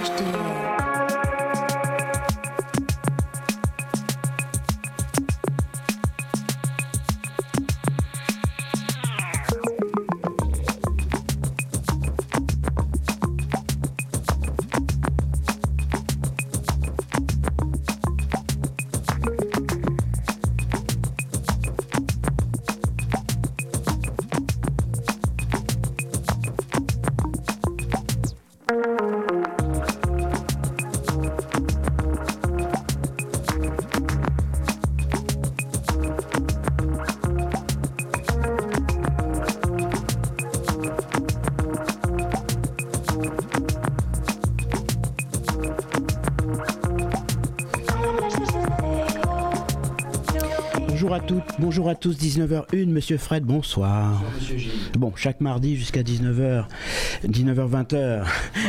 Verstehen. 0.00 0.59
Bonjour 51.60 51.90
à 51.90 51.94
tous, 51.94 52.16
19h01, 52.16 52.86
Monsieur 52.86 53.18
Fred, 53.18 53.44
bonsoir. 53.44 54.22
Bon, 54.98 55.12
chaque 55.14 55.42
mardi 55.42 55.76
jusqu'à 55.76 56.02
19h, 56.02 56.64
19h-20h, 57.26 58.24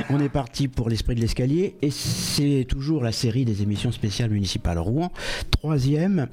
on 0.10 0.20
est 0.20 0.28
parti 0.28 0.68
pour 0.68 0.90
l'esprit 0.90 1.16
de 1.16 1.22
l'escalier 1.22 1.78
et 1.82 1.90
c'est 1.90 2.66
toujours 2.68 3.02
la 3.02 3.14
série 3.14 3.46
des 3.46 3.62
émissions 3.62 3.94
spéciales 3.94 4.32
municipales 4.32 4.78
Rouen, 4.78 5.10
troisième, 5.52 6.28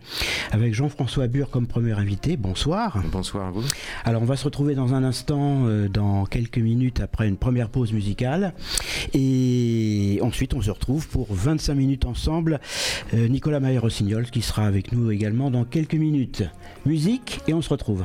avec 0.53 0.75
Jean-François 0.75 1.27
Bure 1.27 1.51
comme 1.51 1.67
premier 1.67 1.93
invité. 1.93 2.37
Bonsoir. 2.37 3.03
Bonsoir 3.13 3.47
à 3.47 3.51
vous. 3.51 3.65
Alors 4.05 4.23
on 4.23 4.25
va 4.25 4.37
se 4.37 4.45
retrouver 4.45 4.75
dans 4.75 4.95
un 4.95 5.05
instant, 5.05 5.67
euh, 5.67 5.89
dans 5.89 6.25
quelques 6.25 6.59
minutes 6.59 7.01
après 7.01 7.29
une 7.29 7.37
première 7.37 7.69
pause 7.69 7.93
musicale 7.93 8.55
et 9.15 10.19
ensuite 10.23 10.55
on 10.55 10.63
se 10.63 10.71
retrouve 10.71 11.09
pour 11.09 11.27
25 11.31 11.75
minutes 11.75 12.05
ensemble. 12.05 12.61
Euh, 13.15 13.29
Nicolas 13.29 13.61
Mayer-Rossignol 13.61 14.27
qui 14.31 14.43
sera 14.43 14.67
avec 14.67 14.93
nous 14.93 15.11
également 15.11 15.51
dans 15.51 15.65
quelques 15.65 15.95
minutes 15.95 16.45
musique 16.87 17.41
et 17.49 17.55
on 17.55 17.63
se 17.63 17.69
retrouve. 17.71 18.05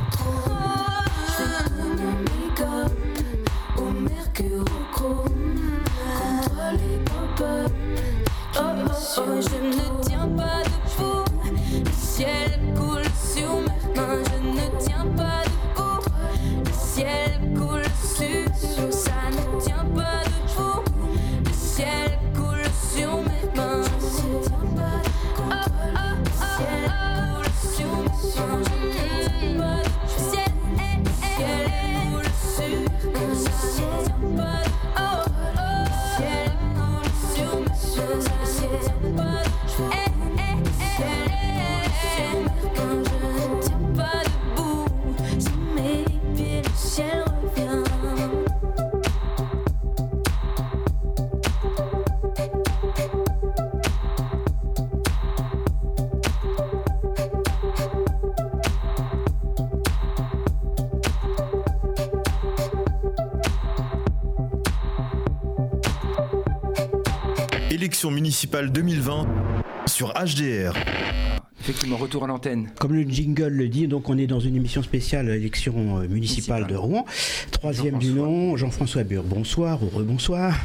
élection 68.41 68.61
municipale 68.61 68.71
2020 68.71 69.27
sur 69.85 70.13
HDR. 70.13 70.73
Effectivement, 71.59 71.97
retour 71.97 72.23
à 72.23 72.27
l'antenne. 72.27 72.69
Comme 72.79 72.93
le 72.93 73.03
jingle 73.03 73.49
le 73.49 73.67
dit, 73.67 73.87
donc 73.87 74.09
on 74.09 74.17
est 74.17 74.25
dans 74.25 74.39
une 74.39 74.55
émission 74.55 74.81
spéciale 74.81 75.29
élection 75.29 75.99
euh, 75.99 76.07
municipale 76.07 76.65
de 76.65 76.75
Rouen. 76.75 77.05
Troisième 77.51 77.99
du 77.99 78.11
nom, 78.11 78.57
Jean-François 78.57 79.03
Bure. 79.03 79.23
Bonsoir 79.23 79.83
ou 79.83 79.89
rebonsoir. 79.89 80.55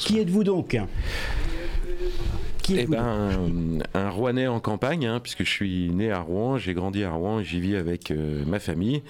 Qui 0.00 0.20
êtes-vous 0.20 0.44
donc? 0.44 0.78
Qui 2.62 2.78
eh 2.78 2.86
ben, 2.86 3.82
un, 3.92 4.08
Rouennais 4.08 4.46
en 4.46 4.60
campagne, 4.60 5.06
hein, 5.06 5.20
puisque 5.20 5.44
je 5.44 5.50
suis 5.50 5.90
né 5.90 6.10
à 6.10 6.20
Rouen, 6.20 6.56
j'ai 6.56 6.72
grandi 6.72 7.04
à 7.04 7.10
Rouen 7.10 7.40
et 7.40 7.44
j'y 7.44 7.60
vis 7.60 7.76
avec 7.76 8.10
euh, 8.10 8.44
ma 8.46 8.58
famille. 8.58 9.02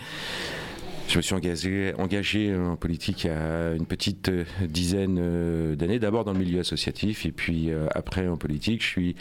Je 1.08 1.18
me 1.18 1.22
suis 1.22 1.34
engagé, 1.34 1.92
engagé 1.98 2.54
en 2.54 2.76
politique 2.76 3.24
il 3.24 3.26
y 3.26 3.30
a 3.30 3.74
une 3.74 3.84
petite 3.86 4.28
euh, 4.30 4.44
dizaine 4.66 5.18
euh, 5.20 5.76
d'années, 5.76 5.98
d'abord 5.98 6.24
dans 6.24 6.32
le 6.32 6.38
milieu 6.38 6.60
associatif 6.60 7.26
et 7.26 7.32
puis 7.32 7.70
euh, 7.70 7.86
après 7.94 8.28
en 8.28 8.36
politique. 8.36 8.82
Je 8.82 8.88
suis 8.88 9.16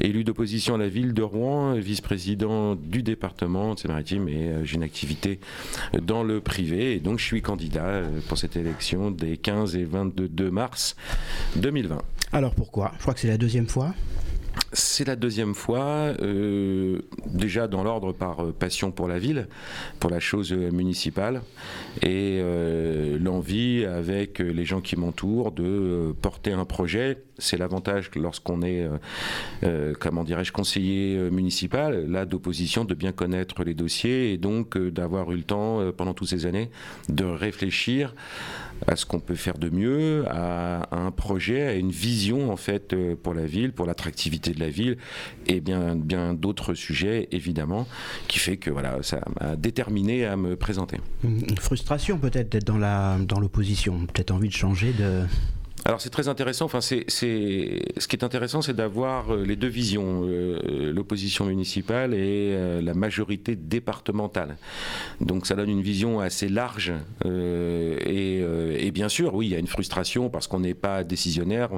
élu 0.00 0.24
d'opposition 0.24 0.74
à 0.74 0.78
la 0.78 0.88
ville 0.88 1.14
de 1.14 1.22
Rouen, 1.22 1.74
vice-président 1.74 2.74
du 2.74 3.02
département 3.02 3.74
de 3.74 3.78
Seine-Maritime 3.78 4.28
et 4.28 4.64
j'ai 4.64 4.74
une 4.74 4.82
activité 4.82 5.38
dans 6.02 6.24
le 6.24 6.40
privé 6.40 6.94
et 6.94 7.00
donc 7.00 7.18
je 7.20 7.24
suis 7.24 7.42
candidat 7.42 8.02
pour 8.28 8.38
cette 8.38 8.56
élection 8.56 9.10
des 9.10 9.36
15 9.36 9.76
et 9.76 9.84
22 9.84 10.50
mars 10.50 10.96
2020. 11.56 12.02
Alors 12.32 12.54
pourquoi? 12.54 12.92
Je 12.96 13.02
crois 13.02 13.14
que 13.14 13.20
c'est 13.20 13.28
la 13.28 13.38
deuxième 13.38 13.68
fois. 13.68 13.94
C'est 14.72 15.06
la 15.06 15.16
deuxième 15.16 15.54
fois, 15.54 16.14
euh, 16.20 16.98
déjà 17.26 17.68
dans 17.68 17.84
l'ordre 17.84 18.12
par 18.12 18.44
euh, 18.44 18.52
passion 18.52 18.90
pour 18.90 19.08
la 19.08 19.18
ville, 19.18 19.48
pour 20.00 20.10
la 20.10 20.20
chose 20.20 20.52
euh, 20.52 20.70
municipale, 20.70 21.42
et 22.02 22.42
l'envie 23.20 23.84
avec 23.84 24.38
les 24.38 24.64
gens 24.64 24.80
qui 24.80 24.96
m'entourent 24.96 25.52
de 25.52 26.14
porter 26.20 26.52
un 26.52 26.64
projet. 26.64 27.22
C'est 27.38 27.56
l'avantage 27.56 28.10
lorsqu'on 28.14 28.62
est, 28.62 28.86
comment 29.98 30.24
dirais-je, 30.24 30.52
conseiller 30.52 31.18
municipal, 31.30 32.10
là 32.10 32.24
d'opposition, 32.26 32.84
de 32.84 32.94
bien 32.94 33.12
connaître 33.12 33.64
les 33.64 33.74
dossiers 33.74 34.32
et 34.32 34.38
donc 34.38 34.76
d'avoir 34.78 35.32
eu 35.32 35.36
le 35.36 35.42
temps 35.42 35.80
pendant 35.96 36.14
toutes 36.14 36.28
ces 36.28 36.46
années 36.46 36.70
de 37.08 37.24
réfléchir 37.24 38.14
à 38.86 38.96
ce 38.96 39.06
qu'on 39.06 39.20
peut 39.20 39.34
faire 39.34 39.58
de 39.58 39.70
mieux, 39.70 40.24
à, 40.28 40.88
un 40.96 41.10
projet, 41.10 41.62
à 41.62 41.74
une 41.74 41.90
vision 41.90 42.50
en 42.50 42.56
fait 42.56 42.92
euh, 42.92 43.16
pour 43.20 43.34
la 43.34 43.46
ville, 43.46 43.72
pour 43.72 43.86
l'attractivité 43.86 44.52
de 44.52 44.60
la 44.60 44.68
ville 44.68 44.96
et 45.46 45.60
bien, 45.60 45.96
bien 45.96 46.34
d'autres 46.34 46.74
sujets 46.74 47.28
évidemment, 47.32 47.86
qui 48.28 48.38
fait 48.38 48.56
que 48.56 48.70
voilà, 48.70 49.02
ça 49.02 49.20
m'a 49.40 49.56
déterminé 49.56 50.24
à 50.26 50.36
me 50.36 50.56
présenter. 50.56 50.98
Une 51.24 51.58
frustration 51.58 52.18
peut-être 52.18 52.50
d'être 52.50 52.66
dans 52.66 52.78
la 52.78 53.18
dans 53.18 53.40
l'opposition, 53.40 54.06
peut-être 54.06 54.30
envie 54.30 54.48
de 54.48 54.54
changer 54.54 54.92
de 54.92 55.24
alors 55.86 56.00
c'est 56.00 56.10
très 56.10 56.26
intéressant. 56.26 56.64
Enfin, 56.64 56.80
c'est, 56.80 57.04
ce 57.08 58.08
qui 58.08 58.16
est 58.16 58.24
intéressant, 58.24 58.60
c'est 58.60 58.74
d'avoir 58.74 59.32
euh, 59.32 59.44
les 59.44 59.54
deux 59.54 59.68
visions, 59.68 60.22
euh, 60.24 60.92
l'opposition 60.92 61.44
municipale 61.44 62.12
et 62.12 62.50
euh, 62.54 62.82
la 62.82 62.92
majorité 62.92 63.54
départementale. 63.54 64.56
Donc 65.20 65.46
ça 65.46 65.54
donne 65.54 65.70
une 65.70 65.82
vision 65.82 66.18
assez 66.18 66.48
large. 66.48 66.92
et, 67.24 68.90
bien 68.90 69.08
sûr, 69.08 69.34
oui, 69.34 69.46
il 69.46 69.52
y 69.52 69.54
a 69.54 69.58
une 69.58 69.66
frustration 69.66 70.30
parce 70.30 70.48
qu'on 70.48 70.60
n'est 70.60 70.74
pas 70.74 71.04
décisionnaire, 71.04 71.70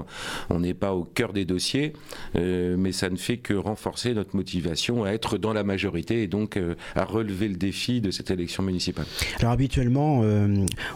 on 0.50 0.60
n'est 0.60 0.75
pas 0.75 0.94
au 0.94 1.02
cœur 1.02 1.32
des 1.32 1.44
dossiers, 1.44 1.93
mais 2.34 2.93
ça 2.93 3.10
ne 3.10 3.16
fait 3.16 3.38
que 3.38 3.55
renforcer 3.55 4.14
notre 4.14 4.37
motivation 4.37 5.02
à 5.05 5.10
être 5.10 5.37
dans 5.37 5.52
la 5.52 5.64
majorité 5.64 6.22
et 6.22 6.28
donc 6.28 6.60
à 6.94 7.05
relever 7.05 7.49
le 7.49 7.56
défi 7.56 8.00
de 8.00 8.12
cette 8.12 8.31
élection 8.31 8.62
municipale. 8.62 9.06
Alors 9.40 9.50
habituellement, 9.52 10.22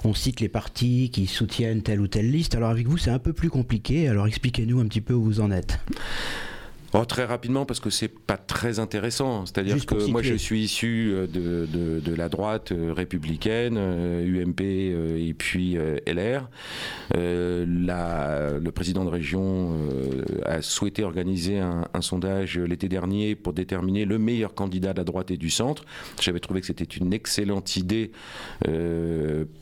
on 0.05 0.15
cite 0.15 0.39
les 0.39 0.49
partis 0.49 1.11
qui 1.13 1.27
soutiennent 1.27 1.83
telle 1.83 2.01
ou 2.01 2.07
telle 2.07 2.31
liste. 2.31 2.55
Alors 2.55 2.71
avec 2.71 2.87
vous, 2.87 2.99
c'est 3.03 3.11
un 3.11 3.19
peu 3.19 3.33
plus 3.33 3.51
compliqué. 3.51 4.09
Alors 4.09 4.29
expliquez-nous 4.29 4.79
un 4.79 4.87
petit 4.87 5.01
peu 5.01 5.13
où 5.13 5.25
vous 5.25 5.41
en 5.41 5.51
êtes. 5.51 5.81
Oh, 6.95 7.07
très 7.07 7.25
rapidement, 7.25 7.65
parce 7.65 7.81
que 7.81 7.89
c'est 7.89 8.09
pas 8.09 8.37
très 8.37 8.79
intéressant. 8.79 9.47
C'est-à-dire 9.47 9.87
que 9.87 10.11
moi, 10.11 10.21
je 10.21 10.35
suis 10.35 10.63
issu 10.63 11.13
euh, 11.15 11.27
de, 11.27 12.01
de, 12.01 12.15
la 12.15 12.29
droite 12.29 12.73
euh, 12.73 12.93
républicaine, 12.93 13.79
UMP 13.79 14.61
euh, 14.61 15.17
et 15.17 15.33
puis 15.33 15.79
LR. 16.07 16.51
La, 17.15 18.59
le 18.59 18.71
président 18.73 19.05
de 19.05 19.11
région 19.11 19.75
a 20.45 20.61
souhaité 20.61 21.03
organiser 21.03 21.59
un, 21.59 21.89
un 21.95 22.01
sondage 22.03 22.59
l'été 22.59 22.89
dernier 22.89 23.35
pour 23.35 23.53
déterminer 23.55 24.05
le 24.05 24.19
meilleur 24.19 24.55
candidat 24.55 24.93
de 24.93 24.99
la 24.99 25.05
droite 25.05 25.31
et 25.31 25.37
du 25.37 25.51
centre. 25.51 25.85
J'avais 26.21 26.41
trouvé 26.41 26.61
que 26.61 26.67
c'était 26.67 26.85
une 26.85 27.13
excellente 27.13 27.77
idée 27.77 28.13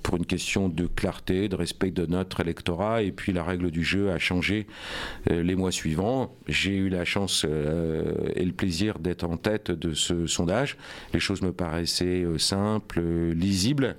pour 0.02 0.16
une 0.16 0.26
question 0.26 0.68
de 0.68 0.86
clarté, 0.86 1.48
de 1.48 1.56
respect 1.56 1.90
de 1.90 2.06
notre 2.06 2.40
électorat. 2.40 3.02
Et 3.02 3.12
puis 3.12 3.32
la 3.32 3.44
règle 3.44 3.70
du 3.70 3.84
jeu 3.84 4.10
a 4.10 4.18
changé 4.18 4.66
les 5.28 5.54
mois 5.54 5.72
suivants. 5.72 6.34
J'ai 6.48 6.76
eu 6.76 6.88
la 6.88 7.04
chance 7.04 7.19
euh, 7.44 8.12
et 8.34 8.44
le 8.44 8.52
plaisir 8.52 8.98
d'être 8.98 9.24
en 9.24 9.36
tête 9.36 9.70
de 9.70 9.94
ce 9.94 10.26
sondage. 10.26 10.76
Les 11.12 11.20
choses 11.20 11.42
me 11.42 11.52
paraissaient 11.52 12.24
euh, 12.24 12.38
simples, 12.38 13.00
lisibles, 13.34 13.96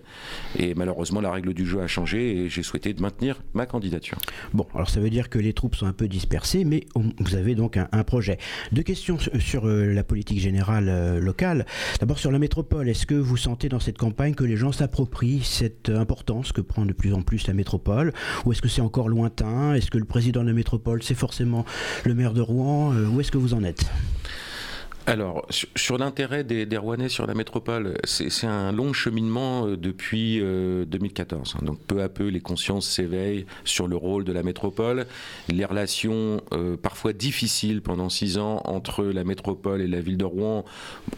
et 0.57 0.73
malheureusement 0.75 1.21
la 1.21 1.31
règle 1.31 1.53
du 1.53 1.65
jeu 1.65 1.81
a 1.81 1.87
changé 1.87 2.37
et 2.37 2.49
j'ai 2.49 2.63
souhaité 2.63 2.95
maintenir 2.99 3.41
ma 3.53 3.65
candidature. 3.65 4.17
Bon, 4.53 4.65
alors 4.73 4.89
ça 4.89 4.99
veut 4.99 5.09
dire 5.09 5.29
que 5.29 5.39
les 5.39 5.53
troupes 5.53 5.75
sont 5.75 5.85
un 5.85 5.93
peu 5.93 6.07
dispersées, 6.07 6.65
mais 6.65 6.85
vous 6.95 7.35
avez 7.35 7.55
donc 7.55 7.77
un, 7.77 8.03
projet. 8.03 8.37
Deux 8.71 8.83
questions 8.83 9.17
sur 9.39 9.67
euh, 9.67 9.93
la 9.93 10.03
politique 10.03 10.39
générale 10.39 11.19
locale. 11.19 11.65
D'abord 11.99 12.17
sur 12.17 12.31
la 12.31 12.39
métropole, 12.39 12.89
est-ce 12.89 13.05
que 13.05 13.15
vous 13.15 13.37
sentez 13.37 13.69
dans 13.69 13.79
cette 13.79 13.97
campagne 13.97 14.33
que 14.33 14.43
les 14.43 14.57
gens 14.57 14.71
s'approprient 14.71 15.43
cette 15.43 15.89
importance 15.89 16.51
que 16.51 16.61
prend 16.61 16.85
de 16.85 16.93
plus 16.93 17.13
en 17.13 17.21
plus 17.21 17.47
la 17.47 17.53
métropole, 17.53 18.13
ou 18.45 18.51
est-ce 18.51 18.61
que 18.61 18.67
c'est 18.67 18.81
encore 18.81 19.07
lointain? 19.07 19.73
Est-ce 19.75 19.91
que 19.91 19.97
le 19.97 20.05
président 20.05 20.41
de 20.41 20.47
la 20.47 20.53
métropole, 20.53 21.03
c'est 21.03 21.15
forcément 21.15 21.65
le 22.05 22.13
maire 22.13 22.33
de 22.33 22.41
Rouen? 22.41 22.91
Où 23.11 23.19
est-ce 23.19 23.31
que 23.31 23.37
vous 23.37 23.53
en 23.53 23.63
êtes? 23.63 23.85
Alors, 25.07 25.47
sur, 25.49 25.97
l'intérêt 25.97 26.43
des, 26.43 26.77
Rouennais 26.77 27.09
sur 27.09 27.25
la 27.25 27.33
métropole, 27.33 27.97
c'est 28.03 28.45
un 28.45 28.71
long 28.71 28.93
cheminement 28.93 29.65
euh, 29.65 29.75
depuis 29.75 30.39
2014. 30.39 31.55
Euh, 31.55 31.65
Donc, 31.65 31.79
peu 31.79 32.03
à 32.03 32.09
peu, 32.09 32.27
les 32.27 32.39
consciences 32.39 32.87
s'éveillent 32.87 33.47
sur 33.65 33.87
le 33.87 33.95
rôle 33.95 34.23
de 34.23 34.31
la 34.31 34.43
métropole. 34.43 35.07
Les 35.49 35.65
relations, 35.65 36.41
euh, 36.53 36.77
parfois 36.77 37.13
difficiles 37.13 37.81
pendant 37.81 38.09
six 38.09 38.37
ans, 38.37 38.61
entre 38.65 39.03
la 39.03 39.23
métropole 39.23 39.81
et 39.81 39.87
la 39.87 40.01
ville 40.01 40.17
de 40.17 40.25
Rouen 40.25 40.65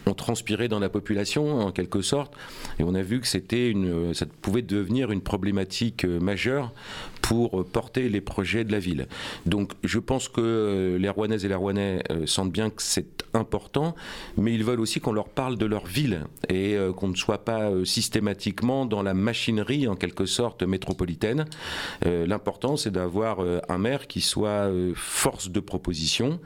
ont 0.06 0.14
transpiré 0.14 0.70
dans 0.70 0.80
la 0.80 0.90
population, 0.90 1.60
en 1.60 1.72
quelque 1.72 2.02
sorte. 2.02 2.34
Et 2.80 2.84
on 2.84 2.96
a 2.96 3.02
vu 3.02 3.20
que 3.20 3.28
une, 3.70 4.14
ça 4.14 4.26
pouvait 4.42 4.62
devenir 4.62 5.12
une 5.12 5.22
problématique 5.22 6.06
majeure 6.06 6.72
pour 7.24 7.66
porter 7.66 8.10
les 8.10 8.22
projets 8.22 8.66
de 8.66 8.72
la 8.72 8.80
ville. 8.80 9.08
Donc 9.46 9.72
je 9.84 9.98
pense 9.98 10.28
que 10.28 10.98
les 11.00 11.10
Rouennaises 11.10 11.46
et 11.46 11.48
les 11.48 11.56
Rouennais 11.56 12.04
euh, 12.12 12.28
sentent 12.28 12.52
bien 12.52 12.70
que 12.70 12.82
c'est 12.82 13.24
important, 13.34 13.96
mais 14.38 14.54
ils 14.54 14.64
veulent 14.64 14.82
aussi 14.82 15.00
qu'on 15.00 15.14
leur 15.14 15.30
parle 15.30 15.58
de 15.58 15.66
leur 15.66 15.86
ville 15.86 16.26
et 16.50 16.76
euh, 16.76 16.92
qu'on 16.92 17.08
ne 17.08 17.16
soit 17.16 17.46
pas 17.46 17.72
euh, 17.72 17.86
systématiquement 17.86 18.86
dans 18.86 19.02
la 19.02 19.14
machinerie 19.14 19.88
en 19.88 19.96
quelque 19.96 20.26
sorte 20.26 20.64
métropolitaine. 20.64 21.46
L'important 22.04 22.76
c'est 22.76 22.92
d'avoir 22.92 23.40
un 23.70 23.78
maire 23.78 24.08
qui 24.08 24.20
soit 24.20 24.70
force 24.96 25.50
de 25.50 25.60
proposition 25.62 26.40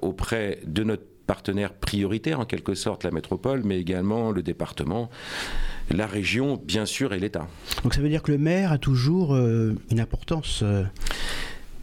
auprès 0.00 0.60
de 0.66 0.84
notre 0.84 1.09
partenaire 1.30 1.72
prioritaire 1.72 2.40
en 2.40 2.44
quelque 2.44 2.74
sorte, 2.74 3.04
la 3.04 3.12
métropole, 3.12 3.62
mais 3.64 3.78
également 3.78 4.32
le 4.32 4.42
département 4.42 5.10
la 5.92 6.08
région, 6.08 6.60
bien 6.64 6.86
sûr, 6.86 7.12
et 7.12 7.20
l'État. 7.20 7.46
Donc 7.84 7.94
ça 7.94 8.00
veut 8.00 8.08
dire 8.08 8.22
que 8.22 8.32
le 8.32 8.38
maire 8.38 8.72
a 8.72 8.78
toujours 8.78 9.36
euh, 9.36 9.76
une 9.92 10.00
importance 10.00 10.60
euh, 10.64 10.82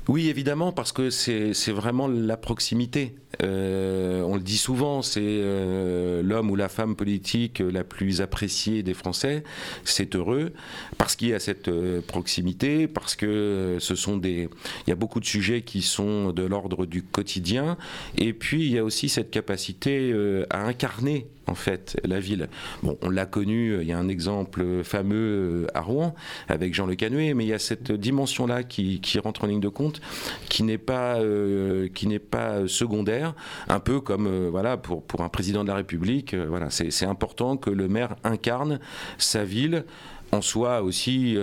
oui, 0.07 0.29
évidemment, 0.29 0.71
parce 0.71 0.93
que 0.93 1.09
c'est 1.09 1.71
vraiment 1.71 2.07
la 2.07 2.37
proximité. 2.37 3.15
Euh, 3.43 4.21
on 4.21 4.35
le 4.35 4.41
dit 4.41 4.57
souvent, 4.57 5.01
c'est 5.01 5.19
euh, 5.21 6.23
l'homme 6.23 6.49
ou 6.49 6.55
la 6.55 6.69
femme 6.69 6.95
politique 6.95 7.59
la 7.59 7.83
plus 7.83 8.21
appréciée 8.21 8.83
des 8.83 8.93
Français. 8.93 9.43
C'est 9.83 10.15
heureux 10.15 10.53
parce 10.97 11.17
qu'il 11.17 11.27
y 11.27 11.33
a 11.33 11.39
cette 11.39 11.67
euh, 11.67 11.99
proximité, 12.01 12.87
parce 12.87 13.17
que 13.17 13.77
ce 13.79 13.95
sont 13.95 14.15
des, 14.15 14.47
il 14.85 14.89
y 14.89 14.93
a 14.93 14.95
beaucoup 14.95 15.19
de 15.19 15.25
sujets 15.25 15.61
qui 15.61 15.81
sont 15.81 16.31
de 16.31 16.43
l'ordre 16.43 16.85
du 16.85 17.03
quotidien, 17.03 17.77
et 18.17 18.31
puis 18.31 18.65
il 18.65 18.71
y 18.71 18.77
a 18.77 18.85
aussi 18.85 19.09
cette 19.09 19.29
capacité 19.29 20.13
à 20.49 20.63
incarner 20.65 21.27
en 21.47 21.55
fait 21.55 21.99
la 22.03 22.19
ville. 22.19 22.49
Bon, 22.83 22.97
on 23.01 23.09
l'a 23.09 23.25
connu. 23.25 23.81
Il 23.81 23.87
y 23.87 23.93
a 23.93 23.97
un 23.97 24.07
exemple 24.07 24.83
fameux 24.83 25.67
à 25.73 25.81
Rouen 25.81 26.13
avec 26.47 26.73
Jean 26.73 26.85
Le 26.85 26.95
Canuet, 26.95 27.33
mais 27.33 27.45
il 27.45 27.49
y 27.49 27.53
a 27.53 27.59
cette 27.59 27.91
dimension-là 27.91 28.63
qui, 28.63 29.01
rentre 29.23 29.43
en 29.43 29.47
ligne 29.47 29.59
de 29.59 29.69
compte 29.69 30.01
qui 30.49 30.63
n'est 30.63 30.77
pas, 30.77 31.19
euh, 31.19 31.87
pas 32.29 32.67
secondaire, 32.67 33.33
un 33.67 33.79
peu 33.79 33.99
comme 33.99 34.27
euh, 34.27 34.49
voilà, 34.51 34.77
pour, 34.77 35.03
pour 35.03 35.21
un 35.21 35.29
président 35.29 35.63
de 35.63 35.69
la 35.69 35.75
République. 35.75 36.33
Euh, 36.33 36.45
voilà, 36.47 36.69
c'est 36.69 37.05
important 37.05 37.57
que 37.57 37.69
le 37.69 37.87
maire 37.87 38.15
incarne 38.23 38.79
sa 39.17 39.43
ville 39.43 39.85
en 40.33 40.41
soit 40.41 40.81
aussi 40.81 41.37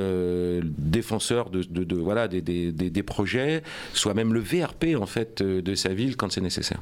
défenseur 0.79 1.49
de, 1.49 1.63
de, 1.63 1.97
voilà, 1.97 2.29
des, 2.29 2.43
des, 2.43 2.71
des, 2.71 3.03
projets, 3.03 3.63
soit 3.95 4.13
même 4.13 4.35
le 4.35 4.41
VRP 4.41 4.95
en 5.01 5.07
fait 5.07 5.43
de 5.43 5.75
sa 5.75 5.95
ville 5.95 6.19
quand 6.19 6.31
c'est 6.31 6.43
nécessaire. 6.43 6.81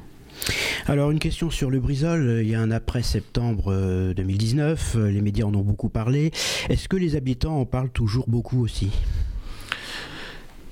Alors 0.87 1.11
une 1.11 1.19
question 1.19 1.49
sur 1.49 1.69
le 1.69 1.79
Brisol, 1.79 2.41
il 2.41 2.49
y 2.49 2.55
a 2.55 2.61
un 2.61 2.71
après 2.71 3.03
septembre 3.03 4.13
2019, 4.15 4.95
les 4.95 5.21
médias 5.21 5.45
en 5.45 5.53
ont 5.55 5.61
beaucoup 5.61 5.89
parlé. 5.89 6.31
Est-ce 6.69 6.89
que 6.89 6.97
les 6.97 7.15
habitants 7.15 7.59
en 7.59 7.65
parlent 7.65 7.89
toujours 7.91 8.25
beaucoup 8.27 8.61
aussi? 8.61 8.91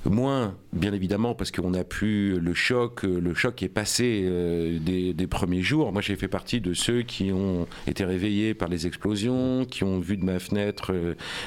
Moins, 0.03 0.56
bien 0.74 0.94
évidemment, 0.94 1.36
parce 1.36 1.51
qu'on 1.51 1.75
a 1.75 1.84
pu 1.84 2.39
le 2.39 2.53
choc, 2.56 3.03
le 3.03 3.36
choc 3.36 3.62
est 3.62 3.70
passé 3.70 4.27
des, 4.82 5.13
des, 5.13 5.27
premiers 5.27 5.62
jours. 5.62 5.94
Moi, 5.94 6.01
j'ai 6.01 6.15
fait 6.15 6.27
partie 6.27 6.60
de 6.60 6.74
ceux 6.74 7.03
qui 7.03 7.32
ont 7.32 7.68
été 7.86 8.03
réveillés 8.03 8.56
par 8.56 8.68
les 8.68 8.88
explosions, 8.88 9.63
qui 9.63 9.84
ont 9.84 10.00
vu 10.00 10.18
de 10.18 10.25
ma 10.25 10.39
fenêtre 10.39 10.91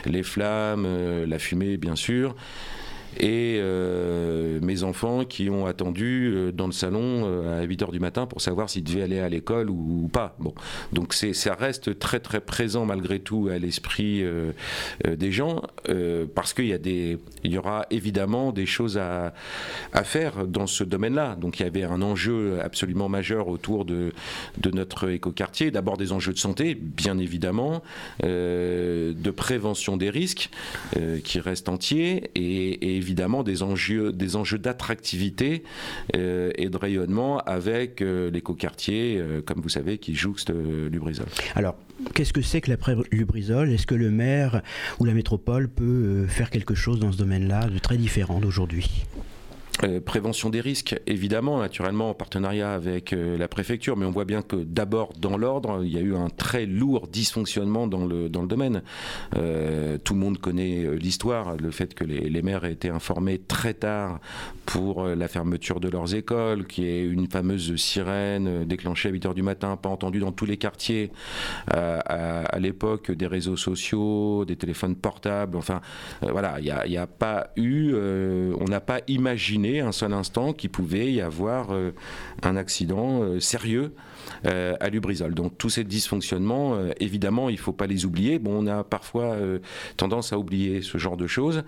les 0.07 0.23
flammes, 0.23 0.87
la 1.27 1.39
fumée, 1.41 1.77
bien 1.77 1.97
sûr 1.97 2.37
et 3.19 3.59
euh, 3.61 4.59
mes 4.61 4.83
enfants 4.83 5.25
qui 5.25 5.51
ont 5.51 5.67
attendu 5.67 6.33
euh, 6.35 6.53
dans 6.53 6.67
le 6.67 6.73
salon 6.73 7.23
euh, 7.25 7.63
à 7.63 7.65
8 7.65 7.83
h 7.83 7.93
du 7.93 8.01
matin 8.01 8.27
pour 8.27 8.41
savoir 8.41 8.69
s'ils 8.69 8.85
devaient 8.85 9.03
aller 9.03 9.21
à 9.21 9.29
l'école 9.29 9.71
ou, 9.71 10.09
pas. 10.13 10.37
Bon, 10.39 10.55
donc 10.93 11.15
ça 11.15 11.55
reste 11.55 11.99
très 11.99 12.21
très 12.21 12.41
présent 12.41 12.85
malgré 12.85 13.19
tout 13.19 13.49
à 13.51 13.59
l'esprit 13.59 14.25
des 15.05 15.33
gens 15.33 15.63
parce 16.35 16.53
qu'il 16.53 16.67
y 16.67 17.19
y 17.45 17.59
aura 17.59 17.87
évidemment 17.91 18.53
des 18.53 18.67
choses 18.67 18.99
à, 18.99 19.33
à 19.93 20.05
faire 20.05 20.47
dans 20.47 20.67
ce 20.67 20.85
domaine-là. 20.85 21.37
Donc 21.37 21.61
il 21.61 21.63
y 21.65 21.67
avait 21.67 21.85
un 21.85 22.03
enjeu 22.03 22.61
absolument 22.63 23.09
majeur 23.09 23.49
autour 23.49 23.85
de, 23.85 24.13
de 24.59 24.71
notre 24.71 25.11
écoquartier. 25.11 25.71
D'abord 25.71 25.97
des 25.97 26.13
enjeux 26.13 26.33
de 26.33 26.39
santé, 26.39 26.75
bien 26.75 27.19
évidemment, 27.19 27.83
de 28.23 29.31
prévention 29.31 29.97
des 29.97 30.11
risques 30.11 30.51
qui 31.25 31.41
restent 31.41 31.69
entiers 31.69 32.31
et, 32.35 32.97
et 32.97 33.01
évidemment 33.05 33.43
des 33.43 33.63
enjeux, 33.63 34.13
d'attractivité 34.59 35.63
euh, 36.17 36.51
et 36.57 36.71
de 36.71 36.77
rayonnement 36.77 37.39
avec 37.41 38.01
euh, 38.01 38.31
l'écoquartier, 38.31 39.19
euh, 39.19 39.43
comme 39.43 39.61
vous 39.61 39.69
savez, 39.69 39.99
qui 39.99 40.15
jouxte 40.15 40.51
Lubrizol. 40.51 41.27
Alors, 41.55 41.77
qu'est-ce 42.15 42.33
que 42.33 42.41
c'est 42.41 42.63
que 42.63 42.71
l'après-Lubrizol 42.71 43.71
Est-ce 43.71 43.87
que 43.87 43.95
le 43.95 44.11
maire 44.11 44.63
ou 45.01 45.05
la 45.05 45.13
métropole 45.13 45.69
peut 45.69 46.27
faire 46.29 46.49
quelque 46.49 46.75
chose 46.75 46.99
dans 46.99 47.13
ce 47.13 47.19
domaine-là 47.19 47.67
de 47.67 47.79
très 47.79 47.99
différent 47.99 48.41
d'aujourd'hui? 48.41 49.05
Euh, 49.83 50.01
prévention 50.01 50.51
des 50.51 50.61
risques, 50.61 50.95
évidemment, 51.09 51.59
naturellement 51.59 52.11
en 52.11 52.15
partenariat 52.15 52.73
avec 52.73 53.13
euh, 53.13 53.37
la 53.37 53.49
préfecture, 53.49 53.97
mais 53.97 54.07
on 54.07 54.13
voit 54.13 54.25
bien 54.25 54.41
que 54.41 54.55
d'abord 54.55 55.13
dans 55.19 55.37
l'ordre, 55.37 55.81
il 55.85 55.93
y 55.93 55.99
a 55.99 56.01
eu 56.01 56.15
un 56.15 56.29
très 56.29 56.65
lourd 56.65 57.09
dysfonctionnement 57.09 57.89
dans 57.89 58.07
le, 58.07 58.29
dans 58.29 58.43
le 58.43 58.47
domaine. 58.47 58.83
Euh, 59.37 59.99
tout 59.99 60.15
le 60.15 60.21
monde 60.21 60.39
connaît 60.39 60.87
l'histoire, 60.97 61.57
le 61.57 61.73
fait 61.73 61.95
que 61.95 62.05
les, 62.05 62.43
maires 62.43 62.65
aient 62.65 62.73
été 62.73 62.89
informés 62.89 63.39
très 63.39 63.75
tard 63.75 64.21
pour 64.65 65.07
la 65.07 65.29
fermeture 65.29 65.81
de 65.81 65.89
leurs 65.89 66.15
écoles, 66.15 66.67
qui 66.67 66.87
est 66.87 67.03
une 67.03 67.29
fameuse 67.29 67.75
sirène 67.77 68.65
déclenchée 68.65 69.09
à 69.09 69.13
8 69.13 69.27
h 69.27 69.35
du 69.35 69.43
matin, 69.43 69.77
pas 69.77 69.89
entendue 69.89 70.21
dans 70.21 70.33
tous 70.33 70.47
les 70.47 70.57
quartiers, 70.57 71.11
à, 71.69 72.59
l'époque 72.59 73.11
des 73.11 73.27
réseaux 73.27 73.57
sociaux, 73.57 74.45
des 74.45 74.57
téléphones 74.57 74.95
portables, 74.95 75.57
enfin 75.57 75.81
voilà, 76.23 76.59
il 76.61 76.91
n'y 76.91 76.97
a, 76.97 77.07
pas 77.07 77.49
eu, 77.57 77.95
on 77.95 78.65
n'a 78.69 78.81
pas 78.81 79.01
imaginé 79.09 79.64
un 79.65 79.93
seul 79.93 80.13
instant 80.13 80.53
qu'il 80.53 80.71
pouvait 80.71 81.13
y 81.13 81.21
avoir 81.21 81.73
euh, 81.73 81.93
un 82.43 82.57
accident 82.57 83.23
euh, 83.23 83.41
sérieux 83.41 83.93
euh, 84.47 84.75
à 84.81 84.89
Lubrizol. 84.89 85.35
Donc 85.35 85.59
tous 85.59 85.71
ces 85.71 85.85
dysfonctionnements, 85.85 86.79
évidemment, 87.01 87.49
il 87.49 87.55
ne 87.55 87.59
faut 87.59 87.73
pas 87.73 87.87
les 87.87 88.05
oublier. 88.05 88.39
Bon, 88.39 88.65
on 88.65 88.67
a 88.67 88.85
parfois 88.85 89.37
tendance 89.97 90.33
à 90.33 90.39
oublier 90.39 90.83
ce 90.83 90.99
genre 90.99 91.17
de 91.17 91.27
choses 91.27 91.63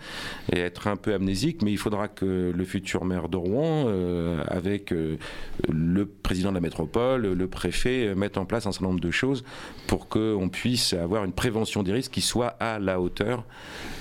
et 0.52 0.58
être 0.58 0.86
un 0.86 0.96
peu 0.96 1.12
amnésique, 1.12 1.62
mais 1.62 1.72
il 1.72 1.78
faudra 1.78 2.08
que 2.08 2.52
le 2.54 2.64
futur 2.64 3.04
maire 3.04 3.28
de 3.28 3.36
Rouen, 3.36 3.86
avec 4.48 4.92
le 5.68 6.06
président 6.06 6.50
de 6.50 6.54
la 6.54 6.60
métropole, 6.60 7.32
le 7.32 7.46
préfet, 7.46 8.14
mette 8.14 8.38
en 8.38 8.46
place 8.46 8.66
un 8.66 8.72
certain 8.72 8.86
nombre 8.86 9.00
de 9.00 9.10
choses 9.10 9.44
pour 9.86 10.08
qu'on 10.08 10.48
puisse 10.48 10.94
avoir 10.94 11.24
une 11.24 11.32
prévention 11.32 11.82
des 11.82 11.92
risques 11.92 12.12
qui 12.12 12.22
soit 12.22 12.56
à 12.60 12.78
la 12.78 13.00
hauteur 13.00 13.44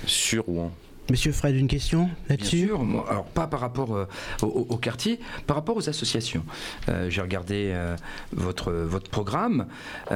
sur 0.05 0.45
Rouen. 0.45 0.71
Monsieur 1.09 1.31
Fred, 1.31 1.55
une 1.55 1.67
question 1.67 2.09
là-dessus? 2.29 2.65
Bien 2.65 2.67
sûr, 2.67 3.05
alors 3.07 3.25
pas 3.25 3.45
par 3.45 3.59
rapport 3.59 3.95
euh, 3.95 4.07
au, 4.41 4.77
quartier, 4.77 5.19
par 5.45 5.55
rapport 5.55 5.77
aux 5.77 5.87
associations. 5.87 6.43
Euh, 6.89 7.11
j'ai 7.11 7.21
regardé 7.21 7.71
euh, 7.73 7.95
votre, 8.33 8.71
votre 8.71 9.11
programme, 9.11 9.67
il 10.09 10.15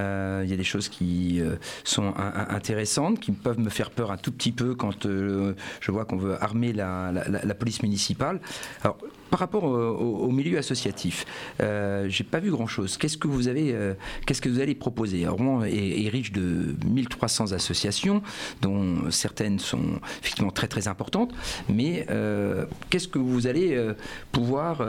y 0.49 0.53
a 0.53 0.57
des 0.57 0.63
choses 0.63 0.89
qui 0.89 1.41
sont 1.83 2.13
intéressantes, 2.17 3.19
qui 3.19 3.31
peuvent 3.31 3.59
me 3.59 3.69
faire 3.69 3.91
peur 3.91 4.11
un 4.11 4.17
tout 4.17 4.31
petit 4.31 4.51
peu 4.51 4.73
quand 4.73 5.05
je 5.05 5.91
vois 5.91 6.05
qu'on 6.05 6.17
veut 6.17 6.41
armer 6.41 6.73
la, 6.73 7.11
la, 7.11 7.53
police 7.53 7.83
municipale. 7.83 8.39
Alors, 8.83 8.97
par 9.29 9.39
rapport 9.39 9.63
au, 9.63 10.29
milieu 10.31 10.57
associatif, 10.57 11.25
euh, 11.61 12.07
j'ai 12.09 12.23
pas 12.23 12.39
vu 12.39 12.51
grand-chose. 12.51 12.97
Qu'est-ce 12.97 13.17
que 13.17 13.27
vous 13.27 13.47
euh, 13.47 13.93
qu'est-ce 14.25 14.41
que 14.41 14.49
vous 14.49 14.59
allez 14.59 14.75
proposer? 14.75 15.27
Rouen 15.27 15.63
est, 15.63 16.09
riche 16.09 16.31
de 16.31 16.75
1300 16.85 17.51
associations, 17.51 18.21
dont 18.61 19.09
certaines 19.11 19.59
sont 19.59 19.99
effectivement 20.21 20.51
très 20.51 20.67
très 20.67 20.87
importantes. 20.87 21.33
Mais 21.67 22.05
euh, 22.09 22.65
qu'est-ce 22.89 23.07
que 23.07 23.19
vous 23.19 23.47
allez 23.47 23.75
euh, 23.75 23.93
pouvoir 24.31 24.83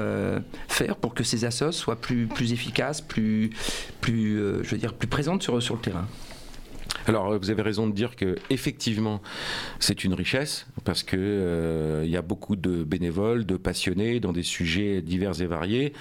faire 0.68 0.96
pour 0.96 1.14
que 1.14 1.24
ces 1.24 1.44
assos 1.44 1.72
soient 1.72 2.00
plus 2.00 2.52
efficaces, 2.52 3.00
plus 3.00 3.50
je 4.02 4.70
veux 4.70 4.78
dire, 4.78 4.94
plus 4.94 5.08
présentes 5.08 5.42
sur 5.42 5.74
le 5.74 5.80
terrain? 5.80 6.06
Alors, 7.06 7.38
vous 7.38 7.50
avez 7.50 7.62
raison 7.62 7.86
de 7.86 7.92
dire 7.92 8.16
que 8.16 8.36
effectivement, 8.50 9.20
c'est 9.78 10.04
une 10.04 10.14
richesse 10.14 10.66
parce 10.84 11.02
que 11.02 11.16
euh, 11.18 12.02
il 12.04 12.10
y 12.10 12.16
a 12.16 12.22
beaucoup 12.22 12.56
de 12.56 12.84
bénévoles, 12.84 13.46
de 13.46 13.56
passionnés 13.56 14.20
dans 14.20 14.32
des 14.32 14.42
sujets 14.42 15.02
divers 15.02 15.40
et 15.40 15.46
variés, 15.46 15.92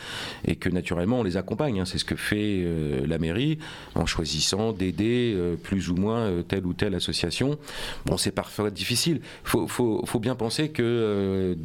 et 0.45 0.55
que 0.55 0.69
naturellement 0.69 1.19
on 1.19 1.23
les 1.23 1.37
accompagne. 1.37 1.79
Hein. 1.79 1.85
C'est 1.85 1.97
ce 1.97 2.05
que 2.05 2.15
fait 2.15 2.61
euh, 2.63 3.05
la 3.07 3.17
mairie 3.17 3.59
en 3.95 4.05
choisissant 4.05 4.73
d'aider 4.73 5.33
euh, 5.35 5.55
plus 5.55 5.89
ou 5.89 5.95
moins 5.95 6.43
telle 6.47 6.65
ou 6.65 6.73
telle 6.73 6.95
association. 6.95 7.57
Bon, 8.05 8.17
c'est 8.17 8.31
parfois 8.31 8.69
difficile. 8.69 9.21
Faut, 9.43 9.67
faut, 9.67 10.19
bien 10.19 10.35
penser 10.35 10.69
que 10.69 11.55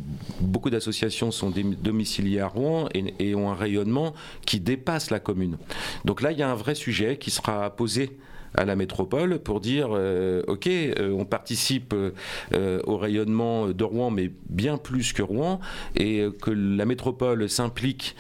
beaucoup 0.41 0.71
d'associations 0.71 1.33
sont 1.33 1.51
domiciliées 1.51 2.39
à 2.39 2.47
Rouen 2.47 2.89
et 2.95 3.35
ont 3.35 3.51
un 3.51 3.55
rayonnement 3.55 4.15
qui 4.47 4.61
dépasse 4.61 5.11
la 5.11 5.19
commune. 5.19 5.57
Donc 6.05 6.23
là, 6.23 6.31
il 6.31 6.39
y 6.39 6.43
a 6.43 6.51
un 6.51 6.55
vrai 6.55 6.77
sujet 6.77 7.17
qui 7.17 7.33
sera 7.33 7.71
posé 7.71 8.17
à 8.55 8.65
la 8.65 8.77
métropole 8.77 9.39
pour 9.39 9.61
dire 9.61 9.89
euh, 9.93 10.43
ok, 10.47 10.67
euh, 10.67 11.13
on 11.13 11.25
participe 11.25 11.95
euh, 11.95 12.81
au 12.85 12.97
rayonnement 12.97 13.69
de 13.69 13.85
Rouen, 13.85 14.11
mais 14.11 14.31
bien 14.49 14.77
plus 14.77 15.13
que 15.13 15.23
Rouen, 15.23 15.61
et 15.97 16.27
que 16.41 16.51
la 16.51 16.85
métropole 16.85 17.49
s'implique 17.49 18.17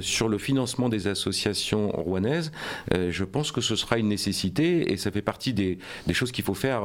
sur 0.00 0.28
le 0.28 0.38
financement 0.38 0.88
des 0.88 1.06
associations 1.06 1.90
rouennaises. 1.90 2.52
je 2.92 3.24
pense 3.24 3.52
que 3.52 3.60
ce 3.60 3.76
sera 3.76 3.98
une 3.98 4.08
nécessité 4.08 4.92
et 4.92 4.96
ça 4.96 5.10
fait 5.10 5.22
partie 5.22 5.52
des, 5.52 5.78
des 6.06 6.14
choses 6.14 6.32
qu'il 6.32 6.44
faut 6.44 6.54
faire 6.54 6.82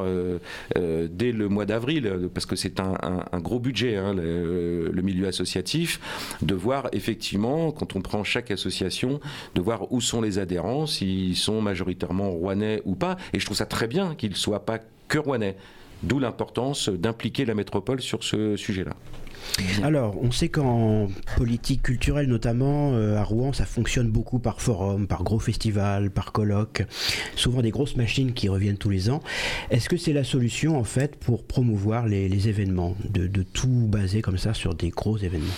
dès 0.75 1.31
le 1.31 1.49
mois 1.49 1.65
d'avril, 1.65 2.29
parce 2.33 2.45
que 2.45 2.55
c'est 2.55 2.79
un, 2.79 2.95
un, 3.31 3.39
gros 3.39 3.59
budget, 3.59 3.95
hein, 3.95 4.13
le, 4.13 4.89
le, 4.91 5.01
milieu 5.01 5.27
associatif, 5.27 5.99
de 6.41 6.53
voir 6.53 6.89
effectivement, 6.91 7.71
quand 7.71 7.95
on 7.95 8.01
prend 8.01 8.23
chaque 8.23 8.51
association, 8.51 9.19
de 9.55 9.61
voir 9.61 9.91
où 9.91 10.01
sont 10.01 10.21
les 10.21 10.39
adhérents, 10.39 10.85
s'ils 10.85 11.35
sont 11.35 11.61
majoritairement 11.61 12.29
rouennais 12.31 12.82
ou 12.85 12.95
pas. 12.95 13.17
Et 13.33 13.39
je 13.39 13.45
trouve 13.45 13.57
ça 13.57 13.65
très 13.65 13.87
bien 13.87 14.15
qu'il 14.15 14.31
ne 14.31 14.35
soit 14.35 14.65
pas 14.65 14.79
que 15.07 15.17
rouennais. 15.17 15.55
D'où 16.03 16.19
l'importance 16.19 16.89
d'impliquer 16.89 17.45
la 17.45 17.55
métropole 17.55 18.01
sur 18.01 18.23
ce 18.23 18.57
sujet-là. 18.57 18.93
Alors, 19.83 20.17
on 20.21 20.31
sait 20.31 20.49
qu'en 20.49 21.07
politique 21.37 21.83
culturelle, 21.83 22.27
notamment 22.27 22.93
euh, 22.93 23.17
à 23.17 23.23
Rouen, 23.23 23.53
ça 23.53 23.65
fonctionne 23.65 24.09
beaucoup 24.09 24.39
par 24.39 24.61
forum, 24.61 25.07
par 25.07 25.23
gros 25.23 25.39
festivals, 25.39 26.11
par 26.11 26.31
colloques, 26.31 26.83
souvent 27.35 27.61
des 27.61 27.71
grosses 27.71 27.95
machines 27.95 28.33
qui 28.33 28.49
reviennent 28.49 28.77
tous 28.77 28.89
les 28.89 29.09
ans. 29.09 29.21
Est-ce 29.69 29.89
que 29.89 29.97
c'est 29.97 30.13
la 30.13 30.23
solution, 30.23 30.77
en 30.77 30.83
fait, 30.83 31.15
pour 31.17 31.45
promouvoir 31.45 32.07
les, 32.07 32.47
événements, 32.47 32.95
de, 33.09 33.27
de 33.27 33.43
tout 33.43 33.87
baser 33.87 34.21
comme 34.21 34.37
ça 34.37 34.53
sur 34.53 34.73
des 34.73 34.89
gros 34.89 35.17
événements? 35.17 35.53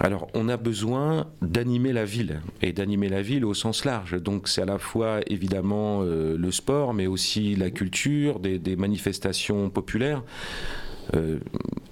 Alors, 0.00 0.28
on 0.34 0.48
a 0.48 0.56
besoin 0.56 1.26
d'animer 1.42 1.92
la 1.92 2.04
ville 2.04 2.40
et 2.62 2.72
d'animer 2.72 3.08
la 3.08 3.20
ville 3.20 3.44
au 3.44 3.52
sens 3.52 3.84
large. 3.84 4.20
Donc, 4.22 4.46
c'est 4.46 4.62
à 4.62 4.64
la 4.64 4.78
fois 4.78 5.20
évidemment 5.26 6.02
euh, 6.02 6.36
le 6.38 6.52
sport, 6.52 6.94
mais 6.94 7.08
aussi 7.08 7.56
la 7.56 7.70
culture, 7.70 8.38
des 8.38 8.76
manifestations 8.76 9.70
populaires. 9.70 10.22
Euh, 11.14 11.38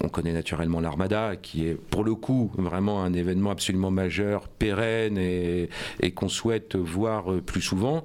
on 0.03 0.09
connaît 0.09 0.33
naturellement 0.33 0.81
l'Armada, 0.81 1.37
qui 1.37 1.67
est 1.67 1.75
pour 1.75 2.05
le 2.05 2.15
coup 2.15 2.53
vraiment 2.57 3.03
un 3.03 3.13
événement 3.13 3.51
absolument 3.51 3.91
majeur, 3.91 4.49
pérenne 4.49 5.19
et, 5.19 5.69
qu'on 6.15 6.29
souhaite 6.29 6.77
voir 6.77 7.33
euh, 7.33 7.41
plus 7.41 7.61
souvent. 7.61 8.05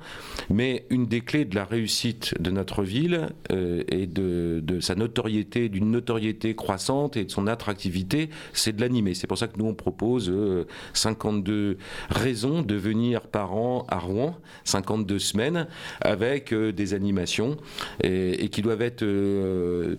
Mais 0.49 0.85
une 0.89 1.05
des 1.05 1.21
clés 1.21 1.45
de 1.45 1.55
la 1.55 1.63
réussite 1.63 2.33
de 2.41 2.49
notre 2.49 2.83
ville 2.83 3.29
euh, 3.51 3.83
et 3.89 4.07
de, 4.07 4.61
sa 4.79 4.95
notoriété, 4.95 5.69
d'une 5.69 5.91
notoriété 5.91 6.55
croissante 6.55 7.17
et 7.17 7.25
de 7.25 7.31
son 7.31 7.45
attractivité, 7.45 8.29
c'est 8.53 8.75
de 8.75 8.81
l'animer. 8.81 9.13
C'est 9.13 9.27
pour 9.27 9.37
ça 9.37 9.47
que 9.47 9.57
nous 9.57 9.67
on 9.67 9.75
propose 9.75 10.33
52 10.93 11.77
raisons 12.09 12.61
de 12.61 12.75
venir 12.75 13.21
par 13.21 13.55
an 13.55 13.85
à 13.89 13.99
Rouen, 13.99 14.37
52 14.63 15.19
semaines, 15.19 15.67
avec 16.01 16.53
des 16.53 16.93
animations 16.93 17.57
et, 18.03 18.43
et, 18.43 18.49
qui 18.49 18.61
doivent 18.61 18.81
être 18.81 19.05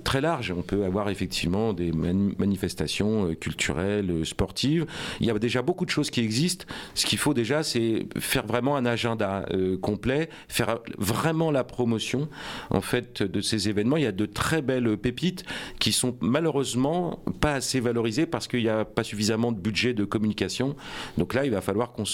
très 0.02 0.20
larges. 0.20 0.52
On 0.56 0.62
peut 0.62 0.84
avoir 0.84 1.01
effectivement 1.08 1.72
des 1.72 1.92
manifestations 1.92 3.34
culturelles, 3.34 4.24
sportives. 4.24 4.86
Il 5.20 5.26
y 5.26 5.30
a 5.30 5.38
déjà 5.38 5.62
beaucoup 5.62 5.84
de 5.84 5.90
choses 5.90 6.10
qui 6.10 6.20
existent. 6.20 6.66
Ce 6.94 7.06
qu'il 7.06 7.18
faut 7.18 7.34
déjà, 7.34 7.62
c'est 7.62 8.06
faire 8.18 8.46
vraiment 8.46 8.76
un 8.76 8.86
agenda 8.86 9.46
complet, 9.80 10.28
faire 10.48 10.78
vraiment 10.98 11.50
la 11.50 11.64
promotion 11.64 12.28
en 12.70 12.80
fait 12.80 13.22
de 13.22 13.40
ces 13.40 13.68
événements. 13.68 13.96
Il 13.96 14.04
y 14.04 14.06
a 14.06 14.12
de 14.12 14.26
très 14.26 14.62
belles 14.62 14.96
pépites 14.96 15.44
qui 15.78 15.92
sont 15.92 16.16
malheureusement 16.20 17.22
pas 17.40 17.54
assez 17.54 17.80
valorisées 17.80 18.26
parce 18.26 18.48
qu'il 18.48 18.62
n'y 18.62 18.68
a 18.68 18.84
pas 18.84 19.04
suffisamment 19.04 19.52
de 19.52 19.58
budget 19.58 19.94
de 19.94 20.04
communication. 20.04 20.76
Donc 21.18 21.34
là, 21.34 21.44
il 21.44 21.50
va 21.50 21.60
falloir 21.60 21.92
qu'on 21.92 22.04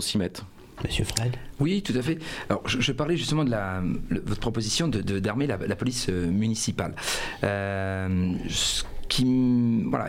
s'y 0.00 0.18
mette. 0.18 0.42
Monsieur 0.84 1.04
Fred 1.04 1.36
Oui, 1.60 1.82
tout 1.82 1.94
à 1.96 2.02
fait. 2.02 2.18
Alors, 2.48 2.62
je, 2.66 2.92
parlais 2.92 3.16
justement 3.16 3.44
de 3.44 3.54
votre 4.24 4.40
proposition 4.40 4.88
d'armer 4.88 5.46
de, 5.46 5.52
la, 5.52 5.58
la, 5.66 5.76
police 5.76 6.06
euh, 6.08 6.26
municipale. 6.30 6.94
Euh, 7.44 8.34
voilà, 9.24 10.08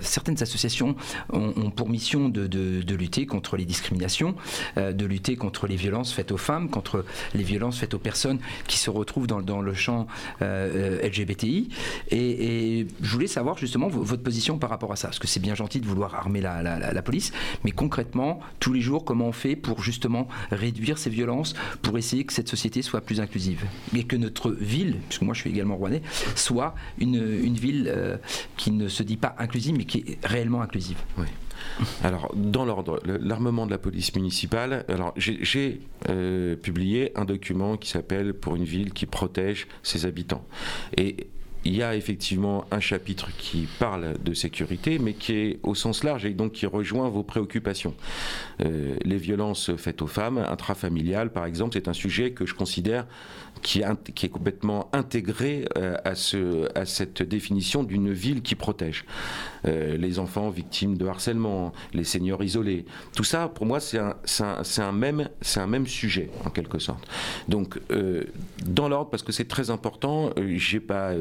certaines 0.00 0.42
associations 0.42 0.96
ont, 1.32 1.70
pour 1.70 1.88
mission 1.88 2.28
de, 2.28 2.94
lutter 2.96 3.26
contre 3.26 3.56
les 3.56 3.64
discriminations, 3.64 4.34
euh, 4.78 4.92
de 4.92 5.04
lutter 5.04 5.36
contre 5.36 5.66
les 5.66 5.76
violences 5.76 6.12
faites 6.12 6.32
aux 6.32 6.38
femmes, 6.38 6.70
contre 6.70 7.04
les 7.34 7.42
violences 7.42 7.78
faites 7.78 7.94
aux 7.94 7.98
personnes 7.98 8.38
qui 8.66 8.78
se 8.78 8.90
retrouvent 8.90 9.26
dans, 9.26 9.60
le 9.60 9.74
champ 9.74 10.06
euh, 10.42 11.06
LGBTI. 11.06 11.68
Et, 12.10 12.86
je 13.02 13.12
voulais 13.12 13.26
savoir 13.26 13.58
justement 13.58 13.88
votre 13.88 14.22
position 14.22 14.58
par 14.58 14.70
rapport 14.70 14.92
à 14.92 14.96
ça, 14.96 15.08
parce 15.08 15.18
que 15.18 15.26
c'est 15.26 15.40
bien 15.40 15.54
gentil 15.54 15.80
de 15.80 15.86
vouloir 15.86 16.14
armer 16.14 16.40
la, 16.40 17.02
police, 17.02 17.32
mais 17.64 17.70
concrètement, 17.70 18.40
tous 18.58 18.72
les 18.72 18.80
jours, 18.80 19.04
comment 19.04 19.26
on 19.26 19.32
fait 19.32 19.54
pour 19.54 19.82
justement 19.82 20.26
réduire 20.50 20.98
ces 20.98 21.10
violences, 21.10 21.54
pour 21.82 21.98
essayer 21.98 22.24
que 22.24 22.32
cette 22.32 22.48
société 22.48 22.82
soit 22.82 23.00
plus 23.00 23.20
inclusive, 23.20 23.64
et 23.94 24.04
que 24.04 24.16
notre 24.16 24.50
ville, 24.50 24.96
puisque 25.08 25.22
moi 25.22 25.34
je 25.34 25.40
suis 25.40 25.50
également 25.50 25.76
rouennais, 25.76 26.02
soit 26.34 26.74
une, 26.98 27.16
ville 27.56 27.88
euh, 27.88 28.06
euh, 28.06 28.15
qui 28.56 28.70
ne 28.70 28.88
se 28.88 29.02
dit 29.02 29.16
pas 29.16 29.34
inclusive, 29.38 29.76
mais 29.76 29.84
qui 29.84 29.98
est 29.98 30.26
réellement 30.26 30.62
inclusive. 30.62 30.98
Oui. 31.18 31.26
Alors, 32.02 32.32
dans 32.34 32.64
l'ordre, 32.64 33.00
l'armement 33.04 33.66
de 33.66 33.70
la 33.70 33.78
police 33.78 34.14
municipale, 34.14 34.84
alors 34.88 35.14
j'ai 35.16 35.80
euh, 36.08 36.56
publié 36.56 37.12
un 37.16 37.24
document 37.24 37.76
qui 37.76 37.90
s'appelle 37.90 38.34
Pour 38.34 38.56
une 38.56 38.64
ville 38.64 38.92
qui 38.92 39.06
protège 39.06 39.66
ses 39.82 40.06
habitants. 40.06 40.44
Et 40.96 41.28
il 41.66 41.74
y 41.74 41.82
a 41.82 41.96
effectivement 41.96 42.64
un 42.70 42.78
chapitre 42.78 43.28
qui 43.36 43.66
parle 43.80 44.14
de 44.22 44.34
sécurité, 44.34 45.00
mais 45.00 45.14
qui 45.14 45.32
est 45.32 45.58
au 45.64 45.74
sens 45.74 46.04
large 46.04 46.24
et 46.24 46.30
donc 46.30 46.52
qui 46.52 46.64
rejoint 46.64 47.08
vos 47.08 47.24
préoccupations. 47.24 47.94
Euh, 48.64 48.96
les 49.04 49.16
violences 49.16 49.74
faites 49.76 50.00
aux 50.00 50.06
femmes, 50.06 50.38
intrafamiliales 50.38 51.32
par 51.32 51.44
exemple, 51.44 51.72
c'est 51.74 51.88
un 51.88 51.92
sujet 51.92 52.30
que 52.30 52.46
je 52.46 52.54
considère 52.54 53.06
qui 53.62 53.80
est, 53.80 54.28
complètement 54.28 54.88
intégré 54.92 55.66
euh, 55.76 55.96
à, 56.04 56.14
ce, 56.14 56.68
à 56.76 56.84
cette 56.84 57.22
définition 57.22 57.82
d'une 57.84 58.12
ville 58.12 58.42
qui 58.42 58.54
protège. 58.54 59.04
Euh, 59.66 59.96
les 59.96 60.18
enfants 60.18 60.50
victimes 60.50 60.96
de 60.96 61.06
harcèlement, 61.06 61.72
les 61.92 62.04
seniors 62.04 62.42
isolés, 62.42 62.84
tout 63.14 63.24
ça, 63.24 63.48
pour 63.48 63.66
moi, 63.66 63.80
c'est 63.80 63.98
un, 63.98 64.92
même, 64.92 65.28
un 65.56 65.66
même 65.66 65.86
sujet, 65.86 66.30
en 66.44 66.50
quelque 66.50 66.78
sorte. 66.78 67.06
Donc, 67.48 67.80
euh, 67.90 68.24
dans 68.64 68.88
l'ordre, 68.88 69.10
parce 69.10 69.22
que 69.22 69.32
c'est 69.32 69.48
très 69.48 69.70
important, 69.70 70.30
j'ai 70.56 70.80
pas 70.80 71.12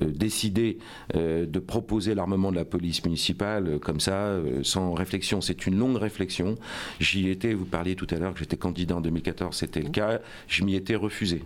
décidé 0.00 0.78
de 1.14 1.58
proposer 1.58 2.14
l'armement 2.14 2.50
de 2.50 2.56
la 2.56 2.64
police 2.64 3.04
municipale 3.04 3.78
comme 3.80 4.00
ça, 4.00 4.36
sans 4.62 4.92
réflexion. 4.92 5.40
C'est 5.40 5.66
une 5.66 5.78
longue 5.78 5.96
réflexion. 5.96 6.56
J'y 7.00 7.28
étais, 7.28 7.54
vous 7.54 7.64
parliez 7.64 7.96
tout 7.96 8.06
à 8.10 8.16
l'heure 8.16 8.32
que 8.34 8.40
j'étais 8.40 8.56
candidat 8.56 8.96
en 8.96 9.00
2014, 9.00 9.56
c'était 9.56 9.80
le 9.80 9.90
cas. 9.90 10.20
Je 10.46 10.64
m'y 10.64 10.74
étais 10.74 10.96
refusé. 10.96 11.37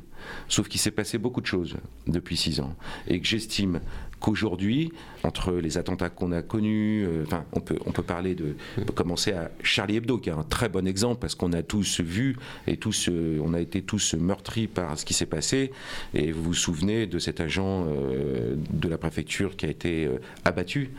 Sauf 0.49 0.69
qu'il 0.69 0.81
s'est 0.81 0.91
passé 0.91 1.19
beaucoup 1.19 1.41
de 1.41 1.47
choses 1.47 1.77
depuis 2.07 2.37
six 2.37 2.61
ans. 2.61 2.77
Et 3.09 3.21
que 3.21 3.27
j'estime 3.27 3.81
qu'aujourd'hui, 4.21 4.93
entre 5.25 5.53
les 5.53 5.79
attentats 5.79 6.09
qu'on 6.09 6.33
a 6.33 6.43
connus, 6.43 7.05
euh, 7.07 7.25
enfin, 7.27 7.45
on 7.53 7.61
peut, 7.61 7.79
on 7.87 7.93
peut 7.93 8.03
parler 8.03 8.35
de, 8.35 8.55
commencer 8.95 9.33
à 9.33 9.51
Charlie 9.63 9.97
Hebdo, 9.97 10.19
qui 10.19 10.29
est 10.29 10.33
un 10.33 10.43
très 10.43 10.69
bon 10.69 10.87
exemple 10.87 11.21
parce 11.21 11.35
qu'on 11.35 11.53
a 11.53 11.63
tous 11.63 12.01
vu 12.01 12.37
et 12.67 12.77
tous, 12.77 13.09
euh, 13.09 13.41
on 13.43 13.55
a 13.55 13.61
été 13.61 13.83
tous 13.83 14.15
meurtris 14.15 14.67
par 14.67 14.99
ce 14.99 15.05
qui 15.05 15.15
s'est 15.15 15.27
passé. 15.27 15.73
Et 16.15 16.33
vous 16.33 16.43
vous 16.43 16.55
souvenez 16.55 17.07
de 17.07 17.19
cet 17.19 17.41
agent 17.41 17.87
euh, 17.87 18.57
de 18.71 18.89
la 18.89 18.99
préfecture 18.99 19.57
qui 19.57 19.67
a 19.67 19.71
été 19.71 20.09
abattu 20.45 20.91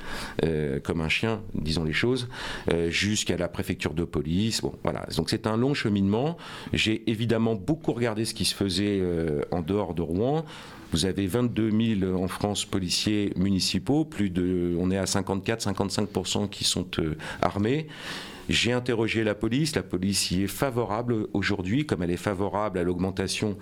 comme 0.83 1.01
un 1.01 1.09
chien, 1.09 1.41
disons 1.53 1.83
les 1.83 1.93
choses, 1.93 2.27
jusqu'à 2.89 3.37
la 3.37 3.47
préfecture 3.47 3.93
de 3.93 4.03
police. 4.03 4.61
Bon, 4.61 4.73
voilà. 4.83 5.05
Donc 5.15 5.29
c'est 5.29 5.47
un 5.47 5.57
long 5.57 5.73
cheminement. 5.73 6.37
J'ai 6.73 7.09
évidemment 7.09 7.55
beaucoup 7.55 7.93
regardé 7.93 8.25
ce 8.25 8.33
qui 8.33 8.45
se 8.45 8.55
faisait 8.55 9.01
en 9.51 9.61
dehors 9.61 9.93
de 9.93 10.01
Rouen. 10.01 10.45
Vous 10.93 11.07
avez 11.07 11.25
22 11.25 11.71
000 11.99 12.23
en 12.23 12.27
France 12.27 12.65
policiers 12.65 13.33
municipaux, 13.35 14.05
on 14.19 14.91
est 14.91 14.97
à 14.97 15.05
54-55% 15.05 16.49
qui 16.49 16.63
sont 16.63 16.87
euh, 16.99 17.15
armés. 17.41 17.87
J'ai 18.49 18.73
interrogé 18.73 19.23
la 19.23 19.35
police, 19.35 19.73
la 19.75 19.83
police 19.83 20.31
y 20.31 20.43
est 20.43 20.47
favorable 20.47 21.27
aujourd'hui, 21.31 21.85
comme 21.85 22.03
elle 22.03 22.11
est 22.11 22.17
favorable 22.17 22.77
à 22.77 22.83
l'augmentation 22.83 23.57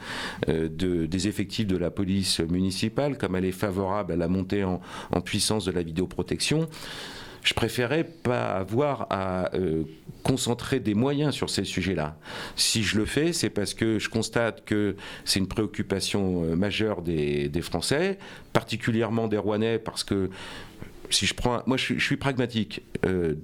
euh, 0.50 0.70
des 0.70 1.28
effectifs 1.28 1.68
de 1.68 1.78
la 1.78 1.92
police 1.92 2.40
municipale, 2.40 3.18
comme 3.18 3.36
elle 3.36 3.46
est 3.46 3.52
favorable 3.52 4.12
à 4.14 4.16
la 4.16 4.28
montée 4.28 4.64
en 4.64 4.80
puissance 5.24 5.66
de 5.66 5.72
la 5.72 5.84
vidéoprotection 5.84 6.68
je 7.44 7.54
préférais 7.54 8.04
pas 8.04 8.52
avoir 8.52 9.08
à 9.10 9.54
euh, 9.56 9.84
concentrer 10.24 10.80
des 10.80 10.94
moyens 10.94 11.34
sur 11.34 11.50
ces 11.50 11.64
sujets-là. 11.64 12.16
Si 12.56 12.84
je 12.84 12.98
le 12.98 13.06
fais, 13.06 13.34
c'est 13.34 13.50
parce 13.50 13.74
que 13.74 14.00
je 14.00 14.10
constate 14.10 14.64
que 14.66 14.96
c'est 15.26 15.40
une 15.40 15.48
préoccupation 15.48 16.44
euh, 16.44 16.56
majeure 16.56 17.02
des, 17.02 17.50
Français, 17.62 18.18
particulièrement 18.54 19.28
des 19.28 19.38
Rouennais, 19.38 19.80
parce 19.80 20.04
que 20.04 20.30
si 21.10 21.26
je 21.26 21.34
prends, 21.34 21.62
moi 21.66 21.78
je, 21.78 21.98
suis 22.00 22.18
pragmatique. 22.18 22.82
Euh, 23.06 23.36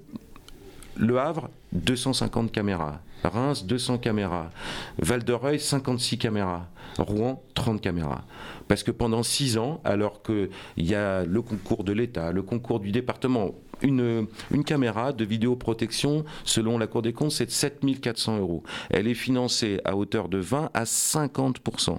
le 0.96 1.20
Havre, 1.20 1.50
250 1.74 2.52
caméras. 2.52 3.02
Reims, 3.24 3.66
200 3.66 3.98
caméras. 3.98 4.52
Val 5.00 5.24
de 5.24 5.34
Reuil, 5.34 5.60
56 5.60 6.18
caméras. 6.18 6.68
Rouen, 6.98 7.44
30 7.54 7.82
caméras. 7.82 8.24
Parce 8.68 8.84
que 8.84 8.92
pendant 8.92 9.24
6 9.24 9.58
ans, 9.58 9.82
alors 9.84 10.24
qu'il 10.24 10.50
y 10.78 10.96
a 10.96 11.24
le 11.24 11.42
concours 11.42 11.84
de 11.84 11.94
l'État, 11.94 12.32
le 12.32 12.42
concours 12.42 12.80
du 12.80 12.92
département, 12.92 13.54
une, 13.82 14.28
caméra 14.66 15.14
de 15.14 15.26
vidéoprotection, 15.26 16.26
selon 16.44 16.78
la 16.78 16.88
Cour 16.88 17.02
des 17.02 17.14
comptes, 17.14 17.32
c'est 17.32 17.46
de 17.46 17.52
7400 17.52 18.40
euros. 18.40 18.64
Elle 18.90 19.08
est 19.08 19.14
financée 19.14 19.80
à 19.86 19.96
hauteur 19.96 20.30
de 20.30 20.38
20 20.38 20.72
à 20.74 20.84
50% 20.84 21.98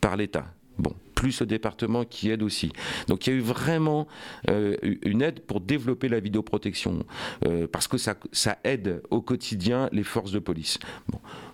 par 0.00 0.16
l'État. 0.16 0.46
Bon, 0.78 0.94
plus 1.14 1.40
le 1.40 1.46
département 1.46 2.04
qui 2.04 2.30
aide 2.30 2.42
aussi. 2.42 2.72
Donc 3.06 3.26
il 3.26 3.30
y 3.30 3.32
a 3.34 3.36
eu 3.36 3.42
vraiment 3.42 4.08
euh, 4.50 4.76
une 5.02 5.22
aide 5.22 5.40
pour 5.40 5.60
développer 5.60 6.08
la 6.08 6.18
vidéoprotection, 6.18 7.04
euh, 7.46 7.66
parce 7.70 7.88
que 7.88 7.98
ça, 7.98 8.16
aide 8.64 9.02
au 9.10 9.20
quotidien 9.20 9.88
les 9.92 10.02
forces 10.02 10.32
de 10.32 10.38
police. 10.38 10.78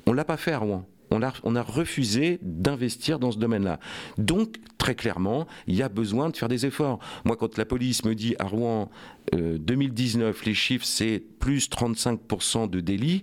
On 0.06 0.12
ne 0.12 0.16
l'a 0.16 0.24
pas 0.24 0.36
fait 0.36 0.52
à 0.52 0.58
Rouen 0.58 0.86
on 1.10 1.22
a, 1.22 1.62
refusé 1.62 2.38
d'investir 2.42 3.18
dans 3.18 3.30
ce 3.30 3.38
domaine-là. 3.38 3.80
Donc, 4.16 4.56
très 4.78 4.94
clairement, 4.94 5.46
il 5.66 5.74
y 5.74 5.82
a 5.82 5.88
besoin 5.88 6.30
de 6.30 6.36
faire 6.36 6.48
des 6.48 6.66
efforts. 6.66 6.98
Moi, 7.24 7.36
quand 7.36 7.58
la 7.58 7.64
police 7.64 8.04
me 8.04 8.14
dit 8.14 8.34
à 8.38 8.44
Rouen, 8.44 8.90
2019, 9.32 10.36
euh, 10.36 10.44
les 10.46 10.54
chiffres, 10.54 10.84
c'est 10.86 11.22
plus 11.38 11.68
35% 11.68 12.70
de 12.70 12.80
délits, 12.80 13.22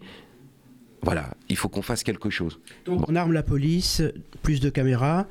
voilà, 1.01 1.35
il 1.49 1.55
faut 1.55 1.69
qu'on 1.69 1.83
fasse 1.83 2.03
quelque 2.03 2.29
chose. 2.29 2.59
Donc, 2.85 3.07
on 3.07 3.15
arme 3.15 3.31
la 3.31 3.43
police, 3.43 4.01
plus 4.41 4.59
de 4.59 4.69
caméras, 4.69 5.27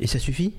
et 0.00 0.06
ça 0.06 0.18
suffit? 0.18 0.52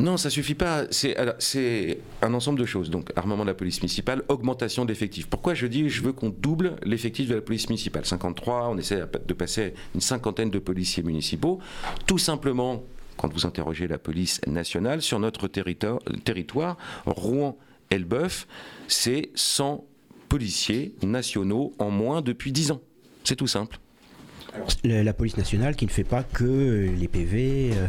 Non, 0.00 0.16
ça 0.16 0.30
suffit 0.30 0.54
pas. 0.54 0.86
C'est 0.90 1.98
un 2.22 2.32
ensemble 2.32 2.58
de 2.58 2.64
choses. 2.64 2.88
Donc, 2.88 3.10
armement 3.16 3.42
de 3.42 3.50
la 3.50 3.54
police 3.54 3.82
municipale, 3.82 4.22
augmentation 4.28 4.86
d'effectifs. 4.86 5.26
Pourquoi 5.26 5.52
je 5.52 5.66
dis 5.66 5.90
je 5.90 6.02
veux 6.02 6.12
qu'on 6.12 6.30
double 6.30 6.76
l'effectif 6.84 7.28
de 7.28 7.34
la 7.34 7.42
police 7.42 7.68
municipale? 7.68 8.06
53, 8.06 8.70
on 8.70 8.78
essaie 8.78 9.02
de 9.26 9.34
passer 9.34 9.74
une 9.94 10.00
cinquantaine 10.00 10.48
de 10.48 10.58
policiers 10.58 11.02
municipaux. 11.02 11.60
Tout 12.06 12.16
simplement, 12.16 12.82
quand 13.18 13.30
vous 13.30 13.44
interrogez 13.44 13.86
la 13.88 13.98
police 13.98 14.40
nationale, 14.46 15.02
sur 15.02 15.20
notre 15.20 15.48
territoire, 15.48 15.98
territoire 16.24 16.78
Rouen-Elbeuf, 17.04 18.46
c'est 18.88 19.28
100 19.34 19.84
policiers 20.30 20.94
nationaux 21.02 21.74
en 21.78 21.90
moins 21.90 22.22
depuis 22.22 22.52
10 22.52 22.70
ans. 22.70 22.80
C'est 23.22 23.36
tout 23.36 23.46
simple. 23.46 23.78
la 24.82 25.12
police 25.12 25.36
nationale 25.36 25.76
qui 25.76 25.84
ne 25.84 25.90
fait 25.90 26.04
pas 26.04 26.22
que 26.22 26.90
les 26.98 27.08
PV. 27.08 27.72
Euh, 27.74 27.86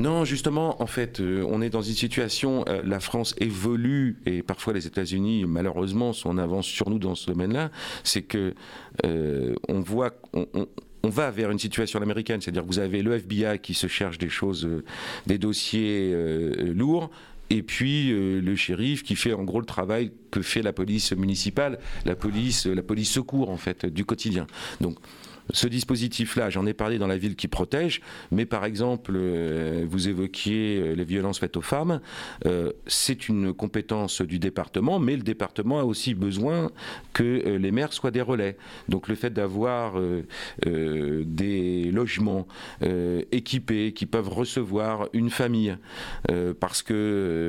non, 0.00 0.24
justement, 0.24 0.82
en 0.82 0.86
fait, 0.86 1.20
euh, 1.20 1.44
on 1.46 1.60
est 1.60 1.68
dans 1.68 1.82
une 1.82 1.94
situation, 1.94 2.64
euh, 2.68 2.80
la 2.82 3.00
France 3.00 3.34
évolue, 3.36 4.16
et 4.24 4.42
parfois 4.42 4.72
les 4.72 4.86
États-Unis, 4.86 5.44
malheureusement, 5.46 6.14
sont 6.14 6.30
en 6.30 6.38
avance 6.38 6.64
sur 6.64 6.88
nous 6.88 6.98
dans 6.98 7.14
ce 7.14 7.26
domaine-là, 7.26 7.70
c'est 8.02 8.22
que 8.22 8.54
euh, 9.04 9.54
on 9.68 9.80
voit... 9.80 10.14
On, 10.32 11.08
va 11.08 11.30
vers 11.30 11.50
une 11.50 11.58
situation 11.58 12.00
américaine, 12.00 12.40
c'est-à-dire 12.40 12.62
que 12.62 12.68
vous 12.68 12.78
avez 12.78 13.02
le 13.02 13.14
FBI 13.14 13.58
qui 13.58 13.72
se 13.72 13.86
cherche 13.86 14.18
des 14.18 14.28
choses, 14.28 14.68
des 15.26 15.38
dossiers 15.38 16.14
lourds, 16.74 17.10
et 17.48 17.62
puis 17.62 18.10
le 18.10 18.54
shérif 18.54 19.02
qui 19.02 19.16
fait 19.16 19.32
en 19.32 19.42
gros 19.42 19.60
le 19.60 19.66
travail 19.66 20.12
que 20.30 20.42
fait 20.42 20.60
la 20.60 20.74
police 20.74 21.12
municipale, 21.12 21.78
la 22.04 22.14
police, 22.16 22.66
la 22.66 22.82
police 22.82 23.10
secours 23.10 23.48
en 23.48 23.56
fait 23.56 23.86
du 23.86 24.04
quotidien. 24.04 24.46
Donc 24.82 24.98
ce 25.52 25.66
dispositif-là, 25.66 26.50
j'en 26.50 26.66
ai 26.66 26.74
parlé 26.74 26.98
dans 26.98 27.06
la 27.06 27.16
ville 27.16 27.36
qui 27.36 27.48
protège, 27.48 28.00
mais 28.30 28.46
par 28.46 28.64
exemple, 28.64 29.12
euh, 29.14 29.84
vous 29.88 30.08
évoquiez 30.08 30.78
euh, 30.78 30.92
les 30.94 31.04
violences 31.04 31.38
faites 31.38 31.56
aux 31.56 31.62
femmes, 31.62 32.00
euh, 32.46 32.72
c'est 32.86 33.28
une 33.28 33.52
compétence 33.52 34.22
du 34.22 34.38
département, 34.38 34.98
mais 34.98 35.16
le 35.16 35.22
département 35.22 35.80
a 35.80 35.84
aussi 35.84 36.14
besoin 36.14 36.70
que 37.12 37.56
les 37.56 37.70
maires 37.70 37.92
soient 37.92 38.10
des 38.10 38.20
relais. 38.20 38.56
Donc 38.88 39.08
le 39.08 39.14
fait 39.14 39.30
d'avoir 39.30 40.00
des 40.64 41.90
logements 41.92 42.46
équipés 43.32 43.92
qui 43.92 44.06
peuvent 44.06 44.28
recevoir 44.28 45.08
une 45.12 45.30
famille, 45.30 45.76
parce 46.60 46.84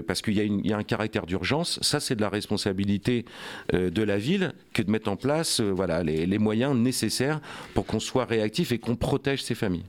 parce 0.08 0.22
qu'il 0.22 0.38
y, 0.38 0.68
y, 0.68 0.74
a 0.74 0.78
un 0.78 0.84
caractère 0.84 1.26
d'urgence, 1.26 1.80
ça 1.82 2.00
c'est 2.00 2.16
de 2.16 2.22
la 2.22 2.30
responsabilité 2.30 3.26
de 3.74 4.04
la 4.04 4.18
ville 4.18 4.54
que 4.74 4.82
de 4.82 4.92
mettre 4.92 5.10
en 5.10 5.16
place 5.16 5.62
voilà, 5.62 6.04
les, 6.04 6.26
les 6.26 6.38
moyens 6.38 6.76
nécessaires 6.76 7.40
pour 7.74 7.86
qu'on 7.92 8.00
soit 8.00 8.26
réactif 8.26 8.72
et 8.72 8.80
qu'on 8.80 8.96
protège 8.96 9.44
ces 9.44 9.54
familles. 9.54 9.84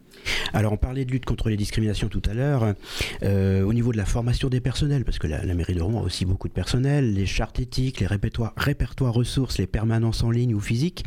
Alors 0.52 0.72
on 0.72 0.76
parlait 0.76 1.04
de 1.04 1.12
lutte 1.12 1.24
contre 1.24 1.48
les 1.48 1.56
discriminations 1.56 2.08
tout 2.08 2.22
à 2.28 2.34
l'heure, 2.34 2.74
euh, 3.22 3.62
au 3.62 3.72
niveau 3.72 3.92
de 3.92 3.96
la 3.96 4.04
formation 4.04 4.48
des 4.48 4.60
personnels, 4.60 5.04
parce 5.04 5.20
que 5.20 5.28
la, 5.28 5.54
mairie 5.54 5.74
de 5.74 5.80
Rouen 5.80 6.00
a 6.00 6.04
aussi 6.04 6.24
beaucoup 6.24 6.48
de 6.48 6.52
personnel, 6.52 7.14
les 7.14 7.26
chartes 7.26 7.60
éthiques, 7.60 8.00
les 8.00 8.06
répertoires, 8.06 8.52
répertoires 8.56 9.14
ressources, 9.14 9.58
les 9.58 9.68
permanences 9.68 10.24
en 10.24 10.30
ligne 10.30 10.54
ou 10.54 10.60
physiques, 10.60 11.04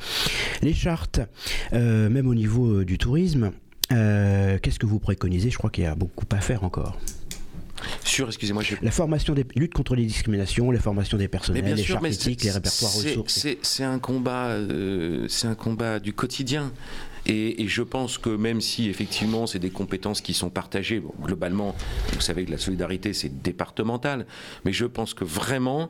les 0.61 0.73
chartes, 0.73 1.19
euh, 1.73 2.09
même 2.09 2.27
au 2.27 2.35
niveau 2.35 2.79
euh, 2.79 2.85
du 2.85 2.97
tourisme. 2.97 3.51
Qu'est-ce 3.89 4.79
que 4.79 4.87
vous 4.87 4.99
préconisez? 4.99 5.51
Je 5.51 5.57
crois 5.57 5.69
qu'il 5.69 5.83
y 5.83 5.87
a 5.87 5.93
beaucoup 5.93 6.25
à 6.31 6.41
faire 6.41 6.63
encore. 6.63 6.97
Sur, 8.03 8.27
excusez-moi, 8.27 8.63
la 8.81 8.91
formation 8.91 9.33
des 9.33 9.45
lutte 9.55 9.73
contre 9.73 9.95
les 9.95 10.05
discriminations, 10.05 10.71
la 10.71 10.79
formation 10.79 11.17
des 11.17 11.27
personnels, 11.27 11.75
les 11.75 11.83
chartes 11.83 12.05
éthiques, 12.05 12.43
les 12.43 12.51
répertoires 12.51 12.93
ressources. 12.93 13.47
C'est 13.61 13.83
un 13.83 13.99
combat, 13.99 14.57
c'est 15.27 15.47
un 15.47 15.55
combat 15.55 15.99
du 15.99 16.13
quotidien. 16.13 16.71
Et, 17.27 17.67
je 17.67 17.81
pense 17.81 18.17
que 18.17 18.29
même 18.29 18.61
si 18.61 18.87
effectivement 18.89 19.47
c'est 19.47 19.59
des 19.59 19.71
compétences 19.71 20.21
qui 20.21 20.33
sont 20.33 20.49
partagées, 20.49 21.01
globalement, 21.21 21.75
vous 22.13 22.21
savez 22.21 22.45
que 22.45 22.51
la 22.51 22.57
solidarité 22.57 23.13
c'est 23.13 23.41
départemental, 23.41 24.27
mais 24.63 24.71
je 24.71 24.85
pense 24.85 25.13
que 25.13 25.23
vraiment 25.23 25.89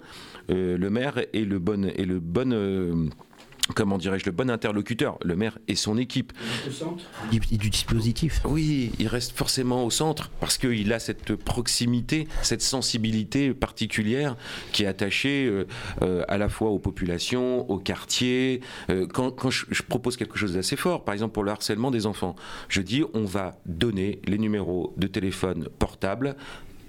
euh, 0.50 0.78
le 0.78 0.90
maire 0.90 1.18
est 1.34 1.46
le 1.46 1.60
bon, 1.60 1.86
est 1.86 2.06
le 2.06 2.20
bon 2.20 2.54
euh, 2.54 3.10
comment 3.74 3.98
dirais-je, 3.98 4.26
le 4.26 4.32
bon 4.32 4.50
interlocuteur, 4.50 5.18
le 5.24 5.36
maire 5.36 5.58
et 5.68 5.76
son 5.76 5.98
équipe. 5.98 6.34
Au 6.68 6.72
centre 6.72 7.04
du, 7.32 7.70
dispositif. 7.70 8.42
Oui, 8.46 8.92
il 9.00 9.08
reste 9.08 9.36
forcément 9.36 9.84
au 9.84 9.90
centre 9.90 10.30
parce 10.40 10.58
qu'il 10.58 10.94
a 10.94 11.00
cette 11.00 11.36
proximité, 11.36 12.28
cette 12.42 12.62
sensibilité 12.62 13.54
particulière 13.54 14.36
qui 14.72 14.84
est 14.84 14.88
attachée 14.88 15.46
euh, 15.46 15.66
euh, 16.02 16.24
à 16.28 16.38
la 16.38 16.50
fois 16.50 16.70
aux 16.70 16.80
populations, 16.80 17.70
aux 17.70 17.80
quartiers. 17.80 18.62
Euh, 18.90 19.08
quand, 19.08 19.50
je, 19.50 19.66
je, 19.70 19.82
propose 19.82 20.18
quelque 20.18 20.38
chose 20.38 20.54
d'assez 20.54 20.76
fort, 20.76 21.04
par 21.04 21.14
exemple 21.14 21.34
pour 21.34 21.44
le 21.44 21.52
harcèlement 21.52 21.92
des 21.92 22.06
enfants, 22.06 22.36
je 22.70 22.82
dis 22.82 23.04
on 23.14 23.26
va 23.26 23.60
donner 23.66 24.20
les 24.26 24.38
numéros 24.38 24.94
de 24.98 25.08
téléphone 25.08 25.70
portable 25.80 26.36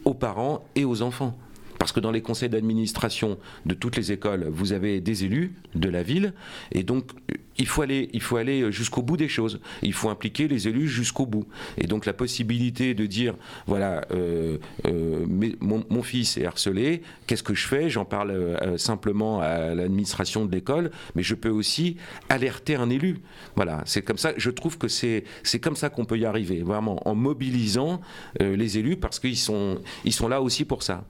aux 0.05 0.15
parents 0.15 0.65
et 0.75 0.85
aux 0.85 1.03
enfants. 1.03 1.37
Parce 1.79 1.93
que 1.93 2.01
dans 2.01 2.11
les 2.11 2.23
conseils 2.23 2.49
d'administration 2.49 3.39
de 3.65 3.75
toutes 3.75 3.97
les 3.97 4.13
écoles, 4.13 4.47
vous 4.51 4.73
avez 4.73 5.01
des 5.01 5.25
élus 5.25 5.55
de 5.75 5.89
la 5.89 6.03
ville, 6.03 6.33
et 6.73 6.83
donc 6.83 7.13
il 7.59 7.67
faut 7.67 7.83
aller, 7.83 8.09
il 8.13 8.23
faut 8.23 8.37
aller 8.37 8.71
jusqu'au 8.73 9.03
bout 9.03 9.17
des 9.17 9.29
choses. 9.29 9.61
Il 9.83 9.93
faut 9.93 10.09
impliquer 10.09 10.49
les 10.49 10.69
élus 10.69 10.89
jusqu'au 10.89 11.27
bout. 11.27 11.47
Et 11.79 11.87
donc 11.87 12.07
la 12.07 12.13
possibilité 12.13 12.95
de 12.95 13.07
dire, 13.07 13.35
voilà, 13.67 14.03
euh, 14.13 14.59
euh, 14.87 15.25
mon, 15.61 16.03
fils 16.03 16.37
est 16.37 16.47
harcelé, 16.47 17.03
qu'est-ce 17.27 17.43
que 17.43 17.55
je 17.55 17.67
fais? 17.67 17.89
J'en 17.89 18.05
parle 18.05 18.31
euh, 18.31 18.79
simplement 18.79 19.41
à 19.41 19.75
l'administration 19.75 20.45
de 20.45 20.53
l'école, 20.53 20.91
mais 21.15 21.23
je 21.23 21.35
peux 21.35 21.49
aussi 21.49 21.97
alerter 22.29 22.77
un 22.77 22.91
élu. 22.91 23.19
Voilà, 23.57 23.83
c'est 23.87 24.03
comme 24.03 24.19
ça. 24.19 24.33
Je 24.37 24.51
trouve 24.51 24.79
que 24.79 24.89
c'est 24.89 25.25
c'est 25.43 25.59
comme 25.59 25.77
ça 25.77 25.89
qu'on 25.89 26.05
peut 26.05 26.19
y 26.19 26.25
arriver, 26.25 26.63
vraiment 26.63 27.07
en 27.09 27.15
mobilisant 27.15 28.01
les 28.41 28.79
élus 28.79 28.97
parce 28.97 29.19
qu'ils 29.19 29.37
sont 29.37 29.81
ils 30.05 30.13
sont 30.13 30.29
là 30.29 30.43
aussi 30.43 30.65
pour 30.65 30.83
ça. 30.83 31.05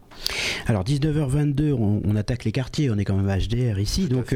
Alors 0.67 0.85
19h22, 0.85 1.73
on, 1.73 2.17
attaque 2.17 2.45
les 2.45 2.53
quartiers, 2.53 2.91
on 2.91 2.97
est 2.97 3.05
quand 3.05 3.17
même 3.17 3.39
HDR 3.39 3.79
ici, 3.79 4.07
donc 4.07 4.35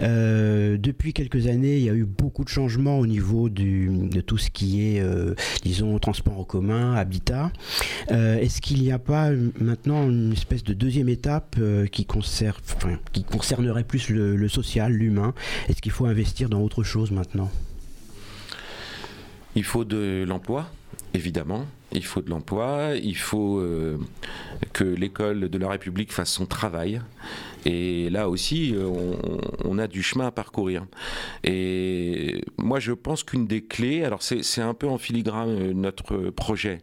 depuis 0.00 1.12
quelques 1.12 1.31
années, 1.36 1.76
il 1.76 1.84
y 1.84 1.90
a 1.90 1.94
eu 1.94 2.04
beaucoup 2.04 2.44
de 2.44 2.48
changements 2.48 2.98
au 2.98 3.06
niveau 3.06 3.48
de 3.48 4.20
tout 4.20 4.38
ce 4.38 4.50
qui 4.50 4.82
est, 4.82 5.00
euh, 5.00 5.34
disons, 5.62 5.98
transport 5.98 6.38
en 6.38 6.44
commun, 6.44 6.94
habitat. 6.94 7.52
Euh, 8.10 8.38
est-ce 8.38 8.60
qu'il 8.60 8.80
n'y 8.82 8.92
a 8.92 8.98
pas 8.98 9.30
maintenant 9.60 10.08
une 10.08 10.32
espèce 10.32 10.64
de 10.64 10.74
deuxième 10.74 11.08
étape 11.08 11.56
euh, 11.58 11.86
qui, 11.86 12.06
qui 13.12 13.24
concernerait 13.24 13.84
plus 13.84 14.08
le 14.08 14.48
social, 14.48 14.92
l'humain? 14.92 15.34
Est-ce 15.68 15.82
qu'il 15.82 15.92
faut 15.92 16.06
investir 16.06 16.48
dans 16.48 16.60
autre 16.60 16.82
chose 16.82 17.10
maintenant? 17.10 17.50
Il 19.54 19.64
faut 19.64 19.84
de 19.84 20.24
l'emploi, 20.26 20.70
évidemment 21.14 21.66
il 21.94 22.04
faut 22.04 22.22
de 22.22 22.30
l'emploi, 22.30 22.92
il 23.02 23.16
faut 23.16 23.58
euh, 23.58 23.98
que 24.72 24.84
l'école 24.84 25.48
de 25.48 25.58
la 25.58 25.68
République 25.68 26.12
fasse 26.12 26.30
son 26.30 26.46
travail. 26.46 27.00
Et 27.64 28.10
là 28.10 28.28
aussi, 28.28 28.74
euh, 28.74 28.90
on, 29.64 29.78
a 29.78 29.86
du 29.86 30.02
chemin 30.02 30.26
à 30.26 30.30
parcourir. 30.30 30.86
Et 31.44 32.44
moi, 32.58 32.80
je 32.80 32.92
pense 32.92 33.22
qu'une 33.22 33.46
des 33.46 33.62
clés, 33.62 34.04
alors 34.04 34.22
c'est 34.22 34.60
un 34.60 34.74
peu 34.74 34.88
en 34.88 34.98
filigrane 34.98 35.48
euh, 35.48 35.72
notre 35.72 36.30
projet. 36.30 36.78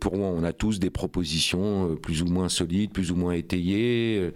pour 0.00 0.16
moi, 0.16 0.28
on 0.28 0.44
a 0.44 0.52
tous 0.52 0.78
des 0.78 0.90
propositions 0.90 1.96
plus 1.96 2.22
ou 2.22 2.26
moins 2.26 2.48
solides, 2.48 2.92
plus 2.92 3.10
ou 3.10 3.16
moins 3.16 3.32
étayées, 3.32 4.32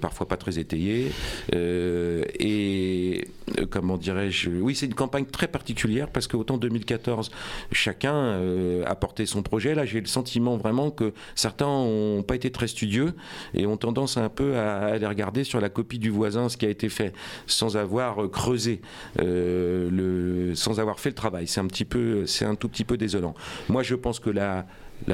parfois 0.00 0.28
pas 0.28 0.36
très 0.36 0.58
étayées. 0.58 1.10
et 1.52 3.28
comment 3.70 3.96
dirais-je 3.96 4.50
Oui, 4.50 4.74
c'est 4.74 4.86
une 4.86 4.94
campagne 4.94 5.26
très 5.26 5.48
particulière 5.48 6.08
parce 6.10 6.26
qu'autant 6.26 6.58
2014, 6.58 7.30
chacun 7.72 8.40
apporte 8.86 9.24
son 9.24 9.42
projet. 9.42 9.74
Là, 9.74 9.84
j'ai 9.84 10.00
le 10.00 10.06
sentiment 10.06 10.56
vraiment 10.56 10.90
que 10.90 11.12
certains 11.34 11.66
n'ont 11.66 12.22
pas 12.22 12.36
été 12.36 12.50
très 12.50 12.68
studieux 12.68 13.14
et 13.54 13.66
ont 13.66 13.76
tendance 13.76 14.16
un 14.16 14.28
peu 14.28 14.56
à 14.56 14.85
aller 14.90 15.06
regarder 15.06 15.44
sur 15.44 15.60
la 15.60 15.68
copie 15.68 15.98
du 15.98 16.10
voisin 16.10 16.48
ce 16.48 16.56
qui 16.56 16.66
a 16.66 16.68
été 16.68 16.88
fait 16.88 17.12
sans 17.46 17.76
avoir 17.76 18.30
creusé, 18.30 18.80
euh, 19.20 19.88
le, 19.90 20.54
sans 20.54 20.80
avoir 20.80 21.00
fait 21.00 21.10
le 21.10 21.14
travail. 21.14 21.46
C'est 21.46 21.60
un 21.60 21.66
petit 21.66 21.84
peu, 21.84 22.26
c'est 22.26 22.44
un 22.44 22.54
tout 22.54 22.68
petit 22.68 22.84
peu 22.84 22.96
désolant. 22.96 23.34
Moi, 23.68 23.82
je 23.82 23.94
pense 23.94 24.20
que 24.20 24.30
la, 24.30 24.66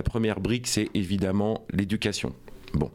première 0.04 0.40
brique, 0.40 0.66
c'est 0.66 0.88
évidemment 0.94 1.66
l'éducation. 1.72 2.32
Bon. 2.74 2.90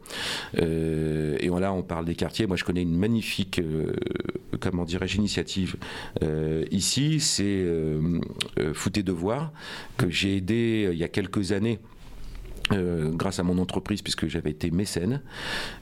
Euh, 0.60 1.36
et 1.38 1.48
là, 1.48 1.72
on 1.72 1.82
parle 1.82 2.04
des 2.04 2.16
quartiers. 2.16 2.46
Moi, 2.46 2.56
je 2.56 2.64
connais 2.64 2.82
une 2.82 2.96
magnifique, 2.96 3.60
euh, 3.60 3.92
comment 4.60 4.84
dirais-je, 4.84 5.18
initiative 5.18 5.76
euh, 6.24 6.64
ici. 6.72 7.20
C'est 7.20 7.64
Fouté 8.72 9.02
Devoir, 9.04 9.52
que 9.96 10.10
j'ai 10.10 10.36
aidé 10.36 10.88
il 10.92 10.98
y 10.98 11.04
a 11.04 11.08
quelques 11.08 11.52
années 11.52 11.78
euh, 11.78 11.96
grâce 12.70 13.38
à 13.38 13.42
mon 13.42 13.58
entreprise 13.58 14.02
puisque 14.02 14.28
j'avais 14.28 14.50
été 14.50 14.70
mécène. 14.70 15.22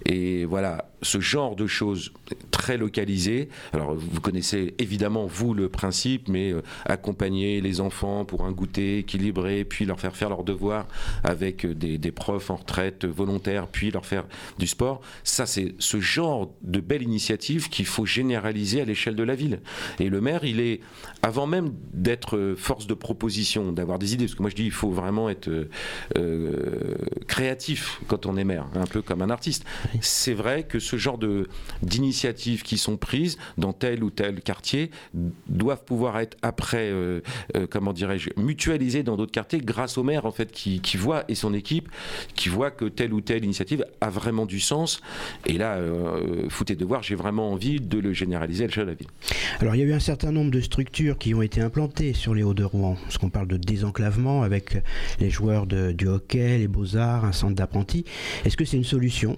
Et 0.05 0.45
voilà, 0.45 0.91
ce 1.07 1.21
genre 1.21 1.57
de 1.57 1.67
choses 1.67 2.13
très 2.51 2.77
localisées. 2.77 3.49
Alors 3.73 3.95
vous 3.95 4.21
connaissez 4.21 4.75
évidemment 4.79 5.27
vous 5.27 5.55
le 5.55 5.69
principe, 5.69 6.29
mais 6.29 6.53
euh, 6.53 6.63
accompagner 6.85 7.61
les 7.61 7.81
enfants 7.81 8.25
pour 8.25 8.45
un 8.45 8.53
goûter 8.53 8.99
équilibré, 8.99 9.65
puis 9.65 9.85
leur 9.85 10.01
faire 10.01 10.17
faire 10.17 10.29
leurs 10.29 10.45
devoirs 10.45 10.87
avec 11.25 11.67
des, 11.67 11.99
des 11.99 12.13
profs 12.13 12.51
en 12.51 12.57
retraite 12.57 13.05
volontaires, 13.05 13.69
puis 13.69 13.91
leur 13.91 14.07
faire 14.07 14.25
du 14.59 14.67
sport. 14.67 15.01
Ça 15.25 15.47
c'est 15.47 15.75
ce 15.79 16.01
genre 16.01 16.53
de 16.63 16.81
belle 16.81 17.03
initiative 17.03 17.69
qu'il 17.69 17.87
faut 17.87 18.07
généraliser 18.07 18.81
à 18.81 18.85
l'échelle 18.85 19.17
de 19.17 19.23
la 19.23 19.35
ville. 19.35 19.61
Et 20.01 20.09
le 20.09 20.21
maire, 20.21 20.45
il 20.45 20.61
est 20.61 20.81
avant 21.23 21.47
même 21.47 21.73
d'être 21.93 22.55
force 22.57 22.87
de 22.87 22.95
proposition, 22.95 23.73
d'avoir 23.73 23.99
des 23.99 24.15
idées, 24.15 24.25
parce 24.27 24.35
que 24.35 24.43
moi 24.43 24.51
je 24.51 24.57
dis 24.57 24.65
il 24.65 24.71
faut 24.71 24.91
vraiment 24.91 25.29
être 25.29 25.49
euh, 25.49 25.69
euh, 26.17 26.95
créatif 27.27 28.01
quand 28.07 28.27
on 28.27 28.37
est 28.37 28.45
maire, 28.45 28.67
un 28.75 28.87
peu 28.87 29.03
comme 29.03 29.23
un 29.23 29.31
artiste. 29.31 29.65
C'est 30.01 30.35
vrai 30.35 30.65
que 30.65 30.79
ce 30.79 30.96
genre 30.97 31.19
de 31.19 31.49
d'initiatives 31.83 32.63
qui 32.63 32.79
sont 32.79 32.97
prises 32.97 33.39
dans 33.59 33.73
tel 33.73 34.03
ou 34.03 34.11
tel 34.11 34.41
quartier 34.41 34.91
doivent 35.49 35.85
pouvoir 35.85 36.19
être 36.19 36.37
après, 36.43 36.91
euh, 36.91 37.21
euh, 37.57 37.67
comment 37.69 37.93
dirais-je, 37.93 38.31
mutualisées 38.37 39.03
dans 39.03 39.17
d'autres 39.17 39.33
quartiers 39.33 39.61
grâce 39.61 39.99
au 39.99 40.03
maire 40.03 40.27
en 40.27 40.33
fait 40.33 40.51
qui, 40.53 40.81
voit 40.97 41.25
et 41.29 41.35
son 41.35 41.53
équipe 41.53 41.89
qui 42.35 42.49
voit 42.49 42.71
que 42.71 42.87
telle 42.87 43.13
ou 43.13 43.21
telle 43.21 43.45
initiative 43.45 43.85
a 44.01 44.09
vraiment 44.09 44.47
du 44.47 44.61
sens. 44.61 45.01
Et 45.45 45.59
là, 45.59 45.79
foutez 46.49 46.75
de 46.75 46.85
voir, 46.85 47.03
j'ai 47.03 47.15
vraiment 47.15 47.53
envie 47.53 47.81
de 47.81 47.99
le 47.99 48.13
généraliser 48.13 48.65
à 48.65 48.67
l'échelle 48.69 48.85
de 48.85 48.91
la 48.91 48.95
ville. 48.95 49.09
Alors 49.61 49.75
il 49.75 49.81
y 49.81 49.83
a 49.83 49.87
eu 49.87 49.93
un 49.93 50.01
certain 50.01 50.33
nombre 50.33 50.51
de 50.51 50.61
structures 50.61 51.19
qui 51.19 51.35
ont 51.35 51.43
été 51.43 51.61
implantées 51.61 52.15
sur 52.15 52.35
les 52.35 52.43
Hauts-de-Rouen, 52.43 52.97
parce 53.03 53.19
qu'on 53.19 53.31
parle 53.31 53.49
de 53.49 53.57
désenclavement 53.57 54.43
avec 54.43 54.83
les 55.21 55.31
joueurs 55.31 55.67
du 55.67 56.09
hockey, 56.09 56.59
les 56.59 56.69
beaux-arts, 56.69 57.25
un 57.25 57.33
centre 57.33 57.55
d'apprentis. 57.55 58.05
Est-ce 58.45 58.57
que 58.57 58.65
c'est 58.65 58.77
une 58.77 58.85
solution 58.85 59.37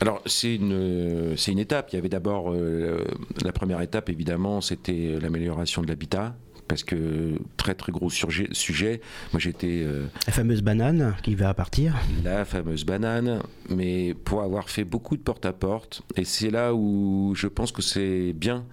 alors 0.00 0.22
c'est 0.26 0.54
une, 0.54 1.34
une 1.48 1.58
étape. 1.58 1.88
Il 1.92 1.96
y 1.96 1.98
avait 1.98 2.08
d'abord 2.08 2.52
euh, 2.52 3.04
la 3.44 3.52
première 3.52 3.80
étape, 3.80 4.08
évidemment, 4.08 4.60
c'était 4.60 5.18
l'amélioration 5.20 5.82
de 5.82 5.88
l'habitat 5.88 6.36
parce 6.68 6.84
que 6.84 7.38
très 7.56 7.74
très 7.74 7.90
gros 7.90 8.10
sujet. 8.10 8.48
sujet. 8.52 9.00
Moi 9.32 9.40
j'étais. 9.40 9.82
Euh, 9.84 10.06
la 10.26 10.32
fameuse 10.32 10.62
banane 10.62 11.16
qui 11.22 11.34
va 11.34 11.52
partir. 11.54 11.96
La 12.22 12.44
fameuse 12.44 12.84
banane, 12.84 13.42
mais 13.70 14.14
pour 14.14 14.42
avoir 14.42 14.68
fait 14.68 14.84
beaucoup 14.84 15.16
de 15.16 15.22
porte-à-porte, 15.22 16.02
et 16.16 16.24
c'est 16.24 16.50
là 16.50 16.74
où 16.74 17.32
je 17.34 17.46
pense 17.46 17.72
que 17.72 17.82
c'est 17.82 18.32
bien 18.34 18.66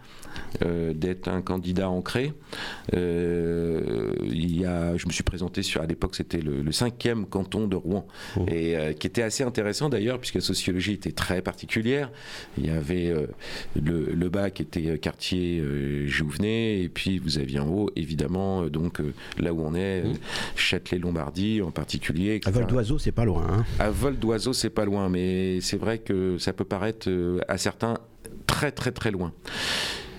euh, 0.63 0.93
d'être 0.93 1.27
un 1.27 1.41
candidat 1.41 1.89
ancré. 1.89 2.33
Euh, 2.93 4.13
il 4.23 4.57
y 4.59 4.65
a, 4.65 4.95
je 4.95 5.05
me 5.05 5.11
suis 5.11 5.23
présenté 5.23 5.63
sur, 5.63 5.81
à 5.81 5.85
l'époque, 5.85 6.15
c'était 6.15 6.39
le, 6.39 6.71
cinquième 6.71 7.25
canton 7.25 7.67
de 7.67 7.75
Rouen, 7.75 8.05
oh. 8.37 8.45
et 8.47 8.75
euh, 8.75 8.93
qui 8.93 9.07
était 9.07 9.21
assez 9.21 9.43
intéressant 9.43 9.89
d'ailleurs, 9.89 10.19
puisque 10.19 10.35
la 10.35 10.41
sociologie 10.41 10.93
était 10.93 11.11
très 11.11 11.41
particulière. 11.41 12.11
Il 12.57 12.67
y 12.67 12.69
avait 12.69 13.13
le, 13.75 14.29
bas 14.29 14.49
qui 14.49 14.63
était 14.63 14.97
quartier 14.97 15.63
Jouvenet, 16.07 16.81
et 16.81 16.89
puis 16.89 17.19
vous 17.19 17.37
aviez 17.37 17.59
en 17.59 17.69
haut, 17.69 17.89
évidemment, 17.95 18.65
donc 18.67 19.01
là 19.37 19.53
où 19.53 19.61
on 19.61 19.75
est, 19.75 20.03
Châtelet-Lombardie 20.55 21.61
en 21.61 21.71
particulier. 21.71 22.41
À 22.45 22.51
vol 22.51 22.65
d'oiseau, 22.65 22.97
c'est 22.97 23.11
pas 23.11 23.25
loin. 23.25 23.45
Hein. 23.49 23.65
À 23.79 23.89
vol 23.89 24.17
d'oiseau, 24.17 24.53
c'est 24.53 24.69
pas 24.69 24.85
loin, 24.85 25.09
mais 25.09 25.61
c'est 25.61 25.77
vrai 25.77 25.99
que 25.99 26.37
ça 26.37 26.53
peut 26.53 26.65
paraître 26.65 27.09
à 27.47 27.57
certains 27.57 27.97
très 28.47 28.71
très 28.71 28.91
très 28.91 29.11
loin. 29.11 29.33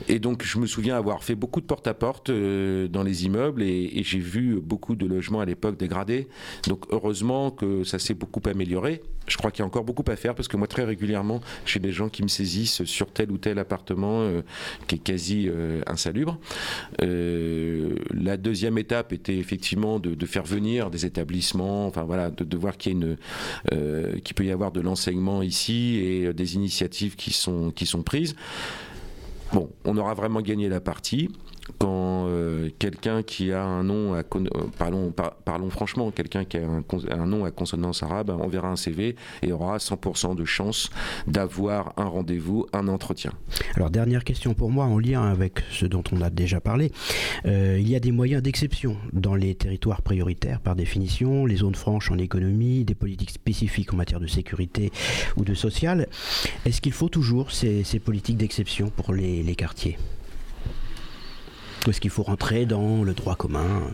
Et 0.09 0.19
donc, 0.19 0.45
je 0.45 0.59
me 0.59 0.67
souviens 0.67 0.97
avoir 0.97 1.25
fait 1.25 1.35
beaucoup 1.35 1.61
de 1.61 1.67
porte-à-porte 1.67 2.31
euh, 2.31 2.87
dans 2.89 3.03
les 3.03 3.27
immeubles 3.27 3.63
et, 3.63 4.03
j'ai 4.07 4.19
vu 4.21 4.61
beaucoup 4.61 4.95
de 4.95 5.05
logements 5.05 5.41
à 5.41 5.45
l'époque 5.45 5.77
dégradés. 5.77 6.29
Donc, 6.69 6.85
heureusement 6.91 7.51
que 7.51 7.83
ça 7.83 7.99
s'est 7.99 8.15
beaucoup 8.15 8.41
amélioré. 8.49 9.03
Je 9.27 9.37
crois 9.37 9.51
qu'il 9.51 9.61
y 9.61 9.63
a 9.65 9.67
encore 9.67 9.83
beaucoup 9.83 10.05
à 10.07 10.15
faire 10.15 10.37
parce 10.37 10.47
que 10.47 10.57
moi, 10.57 10.69
très 10.69 10.85
régulièrement, 10.85 11.41
j'ai 11.65 11.81
des 11.81 11.91
gens 11.91 12.09
qui 12.09 12.23
me 12.23 12.29
saisissent 12.29 12.85
sur 12.85 13.11
tel 13.11 13.33
ou 13.33 13.39
tel 13.39 13.59
appartement 13.59 14.21
euh, 14.21 14.43
qui 14.87 14.97
est 14.97 14.99
quasi 14.99 15.49
euh, 15.49 15.81
insalubre. 15.89 16.39
la 17.01 18.37
deuxième 18.37 18.79
étape 18.79 19.13
était 19.13 19.37
effectivement 19.37 19.99
de, 19.99 20.27
faire 20.27 20.45
venir 20.45 20.91
des 20.91 21.07
établissements, 21.07 21.87
enfin 21.87 22.05
voilà, 22.05 22.31
de, 22.31 22.57
voir 22.57 22.77
qu'il 22.77 23.01
y 23.01 23.73
a 23.73 24.35
peut 24.35 24.45
y 24.45 24.51
avoir 24.51 24.71
de 24.71 24.81
l'enseignement 24.81 25.43
ici 25.43 25.97
et 25.97 26.33
des 26.33 26.55
initiatives 26.55 27.17
qui 27.17 27.33
sont, 27.33 27.71
qui 27.71 27.87
sont 27.87 28.03
prises. 28.03 28.37
Bon, 29.53 29.71
on 29.85 29.97
aura 29.97 30.15
vraiment 30.15 30.41
gagné 30.41 30.69
la 30.69 30.81
partie 30.81 31.31
quand 31.79 32.27
euh, 32.29 32.71
quelqu'un 32.79 33.23
qui 33.23 33.53
a 33.53 33.63
un 33.63 33.83
nom 33.83 34.15
à 34.15 34.19
euh, 34.19 34.23
parlons, 34.79 35.13
parlons 35.45 35.71
franchement, 35.71 36.11
quelqu'un 36.11 36.45
qui 36.45 36.59
a 36.59 36.63
un, 37.11 37.27
nom 37.27 37.45
à 37.45 37.51
consonance 37.51 38.03
arabe, 38.03 38.31
on 38.31 38.49
verra 38.49 38.69
un 38.69 38.77
CV 38.77 39.17
et 39.43 39.53
aura 39.53 39.79
100% 39.79 40.37
de 40.37 40.45
chance 40.45 40.91
d'avoir 41.27 41.93
un 41.97 42.05
rendez-vous, 42.05 42.67
un 42.73 42.89
entretien. 42.89 43.33
Alors 43.75 43.91
dernière 43.91 44.25
question 44.25 44.55
pour 44.55 44.71
moi 44.71 44.87
en 44.87 44.99
lien 44.99 45.23
avec 45.23 45.63
ce 45.71 45.87
dont 45.87 46.05
on 46.13 46.21
a 46.21 46.31
déjà 46.31 46.61
parlé. 46.61 46.93
Euh, 47.47 47.79
il 47.81 47.89
y 47.89 47.97
a 47.97 48.01
des 48.01 48.13
moyens 48.13 48.43
d'exception 48.43 48.97
dans 49.13 49.35
les 49.35 49.55
territoires 49.55 50.03
prioritaires 50.03 50.61
par 50.61 50.77
définition, 50.77 51.47
les 51.47 51.57
zones 51.57 51.75
franches 51.75 52.11
en 52.11 52.19
économie, 52.19 52.85
des 52.85 52.95
politiques 52.95 53.31
spécifiques 53.31 53.93
en 53.93 53.97
matière 53.97 54.21
de 54.21 54.27
sécurité 54.27 54.93
ou 55.37 55.45
de 55.45 55.55
social. 55.55 56.07
Est-ce 56.65 56.81
qu'il 56.81 56.93
faut 56.93 57.09
toujours 57.09 57.51
ces, 57.51 57.85
politiques 58.05 58.37
d'exception 58.37 58.91
pour 58.91 59.15
les 59.15 59.55
quartiers? 59.57 59.97
Est-ce 61.89 62.01
qu'il 62.01 62.11
faut 62.11 62.23
rentrer 62.23 62.67
dans 62.67 63.03
le 63.03 63.15
droit 63.15 63.37
commun 63.37 63.93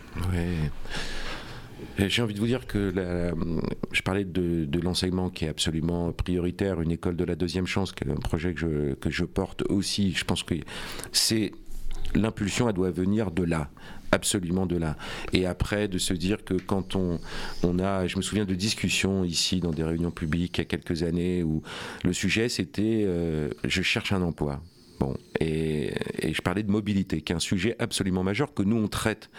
J'ai 1.97 2.21
envie 2.21 2.33
de 2.33 2.39
vous 2.39 2.47
dire 2.47 2.65
que 2.65 2.93
je 3.91 4.01
parlais 4.01 4.25
de, 4.25 4.79
l'enseignement 4.79 5.29
qui 5.29 5.45
est 5.45 5.49
absolument 5.49 6.11
prioritaire, 6.11 6.81
une 6.81 6.91
école 6.91 7.15
de 7.15 7.23
la 7.23 7.35
deuxième 7.35 7.67
chance, 7.67 7.91
qui 7.91 8.03
est 8.03 8.11
un 8.11 8.15
projet 8.15 8.53
que 8.53 8.59
je, 8.59 8.93
que 8.95 9.09
je 9.09 9.25
porte 9.25 9.63
aussi. 9.69 10.11
Je 10.13 10.25
pense 10.25 10.43
que 10.43 10.55
c'est 11.11 11.51
l'impulsion, 12.15 12.67
elle 12.67 12.75
doit 12.75 12.91
venir 12.91 13.31
de 13.31 13.43
là 13.43 13.69
absolument 14.13 14.65
de 14.65 14.77
là. 14.77 14.95
Et 15.33 15.45
après, 15.45 15.87
de 15.87 15.97
se 15.97 16.13
dire 16.13 16.43
que 16.45 16.53
quand 16.53 16.95
on, 16.95 17.19
on 17.63 17.79
a, 17.79 18.07
je 18.07 18.17
me 18.17 18.21
souviens 18.21 18.45
de 18.45 18.55
discussions 18.55 19.23
ici 19.23 19.59
dans 19.59 19.71
des 19.71 19.83
réunions 19.83 20.11
publiques 20.11 20.57
il 20.57 20.61
y 20.61 20.65
a 20.65 20.65
quelques 20.65 21.03
années 21.03 21.43
où 21.43 21.63
le 22.03 22.13
sujet 22.13 22.47
c'était 22.47 23.03
euh, 23.05 23.49
je 23.63 23.81
cherche 23.81 24.11
un 24.11 24.21
emploi. 24.21 24.61
Bon, 24.99 25.15
et, 25.39 25.93
je 26.21 26.41
parlais 26.41 26.63
de 26.63 26.71
mobilité, 26.71 27.21
qui 27.21 27.33
est 27.33 27.35
un 27.35 27.39
sujet 27.39 27.75
absolument 27.79 28.23
majeur 28.23 28.53
que 28.53 28.63
nous 28.63 28.77
on 28.77 28.87
traite 28.87 29.29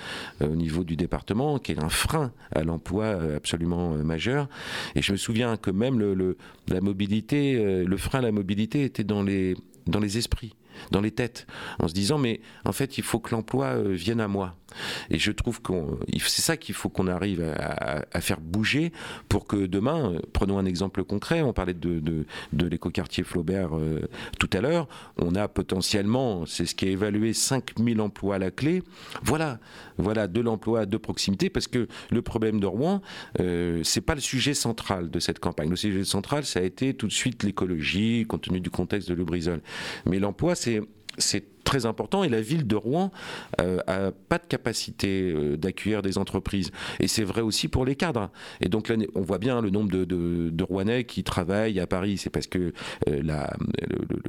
euh, 0.43 0.49
au 0.49 0.57
niveau 0.57 0.85
du 0.85 0.97
département, 0.97 1.59
qui 1.59 1.73
est 1.73 1.83
un 1.83 1.89
frein 1.89 2.33
à 2.55 2.63
l'emploi 2.63 3.05
euh, 3.05 3.37
absolument 3.37 3.95
euh, 3.95 4.03
majeur. 4.03 4.49
Et 4.95 5.03
je 5.03 5.13
me 5.13 5.17
souviens 5.17 5.57
que 5.57 5.71
même 5.71 5.99
le, 5.99 6.37
la 6.69 6.81
mobilité, 6.81 7.85
le 7.85 7.97
frein 7.97 8.21
à 8.21 8.23
la 8.23 8.33
mobilité 8.33 8.85
était 8.85 9.05
dans 9.05 9.23
les, 9.23 9.57
dans 9.87 10.01
les 10.01 10.19
esprits 10.19 10.55
dans 10.91 11.01
les 11.01 11.11
têtes, 11.11 11.47
en 11.79 11.89
se 11.89 11.95
disant 11.95 12.19
mais 12.19 12.41
en 12.65 12.73
fait 12.73 12.99
il 12.99 13.05
faut 13.05 13.19
que 13.19 13.35
l'emploi 13.35 13.79
vienne 13.83 14.21
à 14.21 14.29
moi. 14.29 14.57
Et 15.11 15.19
je 15.19 15.31
trouve 15.33 15.61
que 15.63 15.73
c'est 16.19 16.43
ça 16.43 16.57
qu'il 16.57 16.75
faut 16.75 16.89
qu'on 16.89 17.07
arrive 17.07 17.43
à, 17.43 18.21
faire 18.21 18.41
bouger 18.41 18.93
pour 19.29 19.47
que 19.47 19.67
demain, 19.67 20.15
euh, 20.15 20.21
prenons 20.33 20.59
un 20.59 20.65
exemple 20.65 21.05
concret, 21.05 21.43
on 21.43 21.53
parlait 21.53 21.75
de, 21.75 22.01
de, 22.01 22.67
l'écoquartier 22.67 23.23
Flaubert 23.23 23.77
euh, 23.77 24.09
tout 24.39 24.49
à 24.53 24.61
l'heure, 24.61 24.89
on 25.19 25.35
a 25.35 25.47
potentiellement, 25.49 26.47
c'est 26.47 26.65
ce 26.65 26.75
qui 26.75 26.87
est 26.87 26.93
évalué, 26.93 27.33
5000 27.35 28.01
emplois 28.01 28.37
à 28.37 28.39
la 28.39 28.51
clé. 28.51 28.83
Voilà, 29.23 29.59
voilà 29.99 30.27
de 30.27 30.41
l'emploi 30.41 30.87
de 30.87 30.97
proximité, 30.97 31.51
parce 31.51 31.67
que 31.67 31.87
le 32.11 32.23
problème 32.23 32.61
de 32.61 32.67
Rouen, 32.67 33.03
euh, 33.41 33.83
c'est 33.85 34.01
pas 34.01 34.15
le 34.15 34.21
sujet 34.21 34.55
central 34.55 35.11
de 35.11 35.19
cette 35.19 35.39
campagne. 35.39 35.69
Le 35.69 35.77
sujet 35.77 36.05
central, 36.05 36.45
ça 36.45 36.61
a 36.61 36.63
été 36.63 36.95
tout 36.95 37.07
de 37.07 37.13
suite 37.13 37.43
l'écologie, 37.43 38.25
compte 38.27 38.43
tenu 38.43 38.61
du 38.61 38.71
contexte 38.71 39.09
de 39.09 39.15
Lubrizol. 39.15 39.61
Mais 40.07 40.19
l'emploi, 40.19 40.55
c'est 41.19 41.45
très 41.65 41.87
important. 41.87 42.23
Et 42.23 42.29
la 42.29 42.41
ville 42.41 42.67
de 42.67 42.77
Rouen 42.77 43.11
euh, 43.61 43.79
a 43.87 44.13
pas 44.13 44.39
de 44.39 44.47
capacité 44.47 45.33
euh, 45.33 45.57
d'accueillir 45.57 46.03
des 46.03 46.19
entreprises. 46.19 46.71
Et 47.01 47.09
c'est 47.09 47.25
vrai 47.25 47.41
aussi 47.41 47.69
pour 47.69 47.85
les 47.85 47.97
cadres. 47.97 48.31
Et 48.61 48.69
donc 48.69 48.89
là 48.89 48.97
on 49.15 49.23
voit 49.23 49.39
bien 49.39 49.61
le 49.61 49.71
nombre 49.71 49.91
de, 49.91 50.63
Rouennais 50.63 51.05
qui 51.05 51.25
travaillent 51.25 51.81
à 51.81 51.87
Paris. 51.87 52.19
C'est 52.19 52.31
parce 52.31 52.47
que 52.47 52.73
euh, 53.09 53.23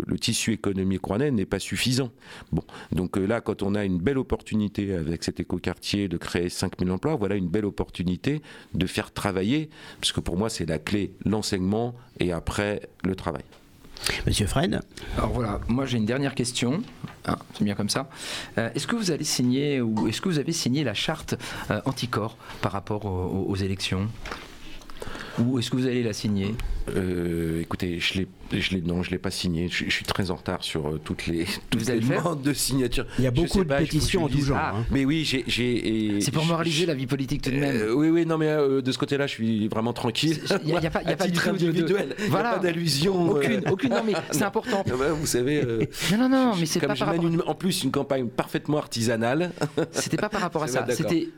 le, 0.07 0.17
tissu 0.17 0.53
économique 0.53 1.05
rouennais 1.05 1.29
n'est 1.29 1.45
pas 1.45 1.59
suffisant. 1.59 2.11
Donc 2.91 3.17
là 3.17 3.41
quand 3.41 3.61
on 3.61 3.75
a 3.75 3.83
une 3.83 3.99
belle 3.99 4.17
opportunité 4.17 4.95
avec 4.95 5.23
cet 5.23 5.39
écoquartier 5.39 6.07
de 6.07 6.17
créer 6.17 6.49
5000 6.49 6.89
emplois 6.89 7.15
voilà 7.15 7.35
une 7.35 7.49
belle 7.49 7.65
opportunité 7.65 8.41
de 8.73 8.87
faire 8.87 9.11
travailler. 9.11 9.69
Parce 9.99 10.13
que 10.13 10.21
pour 10.21 10.37
moi 10.37 10.49
c'est 10.49 10.65
la 10.65 10.79
clé 10.79 11.13
l'enseignement 11.25 11.95
et 12.19 12.31
après 12.31 12.81
le 13.03 13.15
travail 13.15 13.43
Monsieur 14.25 14.47
Fred 14.47 14.81
Alors 15.17 15.29
voilà, 15.31 15.59
moi 15.67 15.85
j'ai 15.85 15.97
une 15.97 16.05
dernière 16.05 16.35
question. 16.35 16.81
Ah, 17.25 17.39
c'est 17.53 17.63
bien 17.63 17.75
comme 17.75 17.89
ça. 17.89 18.09
Euh, 18.57 18.69
est-ce 18.75 18.87
que 18.87 18.95
vous 18.95 19.11
allez 19.11 19.23
signer 19.23 19.81
ou 19.81 20.07
est-ce 20.07 20.21
que 20.21 20.29
vous 20.29 20.39
avez 20.39 20.51
signé 20.51 20.83
la 20.83 20.93
charte 20.93 21.35
euh, 21.71 21.81
anticorps 21.85 22.37
par 22.61 22.71
rapport 22.71 23.05
aux 23.05 23.55
élections? 23.55 24.07
Ou 25.39 25.59
est-ce 25.59 25.69
que 25.69 25.75
vous 25.75 25.85
allez 25.85 26.03
la 26.03 26.13
signer? 26.13 26.55
Euh, 26.95 27.61
écoutez, 27.61 27.99
je 27.99 28.19
l'ai, 28.19 28.27
je 28.53 28.71
l'ai, 28.71 28.81
non, 28.81 29.03
je 29.03 29.11
l'ai 29.11 29.17
pas 29.17 29.31
signé. 29.31 29.67
Je, 29.69 29.89
suis 29.89 30.05
très 30.05 30.31
en 30.31 30.35
retard 30.35 30.63
sur 30.63 30.87
euh, 30.87 31.01
toutes 31.03 31.27
les, 31.27 31.45
toutes 31.69 31.87
les 31.87 31.99
demandes 31.99 32.41
de 32.41 32.53
signature. 32.53 33.05
Il 33.17 33.23
y 33.23 33.27
a 33.27 33.31
beaucoup 33.31 33.63
de 33.63 33.73
pétitions 33.75 34.25
en 34.25 34.29
tout 34.29 34.41
genre. 34.41 34.57
Hein. 34.57 34.85
Mais 34.91 35.03
oui, 35.03 35.25
j'ai. 35.25 35.43
j'ai 35.47 36.19
c'est 36.21 36.31
pour 36.31 36.45
moraliser 36.45 36.85
la 36.85 36.93
vie 36.93 37.07
politique 37.07 37.41
tout 37.41 37.51
de 37.51 37.57
même. 37.57 37.75
Euh, 37.75 37.93
oui, 37.93 38.09
oui, 38.09 38.25
non, 38.25 38.37
mais 38.37 38.47
de 38.81 38.91
ce 38.91 38.97
côté-là, 38.97 39.27
je 39.27 39.33
suis 39.33 39.67
vraiment 39.67 39.93
tranquille. 39.93 40.39
Il 40.63 40.67
n'y 40.67 40.75
a, 40.75 40.89
pas, 40.89 41.03
y 41.03 41.11
a 41.11 41.17
pas 41.17 41.27
du 41.27 41.39
tout 41.39 41.49
individuel. 41.49 42.09
De, 42.09 42.23
voilà. 42.29 42.53
pas 42.53 42.59
d'allusion. 42.59 43.31
Aucune, 43.31 43.61
aucune. 43.69 43.89
Non, 43.89 44.03
mais 44.05 44.13
c'est 44.31 44.43
important. 44.43 44.83
vous 44.85 45.25
savez. 45.25 45.61
non, 46.11 46.17
non, 46.17 46.29
non, 46.29 46.51
mais 46.57 46.65
c'est 46.65 46.79
pas 46.79 46.95
par 46.95 47.07
rapport. 47.07 47.49
en 47.49 47.55
plus 47.55 47.83
une 47.83 47.91
campagne 47.91 48.27
parfaitement 48.27 48.77
artisanale. 48.77 49.51
C'était 49.91 50.17
pas 50.17 50.29
par 50.29 50.41
rapport 50.41 50.63
à 50.63 50.67
ça. 50.67 50.85
C'était 50.89 51.29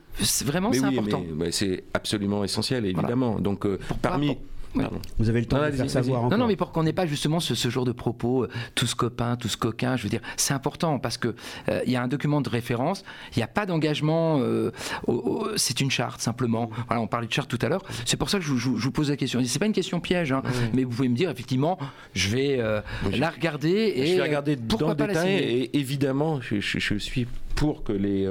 vraiment 0.46 0.74
c'est 0.74 0.84
important. 0.84 1.24
Mais, 1.36 1.52
c'est 1.52 1.84
absolument 1.94 2.44
essentiel, 2.44 2.86
évidemment. 2.86 3.40
Donc 3.40 3.66
parmi 3.96 4.38
vous 5.18 5.30
avez 5.30 5.40
le 5.40 5.46
temps 5.46 5.64
de 5.66 5.72
faire 5.72 5.90
savoir 5.90 6.30
Non, 6.30 6.38
non, 6.38 6.48
mais 6.48 6.56
pour 6.56 6.72
qu'on 6.72 6.84
n'ait 6.84 6.94
pas 6.94 7.06
justement 7.06 7.40
ce, 7.40 7.56
ce, 7.56 7.70
genre 7.70 7.86
de 7.86 7.92
propos, 7.92 8.44
euh, 8.44 8.50
tous 8.76 8.94
copains, 8.94 9.36
tous 9.36 9.56
coquins, 9.56 9.96
je 9.96 10.04
veux 10.04 10.10
dire, 10.10 10.22
c'est 10.36 10.54
important 10.54 11.00
parce 11.00 11.18
que 11.18 11.36
euh, 11.70 11.82
il 11.86 11.92
y 11.92 11.96
a 11.96 12.02
un 12.02 12.08
document 12.08 12.42
de 12.42 12.50
référence, 12.50 13.04
il 13.36 13.40
n'y 13.40 13.44
a 13.44 13.48
pas 13.48 13.66
d'engagement, 13.66 14.40
euh, 14.42 14.72
c'est 15.56 15.82
une 15.82 15.92
charte 15.92 16.22
simplement. 16.22 16.70
Voilà, 16.88 17.02
on 17.02 17.08
parlait 17.08 17.28
de 17.28 17.34
charte 17.34 17.50
tout 17.50 17.60
à 17.62 17.70
l'heure. 17.70 17.84
C'est 18.06 18.18
pour 18.18 18.30
ça 18.30 18.40
que 18.40 18.46
je, 18.46 18.52
vous 18.54 18.92
pose 18.92 19.10
la 19.10 19.18
question. 19.18 19.42
C'est 19.46 19.60
pas 19.60 19.66
une 19.66 19.74
question 19.74 20.00
piège, 20.00 20.32
hein, 20.32 20.42
mais 20.74 20.84
vous 20.84 20.92
pouvez 20.92 21.10
me 21.10 21.16
dire 21.16 21.30
effectivement, 21.30 21.78
je 22.14 22.30
vais 22.30 22.82
la 23.12 23.30
regarder 23.30 23.94
et 23.96 24.08
je 24.08 24.16
vais 24.16 24.24
regarder 24.24 24.56
dans 24.56 24.90
le 24.90 24.96
détail. 24.96 25.34
Et 25.36 25.78
évidemment, 25.78 26.42
je, 26.42 26.60
je 26.60 26.98
suis 26.98 27.28
pour 27.58 27.84
que 27.84 27.92
les, 27.92 28.26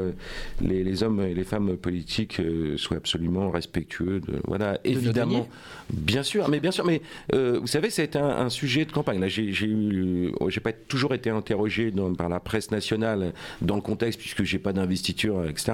les, 0.62 0.82
les, 0.82 1.02
hommes 1.02 1.20
et 1.20 1.34
les 1.34 1.44
femmes 1.44 1.76
politiques 1.76 2.40
soient 2.76 2.96
absolument 2.96 3.50
respectueux. 3.50 4.20
De, 4.20 4.40
voilà, 4.46 4.78
évidemment, 4.84 5.46
bien 5.92 6.22
sûr 6.22 6.46
mais 6.48 6.60
bien 6.60 6.70
sûr, 6.70 6.84
mais 6.84 7.02
euh, 7.34 7.58
vous 7.60 7.66
savez, 7.66 7.90
c'est 7.90 8.16
un, 8.16 8.28
un, 8.28 8.50
sujet 8.50 8.84
de 8.84 8.92
campagne. 8.92 9.20
Là, 9.20 9.28
j'ai 9.28 9.44
eu, 9.44 10.32
j'ai 10.48 10.60
pas 10.60 10.72
toujours 10.72 11.14
été 11.14 11.30
interrogé 11.30 11.92
par 12.16 12.28
la 12.28 12.40
presse 12.40 12.70
nationale 12.70 13.32
dans 13.60 13.76
le 13.76 13.82
contexte 13.82 14.20
puisque 14.20 14.44
j'ai 14.44 14.58
pas 14.58 14.72
d'investiture, 14.72 15.44
etc. 15.48 15.72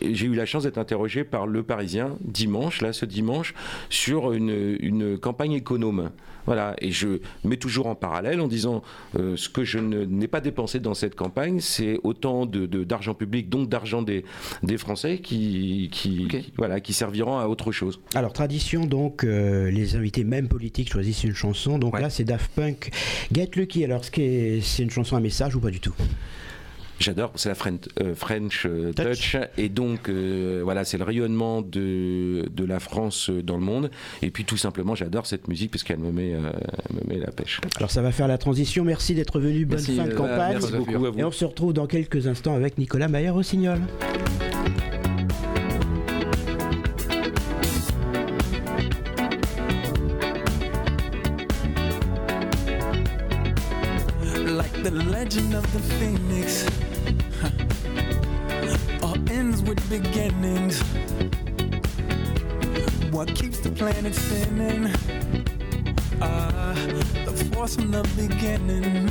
J'ai 0.00 0.26
eu 0.26 0.34
la 0.34 0.46
chance 0.46 0.64
d'être 0.64 0.78
interrogé 0.78 1.24
par 1.24 1.46
Le 1.46 1.62
Parisien 1.62 2.16
dimanche, 2.20 2.82
là, 2.82 2.92
ce 2.92 3.06
dimanche, 3.06 3.54
sur 3.88 4.32
une, 4.32 4.76
une 4.80 5.18
campagne 5.18 5.52
économe. 5.52 6.10
Voilà, 6.46 6.74
et 6.80 6.90
je 6.92 7.20
mets 7.44 7.56
toujours 7.56 7.86
en 7.86 7.94
parallèle 7.94 8.40
en 8.40 8.48
disant 8.48 8.82
euh, 9.18 9.36
ce 9.36 9.48
que 9.48 9.64
je 9.64 9.78
n'ai 9.78 10.28
pas 10.28 10.40
dépensé 10.40 10.80
dans 10.80 10.94
cette 10.94 11.14
campagne, 11.14 11.60
c'est 11.60 11.98
autant 12.04 12.46
d'argent 12.46 13.12
de, 13.12 13.16
public, 13.16 13.48
donc 13.48 13.68
d'argent 13.68 14.02
des, 14.02 14.24
des 14.62 14.78
Français, 14.78 15.18
qui, 15.18 15.88
qui, 15.92 16.28
voilà, 16.56 16.80
qui 16.80 16.92
serviront 16.92 17.38
à 17.38 17.46
autre 17.46 17.72
chose. 17.72 18.00
Alors, 18.14 18.32
tradition, 18.32 18.86
donc, 18.86 19.24
euh, 19.24 19.70
les 19.70 19.96
invités, 19.96 20.24
même 20.24 20.48
politiques, 20.48 20.90
choisissent 20.90 21.24
une 21.24 21.34
chanson. 21.34 21.78
Donc 21.78 21.98
là, 21.98 22.10
c'est 22.10 22.24
Daft 22.24 22.50
Punk, 22.54 22.90
Get 23.32 23.50
Lucky. 23.56 23.84
Alors, 23.84 24.04
c'est 24.04 24.62
une 24.78 24.90
chanson 24.90 25.16
à 25.16 25.20
message 25.20 25.56
ou 25.56 25.60
pas 25.60 25.70
du 25.70 25.80
tout? 25.80 25.94
J'adore, 26.98 27.32
c'est 27.34 27.50
la 27.50 27.54
euh, 28.02 28.14
French, 28.14 28.66
euh, 28.66 28.92
Touch. 28.92 29.36
Et 29.58 29.68
donc, 29.68 30.08
euh, 30.08 30.60
voilà, 30.64 30.84
c'est 30.84 30.96
le 30.96 31.04
rayonnement 31.04 31.60
de, 31.60 32.48
de, 32.50 32.64
la 32.64 32.80
France 32.80 33.30
dans 33.30 33.56
le 33.56 33.64
monde. 33.64 33.90
Et 34.22 34.30
puis, 34.30 34.44
tout 34.44 34.56
simplement, 34.56 34.94
j'adore 34.94 35.26
cette 35.26 35.46
musique 35.48 35.70
parce 35.70 35.84
qu'elle 35.84 35.98
me, 35.98 36.10
met, 36.10 36.32
me 36.32 37.06
met 37.06 37.18
la 37.18 37.30
pêche. 37.30 37.60
Alors, 37.76 37.90
ça 37.90 38.02
va 38.02 38.12
faire 38.12 38.28
la 38.28 38.38
transition. 38.38 38.84
Merci 38.84 39.14
d'être 39.14 39.38
venu. 39.38 39.66
Bonne 39.66 39.78
fin 39.78 40.06
de 40.06 40.14
campagne. 40.14 40.58
Merci 40.58 40.72
beaucoup 40.72 41.06
à 41.06 41.10
vous. 41.10 41.18
Et 41.18 41.24
on 41.24 41.30
se 41.30 41.44
retrouve 41.44 41.72
dans 41.72 41.86
quelques 41.86 42.26
instants 42.26 42.54
avec 42.54 42.78
Nicolas 42.78 43.08
Maillard-Rossignol. 43.08 43.80
Planet 64.10 64.14
spinning? 64.14 64.92
Ah, 66.20 66.74
the 67.24 67.50
force 67.52 67.76
from 67.76 67.90
the 67.90 68.02
beginning. 68.16 69.10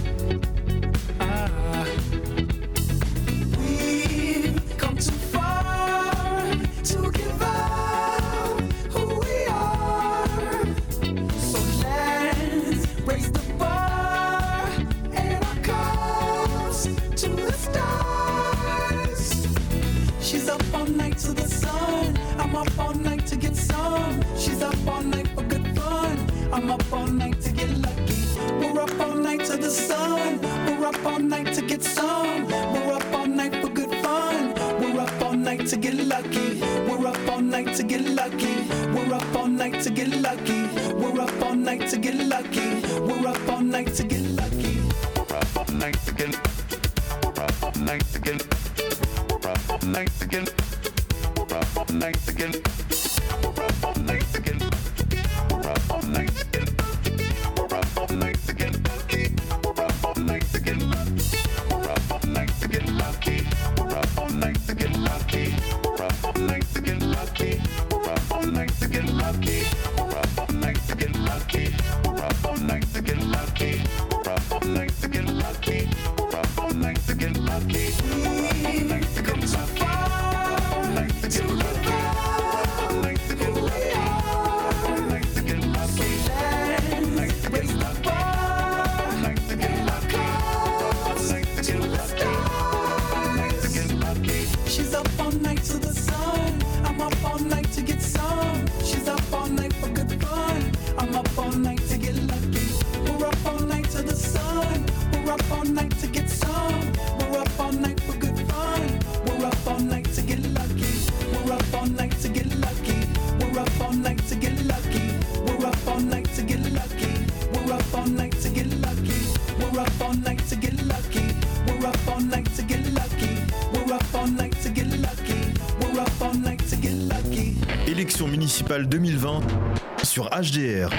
HDR. 130.41 130.89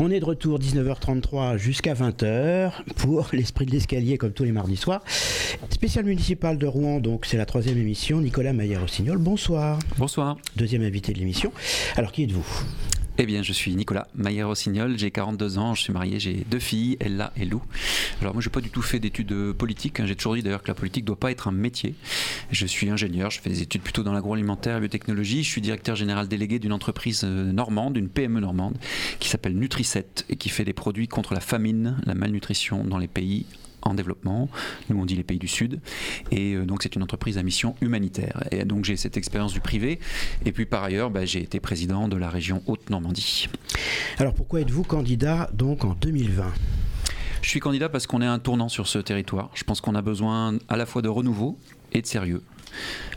On 0.00 0.10
est 0.10 0.18
de 0.18 0.24
retour 0.24 0.58
19h33 0.58 1.56
jusqu'à 1.56 1.94
20h 1.94 2.72
pour 2.96 3.28
l'esprit 3.32 3.64
de 3.64 3.70
l'escalier 3.70 4.18
comme 4.18 4.32
tous 4.32 4.42
les 4.42 4.50
mardis 4.50 4.76
soirs. 4.76 5.02
Spécial 5.70 6.04
municipal 6.04 6.58
de 6.58 6.66
Rouen, 6.66 6.98
donc 6.98 7.26
c'est 7.26 7.36
la 7.36 7.46
troisième 7.46 7.78
émission. 7.78 8.20
Nicolas 8.20 8.52
Maillard-Rossignol, 8.52 9.18
bonsoir. 9.18 9.78
Bonsoir. 9.98 10.36
Deuxième 10.56 10.82
invité 10.82 11.12
de 11.12 11.18
l'émission. 11.18 11.52
Alors 11.96 12.10
qui 12.10 12.24
êtes-vous? 12.24 12.44
Eh 13.20 13.26
bien, 13.26 13.42
je 13.42 13.52
suis 13.52 13.74
Nicolas 13.74 14.06
Maillard-Rossignol, 14.14 14.96
j'ai 14.96 15.10
42 15.10 15.58
ans, 15.58 15.74
je 15.74 15.82
suis 15.82 15.92
marié, 15.92 16.18
j'ai 16.20 16.44
deux 16.48 16.60
filles, 16.60 16.96
Ella 17.00 17.32
et 17.36 17.44
Lou. 17.44 17.60
Alors 18.20 18.34
moi, 18.34 18.42
je 18.42 18.48
n'ai 18.48 18.52
pas 18.52 18.60
du 18.60 18.70
tout 18.70 18.82
fait 18.82 18.98
d'études 18.98 19.52
politiques, 19.52 20.00
hein. 20.00 20.06
j'ai 20.06 20.16
toujours 20.16 20.34
dit 20.34 20.42
d'ailleurs 20.42 20.62
que 20.62 20.68
la 20.68 20.74
politique 20.74 21.04
doit 21.04 21.18
pas 21.18 21.30
être 21.30 21.48
un 21.48 21.52
métier. 21.52 21.94
Je 22.50 22.66
suis 22.66 22.90
ingénieur, 22.90 23.30
je 23.30 23.40
fais 23.40 23.50
des 23.50 23.62
études 23.62 23.82
plutôt 23.82 24.02
dans 24.02 24.12
l'agroalimentaire 24.12 24.76
et 24.76 24.80
biotechnologie, 24.80 25.44
je 25.44 25.48
suis 25.48 25.60
directeur 25.60 25.96
général 25.96 26.28
délégué 26.28 26.58
d'une 26.58 26.72
entreprise 26.72 27.22
euh, 27.24 27.52
normande, 27.52 27.96
une 27.96 28.08
PME 28.08 28.40
normande, 28.40 28.76
qui 29.18 29.28
s'appelle 29.28 29.56
Nutricet 29.56 30.06
et 30.28 30.36
qui 30.36 30.48
fait 30.48 30.64
des 30.64 30.72
produits 30.72 31.08
contre 31.08 31.34
la 31.34 31.40
famine, 31.40 31.96
la 32.04 32.14
malnutrition 32.14 32.84
dans 32.84 32.98
les 32.98 33.08
pays 33.08 33.46
en 33.82 33.94
développement. 33.94 34.48
Nous, 34.88 35.00
on 35.00 35.04
dit 35.04 35.14
les 35.14 35.22
pays 35.22 35.38
du 35.38 35.48
Sud. 35.48 35.80
Et 36.30 36.54
euh, 36.54 36.64
donc, 36.64 36.82
c'est 36.82 36.96
une 36.96 37.02
entreprise 37.02 37.38
à 37.38 37.42
mission 37.42 37.74
humanitaire. 37.80 38.44
Et 38.50 38.64
donc, 38.64 38.84
j'ai 38.84 38.96
cette 38.96 39.16
expérience 39.16 39.52
du 39.52 39.60
privé. 39.60 39.98
Et 40.44 40.52
puis, 40.52 40.66
par 40.66 40.82
ailleurs, 40.82 41.10
bah, 41.10 41.24
j'ai 41.24 41.42
été 41.42 41.60
président 41.60 42.08
de 42.08 42.16
la 42.16 42.28
région 42.28 42.62
Haute-Normandie. 42.66 43.48
Alors, 44.18 44.34
pourquoi 44.34 44.60
êtes-vous 44.60 44.82
candidat 44.82 45.50
donc 45.52 45.84
en 45.84 45.94
2020 45.94 46.52
je 47.42 47.48
suis 47.48 47.60
candidat 47.60 47.88
parce 47.88 48.06
qu'on 48.06 48.22
est 48.22 48.26
un 48.26 48.38
tournant 48.38 48.68
sur 48.68 48.86
ce 48.86 48.98
territoire. 48.98 49.50
Je 49.54 49.64
pense 49.64 49.80
qu'on 49.80 49.94
a 49.94 50.02
besoin 50.02 50.58
à 50.68 50.76
la 50.76 50.86
fois 50.86 51.02
de 51.02 51.08
renouveau 51.08 51.58
et 51.92 52.02
de 52.02 52.06
sérieux. 52.06 52.42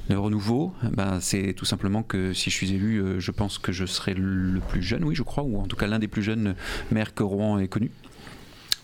Le 0.09 0.17
renouveau, 0.17 0.73
ben, 0.83 1.19
c'est 1.19 1.53
tout 1.53 1.65
simplement 1.65 2.03
que 2.03 2.33
si 2.33 2.49
je 2.49 2.55
suis 2.55 2.73
élu, 2.73 2.97
euh, 2.97 3.19
je 3.19 3.31
pense 3.31 3.57
que 3.57 3.71
je 3.71 3.85
serai 3.85 4.13
le 4.13 4.59
plus 4.59 4.81
jeune, 4.81 5.03
oui, 5.03 5.15
je 5.15 5.23
crois, 5.23 5.43
ou 5.43 5.59
en 5.59 5.67
tout 5.67 5.75
cas 5.75 5.87
l'un 5.87 5.99
des 5.99 6.07
plus 6.07 6.23
jeunes 6.23 6.55
maires 6.91 7.13
que 7.13 7.23
Rouen 7.23 7.59
ait 7.59 7.67
connu. 7.67 7.91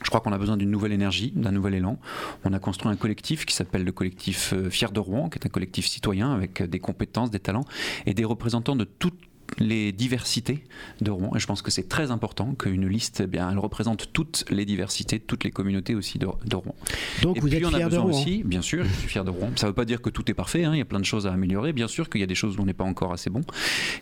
Je 0.03 0.09
crois 0.09 0.21
qu'on 0.21 0.31
a 0.31 0.37
besoin 0.37 0.57
d'une 0.57 0.69
nouvelle 0.69 0.91
énergie, 0.91 1.33
d'un 1.35 1.51
nouvel 1.51 1.73
élan. 1.73 1.97
On 2.45 2.53
a 2.53 2.59
construit 2.59 2.91
un 2.91 2.95
collectif 2.95 3.45
qui 3.45 3.55
s'appelle 3.55 3.83
le 3.83 3.91
collectif 3.91 4.53
euh, 4.53 4.69
Fier 4.69 4.91
de 4.91 4.99
Rouen, 4.99 5.29
qui 5.29 5.39
est 5.39 5.45
un 5.45 5.49
collectif 5.49 5.87
citoyen 5.87 6.33
avec 6.33 6.61
des 6.61 6.79
compétences, 6.79 7.31
des 7.31 7.39
talents 7.39 7.65
et 8.05 8.13
des 8.13 8.25
représentants 8.25 8.75
de 8.75 8.83
toutes 8.83 9.19
les 9.59 9.91
diversités 9.91 10.63
de 11.01 11.11
Rouen. 11.11 11.31
Et 11.35 11.39
je 11.39 11.47
pense 11.47 11.61
que 11.61 11.71
c'est 11.71 11.87
très 11.87 12.11
important 12.11 12.53
qu'une 12.53 12.87
liste, 12.87 13.21
eh 13.23 13.27
bien, 13.27 13.49
elle 13.51 13.59
représente 13.59 14.11
toutes 14.13 14.45
les 14.49 14.65
diversités, 14.65 15.19
toutes 15.19 15.43
les 15.43 15.51
communautés 15.51 15.95
aussi 15.95 16.19
de, 16.19 16.25
Rouen. 16.25 16.75
Donc 17.21 17.39
vous 17.39 17.53
êtes 17.53 17.65
on 17.65 17.73
a 17.73 17.79
besoin 17.85 18.05
de 18.05 18.09
aussi, 18.09 18.43
bien 18.43 18.61
sûr, 18.61 18.83
je 18.83 18.93
suis 18.93 19.07
fier 19.07 19.23
de 19.23 19.29
Rouen. 19.29 19.51
Ça 19.55 19.67
ne 19.67 19.71
veut 19.71 19.75
pas 19.75 19.85
dire 19.85 20.01
que 20.01 20.09
tout 20.09 20.29
est 20.29 20.33
parfait, 20.33 20.63
hein. 20.63 20.73
il 20.73 20.77
y 20.77 20.81
a 20.81 20.85
plein 20.85 20.99
de 20.99 21.05
choses 21.05 21.27
à 21.27 21.33
améliorer. 21.33 21.73
Bien 21.73 21.87
sûr 21.87 22.09
qu'il 22.09 22.21
y 22.21 22.23
a 22.23 22.27
des 22.27 22.35
choses 22.35 22.57
où 22.57 22.61
on 22.61 22.65
n'est 22.65 22.73
pas 22.73 22.83
encore 22.83 23.13
assez 23.13 23.29
bon. 23.29 23.41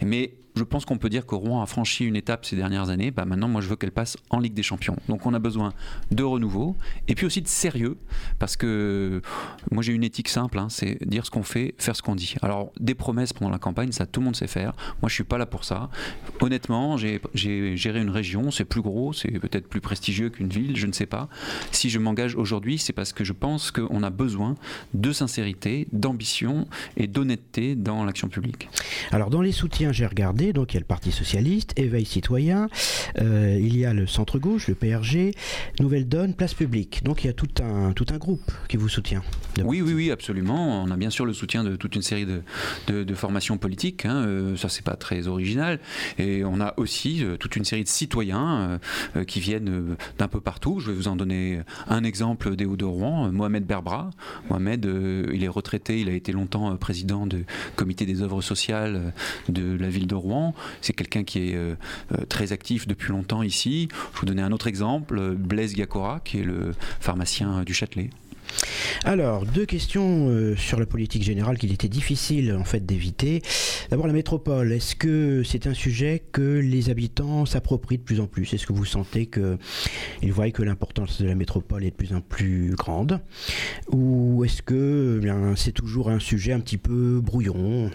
Mais 0.02 0.34
je 0.56 0.64
pense 0.64 0.86
qu'on 0.86 0.98
peut 0.98 1.10
dire 1.10 1.26
que 1.26 1.36
Rouen 1.36 1.62
a 1.62 1.66
franchi 1.66 2.06
une 2.06 2.16
étape 2.16 2.46
ces 2.46 2.56
dernières 2.56 2.90
années. 2.90 3.12
Bah 3.12 3.26
maintenant, 3.26 3.48
moi, 3.48 3.62
je 3.62 3.68
veux 3.68 3.76
qu'elle 3.76 3.92
passe 3.92 4.18
en 4.30 4.40
Ligue 4.40 4.54
des 4.54 4.64
Champions. 4.64 4.96
Donc, 5.10 5.26
on 5.26 5.34
a 5.34 5.40
besoin 5.40 5.74
de 6.12 6.24
renouveau 6.24 6.76
et 7.08 7.16
puis 7.16 7.26
aussi 7.26 7.42
de 7.42 7.48
sérieux, 7.48 7.98
parce 8.40 8.56
que 8.56 9.22
moi, 9.72 9.84
j'ai 9.84 9.94
une 9.94 10.04
éthique 10.04 10.30
simple, 10.30 10.58
hein, 10.60 10.68
c'est 10.70 11.06
dire 11.06 11.26
ce 11.26 11.32
qu'on 11.32 11.44
fait, 11.44 11.76
faire 11.78 11.96
ce 11.96 12.02
qu'on 12.02 12.16
dit. 12.16 12.36
Alors, 12.42 12.72
des 12.80 12.96
promesses 12.96 13.34
pendant 13.34 13.52
la 13.52 13.60
campagne, 13.60 13.92
ça, 13.92 14.06
tout 14.06 14.22
le 14.22 14.26
monde 14.26 14.36
sait 14.36 14.48
faire. 14.48 14.74
Moi, 15.02 15.10
je 15.10 15.14
suis 15.14 15.24
pas 15.24 15.35
là 15.38 15.46
pour 15.46 15.64
ça. 15.64 15.90
Honnêtement, 16.42 16.98
j'ai 16.98 17.78
géré 17.78 18.02
une 18.02 18.10
région, 18.10 18.52
c'est 18.52 18.66
plus 18.66 18.82
gros, 18.82 19.14
c'est 19.14 19.32
peut-être 19.40 19.68
plus 19.68 19.82
prestigieux 19.82 20.30
qu'une 20.30 20.50
ville, 20.50 20.78
je 20.78 20.88
ne 20.88 20.92
sais 20.92 21.06
pas. 21.06 21.30
Si 21.72 21.90
je 21.90 22.00
m'engage 22.00 22.36
aujourd'hui, 22.36 22.78
c'est 22.78 22.94
parce 22.94 23.14
que 23.14 23.24
je 23.24 23.34
pense 23.34 23.72
qu'on 23.72 24.04
a 24.04 24.10
besoin 24.10 24.56
de 24.94 25.12
sincérité, 25.12 25.88
d'ambition 25.92 26.68
et 26.98 27.08
d'honnêteté 27.08 27.76
dans 27.76 28.04
l'action 28.04 28.28
publique. 28.28 28.70
Alors, 29.12 29.30
dans 29.30 29.42
les 29.42 29.52
soutiens, 29.52 29.92
j'ai 29.92 30.06
regardé 30.06 30.54
donc 30.54 30.74
il 30.74 30.76
y 30.76 30.78
a 30.78 30.82
le 30.82 30.86
Parti 30.86 31.12
Socialiste, 31.12 31.74
Éveil 31.78 32.06
Citoyen, 32.06 32.70
euh, 33.20 33.58
il 33.60 33.78
y 33.78 33.86
a 33.86 33.94
le 33.94 34.08
Centre 34.08 34.40
Gauche, 34.40 34.68
le 34.68 34.76
PRG, 34.76 35.32
Nouvelle 35.80 36.08
Donne, 36.08 36.34
Place 36.34 36.54
Publique. 36.54 37.04
Donc 37.04 37.24
il 37.24 37.28
y 37.28 37.30
a 37.30 37.34
tout 37.34 37.50
un, 37.62 37.94
tout 37.94 38.06
un 38.10 38.18
groupe 38.18 38.52
qui 38.68 38.78
vous 38.78 38.90
soutient. 38.90 39.24
Oui, 39.64 39.82
oui, 39.82 39.94
oui, 39.94 40.12
absolument. 40.12 40.84
On 40.84 40.92
a 40.92 40.98
bien 40.98 41.10
sûr 41.10 41.26
le 41.26 41.34
soutien 41.34 41.64
de 41.64 41.76
toute 41.76 41.96
une 41.96 42.02
série 42.02 42.26
de, 42.26 43.04
de, 43.04 43.16
formations 43.16 43.58
politiques. 43.58 44.06
Hein. 44.06 44.26
Euh, 44.26 44.58
ça, 44.58 44.70
c'est 44.70 44.84
pas 44.84 44.96
très 44.96 45.25
original. 45.28 45.80
Et 46.18 46.44
on 46.46 46.60
a 46.60 46.74
aussi 46.78 47.24
euh, 47.24 47.38
toute 47.38 47.56
une 47.56 47.66
série 47.66 47.84
de 47.84 47.90
citoyens 47.90 48.80
qui 49.28 49.40
viennent 49.40 49.96
d'un 50.18 50.28
peu 50.28 50.40
partout. 50.40 50.80
Je 50.80 50.92
vais 50.92 50.96
vous 50.96 51.08
en 51.08 51.16
donner 51.16 51.62
un 51.88 52.04
exemple 52.04 52.56
des 52.56 52.66
Hauts-de-Rouen, 52.66 53.32
Mohamed 53.32 53.66
Berbra. 53.66 54.10
Mohamed, 54.50 54.88
il 55.34 55.44
est 55.44 55.48
retraité, 55.48 56.00
il 56.00 56.10
a 56.10 56.14
été 56.14 56.32
longtemps 56.32 56.76
président 56.78 57.28
du 57.28 57.46
comité 57.76 58.06
des 58.06 58.22
œuvres 58.22 58.42
sociales 58.42 59.14
de 59.50 59.78
la 59.78 59.90
ville 59.90 60.08
de 60.08 60.16
Rouen 60.16 60.54
c'est 60.82 60.94
quelqu'un 60.94 61.24
qui 61.24 61.50
est 61.50 61.56
euh, 61.56 61.76
euh, 62.14 62.26
très 62.26 62.52
actif 62.52 62.88
depuis 62.88 63.12
longtemps 63.12 63.44
ici. 63.44 63.88
Je 64.14 64.20
vous 64.20 64.26
donner 64.26 64.42
un 64.42 64.52
autre 64.52 64.68
exemple, 64.68 65.36
Blaise 65.36 65.74
Gacora, 65.76 66.20
qui 66.24 66.40
est 66.40 66.44
le 66.44 66.74
pharmacien 67.00 67.64
du 67.64 67.74
Châtelet. 67.74 68.10
Alors, 69.04 69.46
deux 69.46 69.66
questions 69.66 70.30
euh, 70.30 70.56
sur 70.56 70.80
la 70.80 70.86
politique 70.86 71.24
générale 71.24 71.58
qu'il 71.58 71.72
était 71.72 71.88
difficile 71.88 72.54
en 72.54 72.64
fait 72.64 72.86
d'éviter. 72.86 73.42
D'abord 73.90 74.08
la 74.08 74.14
métropole, 74.14 74.72
est-ce 74.72 74.96
que 74.96 75.44
c'est 75.44 75.68
un 75.68 75.74
sujet 75.74 76.24
que 76.32 76.60
les 76.60 76.90
habitants 76.90 77.46
s'approprient 77.46 77.98
de 77.98 78.04
plus 78.04 78.20
en 78.20 78.28
plus? 78.28 78.54
Est-ce 78.54 78.66
que 78.66 78.74
vous 78.74 78.86
sentez 78.86 79.28
qu'ils 79.28 80.34
voient 80.34 80.50
que 80.52 80.64
l'importance 80.64 81.22
de 81.22 81.28
la 81.28 81.36
métropole 81.36 81.84
est 81.84 81.92
de 81.92 81.96
plus 81.96 82.14
en 82.14 82.22
plus 82.22 82.74
grande? 82.76 83.20
Ou 83.92 84.44
est-ce 84.44 84.62
que 84.62 85.22
eh 85.24 85.56
c'est 85.56 85.72
toujours 85.72 86.10
un 86.10 86.20
sujet 86.20 86.54
un 86.54 86.60
petit 86.60 86.78
peu 86.78 87.20
brouillon? 87.22 87.92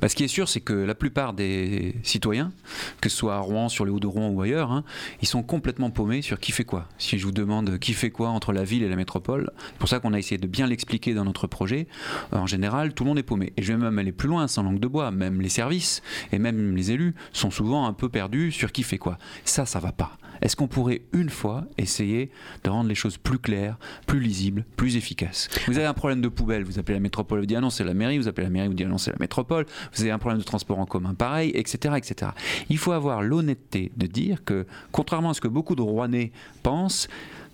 Bah, 0.00 0.08
ce 0.08 0.16
qui 0.16 0.24
est 0.24 0.28
sûr, 0.28 0.48
c'est 0.48 0.60
que 0.60 0.72
la 0.72 0.94
plupart 0.94 1.32
des 1.32 1.94
citoyens, 2.02 2.52
que 3.00 3.08
ce 3.08 3.16
soit 3.16 3.34
à 3.34 3.38
Rouen, 3.38 3.68
sur 3.68 3.84
les 3.84 3.90
Hauts-de-Rouen 3.90 4.28
ou 4.28 4.42
ailleurs, 4.42 4.72
hein, 4.72 4.84
ils 5.22 5.28
sont 5.28 5.42
complètement 5.42 5.90
paumés 5.90 6.22
sur 6.22 6.40
qui 6.40 6.52
fait 6.52 6.64
quoi. 6.64 6.88
Si 6.98 7.18
je 7.18 7.24
vous 7.24 7.32
demande 7.32 7.78
qui 7.78 7.92
fait 7.92 8.10
quoi 8.10 8.28
entre 8.28 8.52
la 8.52 8.64
ville 8.64 8.82
et 8.82 8.88
la 8.88 8.96
métropole, 8.96 9.50
c'est 9.66 9.78
pour 9.78 9.88
ça 9.88 10.00
qu'on 10.00 10.12
a 10.12 10.18
essayé 10.18 10.38
de 10.38 10.46
bien 10.46 10.66
l'expliquer 10.66 11.14
dans 11.14 11.24
notre 11.24 11.46
projet. 11.46 11.86
En 12.32 12.46
général, 12.46 12.94
tout 12.94 13.04
le 13.04 13.08
monde 13.08 13.18
est 13.18 13.22
paumé. 13.22 13.52
Et 13.56 13.62
je 13.62 13.72
vais 13.72 13.78
même 13.78 13.98
aller 13.98 14.12
plus 14.12 14.28
loin, 14.28 14.48
sans 14.48 14.62
langue 14.62 14.80
de 14.80 14.88
bois. 14.88 15.10
Même 15.10 15.40
les 15.40 15.48
services 15.48 16.02
et 16.32 16.38
même 16.38 16.76
les 16.76 16.90
élus 16.90 17.14
sont 17.32 17.50
souvent 17.50 17.86
un 17.86 17.92
peu 17.92 18.08
perdus 18.08 18.52
sur 18.52 18.72
qui 18.72 18.82
fait 18.82 18.98
quoi. 18.98 19.18
Ça, 19.44 19.66
ça 19.66 19.80
va 19.80 19.92
pas. 19.92 20.18
Est-ce 20.42 20.56
qu'on 20.56 20.68
pourrait 20.68 21.02
une 21.12 21.30
fois 21.30 21.64
essayer 21.76 22.30
de 22.64 22.70
rendre 22.70 22.88
les 22.88 22.94
choses 22.94 23.16
plus 23.16 23.38
claires, 23.38 23.78
plus 24.06 24.20
lisibles, 24.20 24.64
plus 24.76 24.96
efficaces? 24.96 25.48
Vous 25.66 25.78
avez 25.78 25.86
un 25.86 25.94
problème 25.94 26.20
de 26.20 26.28
poubelle, 26.28 26.64
vous 26.64 26.78
appelez 26.78 26.94
la 26.94 27.00
métropole, 27.00 27.40
vous 27.40 27.46
dites 27.46 27.56
ah 27.56 27.60
non 27.60 27.70
c'est 27.70 27.84
la 27.84 27.94
mairie, 27.94 28.18
vous 28.18 28.28
appelez 28.28 28.44
la 28.44 28.50
mairie, 28.50 28.68
vous 28.68 28.74
dites 28.74 28.86
ah 28.86 28.90
non 28.90 28.98
c'est 28.98 29.12
la 29.12 29.18
métropole, 29.20 29.66
vous 29.94 30.02
avez 30.02 30.10
un 30.10 30.18
problème 30.18 30.38
de 30.38 30.44
transport 30.44 30.78
en 30.78 30.86
commun, 30.86 31.14
pareil, 31.14 31.50
etc. 31.54 31.94
etc. 31.96 32.32
Il 32.68 32.78
faut 32.78 32.92
avoir 32.92 33.22
l'honnêteté 33.22 33.92
de 33.96 34.06
dire 34.06 34.44
que, 34.44 34.66
contrairement 34.92 35.30
à 35.30 35.34
ce 35.34 35.40
que 35.40 35.48
beaucoup 35.48 35.74
de 35.74 35.82
Rouennais 35.82 36.32
pensent, 36.62 37.08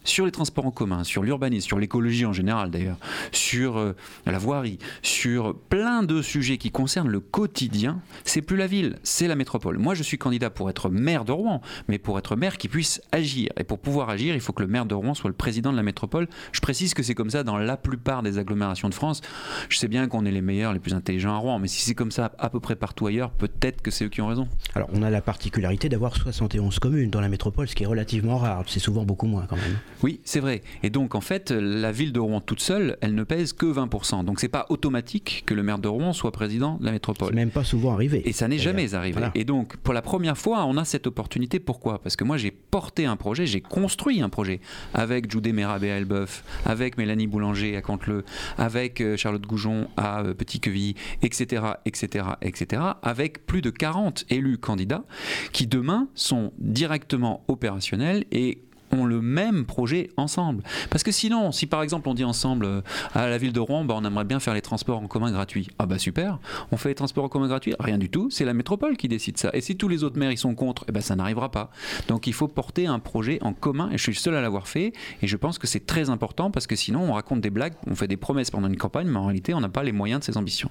sur 0.04 0.26
les 0.26 0.30
transports 0.30 0.66
en 0.66 0.70
commun, 0.70 1.04
sur 1.04 1.22
l'urbanisme, 1.22 1.66
sur 1.66 1.78
l'écologie 1.78 2.26
en 2.26 2.32
général 2.32 2.70
d'ailleurs, 2.70 2.98
sur 3.32 3.78
euh, 3.78 3.96
la 4.26 4.38
voirie, 4.38 4.78
sur 5.02 5.56
plein 5.68 6.02
de 6.02 6.22
sujets 6.22 6.58
qui 6.58 6.70
concernent 6.70 7.08
le 7.08 7.20
quotidien, 7.20 8.00
c'est 8.24 8.42
plus 8.42 8.56
la 8.56 8.66
ville, 8.66 8.96
c'est 9.02 9.26
la 9.28 9.36
métropole. 9.36 9.78
Moi, 9.78 9.94
je 9.94 10.02
suis 10.02 10.18
candidat 10.18 10.50
pour 10.50 10.70
être 10.70 10.90
maire 10.90 11.24
de 11.24 11.32
Rouen, 11.32 11.60
mais 11.88 11.98
pour 11.98 12.18
être 12.18 12.36
maire 12.36 12.58
qui 12.58 12.68
puisse 12.68 13.00
agir. 13.12 13.50
Et 13.58 13.64
pour 13.64 13.78
pouvoir 13.78 14.10
agir, 14.10 14.34
il 14.34 14.40
faut 14.40 14.52
que 14.52 14.62
le 14.62 14.68
maire 14.68 14.86
de 14.86 14.94
Rouen 14.94 15.14
soit 15.14 15.28
le 15.28 15.34
président 15.34 15.72
de 15.72 15.76
la 15.76 15.82
métropole. 15.82 16.28
Je 16.52 16.60
précise 16.60 16.94
que 16.94 17.02
c'est 17.02 17.14
comme 17.14 17.30
ça 17.30 17.42
dans 17.42 17.56
la 17.56 17.76
plupart 17.76 18.22
des 18.22 18.38
agglomérations 18.38 18.88
de 18.88 18.94
France. 18.94 19.22
Je 19.68 19.78
sais 19.78 19.88
bien 19.88 20.06
qu'on 20.08 20.24
est 20.24 20.30
les 20.30 20.42
meilleurs, 20.42 20.72
les 20.72 20.80
plus 20.80 20.94
intelligents 20.94 21.34
à 21.34 21.38
Rouen, 21.38 21.58
mais 21.58 21.68
si 21.68 21.80
c'est 21.80 21.94
comme 21.94 22.10
ça 22.10 22.32
à 22.38 22.50
peu 22.50 22.60
près 22.60 22.76
partout 22.76 23.06
ailleurs, 23.06 23.30
peut-être 23.30 23.82
que 23.82 23.90
c'est 23.90 24.04
eux 24.04 24.08
qui 24.08 24.20
ont 24.20 24.28
raison. 24.28 24.48
Alors, 24.74 24.88
on 24.92 25.02
a 25.02 25.10
la 25.10 25.20
particularité 25.20 25.88
d'avoir 25.88 26.16
71 26.16 26.78
communes 26.78 27.10
dans 27.10 27.20
la 27.20 27.28
métropole, 27.28 27.68
ce 27.68 27.74
qui 27.74 27.84
est 27.84 27.86
relativement 27.86 28.38
rare. 28.38 28.64
C'est 28.66 28.80
souvent 28.80 29.04
beaucoup 29.04 29.26
moins 29.26 29.46
quand 29.48 29.56
même. 29.56 29.78
Oui, 30.04 30.20
c'est 30.22 30.40
vrai. 30.40 30.60
Et 30.82 30.90
donc, 30.90 31.14
en 31.14 31.22
fait, 31.22 31.50
la 31.50 31.90
ville 31.90 32.12
de 32.12 32.20
Rouen 32.20 32.42
toute 32.42 32.60
seule, 32.60 32.98
elle 33.00 33.14
ne 33.14 33.24
pèse 33.24 33.54
que 33.54 33.64
20%. 33.64 34.22
Donc, 34.26 34.38
c'est 34.38 34.48
pas 34.48 34.66
automatique 34.68 35.44
que 35.46 35.54
le 35.54 35.62
maire 35.62 35.78
de 35.78 35.88
Rouen 35.88 36.12
soit 36.12 36.30
président 36.30 36.76
de 36.76 36.84
la 36.84 36.92
métropole. 36.92 37.28
C'est 37.30 37.34
même 37.34 37.48
pas 37.48 37.64
souvent 37.64 37.94
arrivé. 37.94 38.20
Et 38.28 38.32
ça 38.32 38.46
n'est 38.46 38.58
jamais 38.58 38.94
arrivé. 38.94 39.22
Et 39.34 39.44
donc, 39.44 39.78
pour 39.78 39.94
la 39.94 40.02
première 40.02 40.36
fois, 40.36 40.66
on 40.66 40.76
a 40.76 40.84
cette 40.84 41.06
opportunité. 41.06 41.58
Pourquoi? 41.58 42.02
Parce 42.02 42.16
que 42.16 42.24
moi, 42.24 42.36
j'ai 42.36 42.50
porté 42.50 43.06
un 43.06 43.16
projet, 43.16 43.46
j'ai 43.46 43.62
construit 43.62 44.20
un 44.20 44.28
projet 44.28 44.60
avec 44.92 45.32
Judé 45.32 45.54
Mérabé 45.54 45.90
à 45.90 45.96
Elbeuf, 45.96 46.44
avec 46.66 46.98
Mélanie 46.98 47.26
Boulanger 47.26 47.74
à 47.74 47.80
Canteleu, 47.80 48.26
avec 48.58 49.00
euh, 49.00 49.16
Charlotte 49.16 49.46
Goujon 49.46 49.88
à 49.96 50.20
euh, 50.20 50.34
Petit-Quevilly, 50.34 50.96
etc., 51.22 51.62
etc., 51.86 52.26
etc., 52.42 52.82
avec 53.02 53.46
plus 53.46 53.62
de 53.62 53.70
40 53.70 54.26
élus 54.28 54.58
candidats 54.58 55.04
qui 55.52 55.66
demain 55.66 56.08
sont 56.14 56.52
directement 56.58 57.42
opérationnels 57.48 58.26
et 58.30 58.58
ont 58.94 59.04
le 59.04 59.20
même 59.20 59.64
projet 59.64 60.10
ensemble. 60.16 60.62
Parce 60.90 61.02
que 61.02 61.12
sinon, 61.12 61.52
si 61.52 61.66
par 61.66 61.82
exemple 61.82 62.08
on 62.08 62.14
dit 62.14 62.24
ensemble 62.24 62.64
euh, 62.66 62.80
à 63.14 63.28
la 63.28 63.38
ville 63.38 63.52
de 63.52 63.60
Rouen, 63.60 63.84
bah, 63.84 63.94
on 63.96 64.04
aimerait 64.04 64.24
bien 64.24 64.40
faire 64.40 64.54
les 64.54 64.62
transports 64.62 64.98
en 64.98 65.06
commun 65.06 65.32
gratuits. 65.32 65.68
Ah 65.78 65.86
bah 65.86 65.98
super, 65.98 66.38
on 66.72 66.76
fait 66.76 66.90
les 66.90 66.94
transports 66.94 67.24
en 67.24 67.28
commun 67.28 67.48
gratuits 67.48 67.74
Rien 67.78 67.98
du 67.98 68.08
tout, 68.08 68.28
c'est 68.30 68.44
la 68.44 68.54
métropole 68.54 68.96
qui 68.96 69.08
décide 69.08 69.38
ça. 69.38 69.50
Et 69.52 69.60
si 69.60 69.76
tous 69.76 69.88
les 69.88 70.04
autres 70.04 70.18
maires 70.18 70.32
y 70.32 70.36
sont 70.36 70.54
contre, 70.54 70.84
eh 70.88 70.92
ben, 70.92 71.00
ça 71.00 71.16
n'arrivera 71.16 71.50
pas. 71.50 71.70
Donc 72.08 72.26
il 72.26 72.32
faut 72.32 72.48
porter 72.48 72.86
un 72.86 72.98
projet 72.98 73.38
en 73.42 73.52
commun, 73.52 73.90
et 73.92 73.98
je 73.98 74.02
suis 74.02 74.12
le 74.12 74.18
seul 74.18 74.34
à 74.34 74.40
l'avoir 74.40 74.68
fait, 74.68 74.92
et 75.22 75.26
je 75.26 75.36
pense 75.36 75.58
que 75.58 75.66
c'est 75.66 75.86
très 75.86 76.10
important 76.10 76.50
parce 76.50 76.66
que 76.66 76.76
sinon 76.76 77.02
on 77.02 77.12
raconte 77.12 77.40
des 77.40 77.50
blagues, 77.50 77.74
on 77.86 77.94
fait 77.94 78.08
des 78.08 78.16
promesses 78.16 78.50
pendant 78.50 78.68
une 78.68 78.76
campagne, 78.76 79.08
mais 79.08 79.18
en 79.18 79.26
réalité 79.26 79.54
on 79.54 79.60
n'a 79.60 79.68
pas 79.68 79.82
les 79.82 79.92
moyens 79.92 80.20
de 80.20 80.24
ses 80.24 80.36
ambitions. 80.36 80.70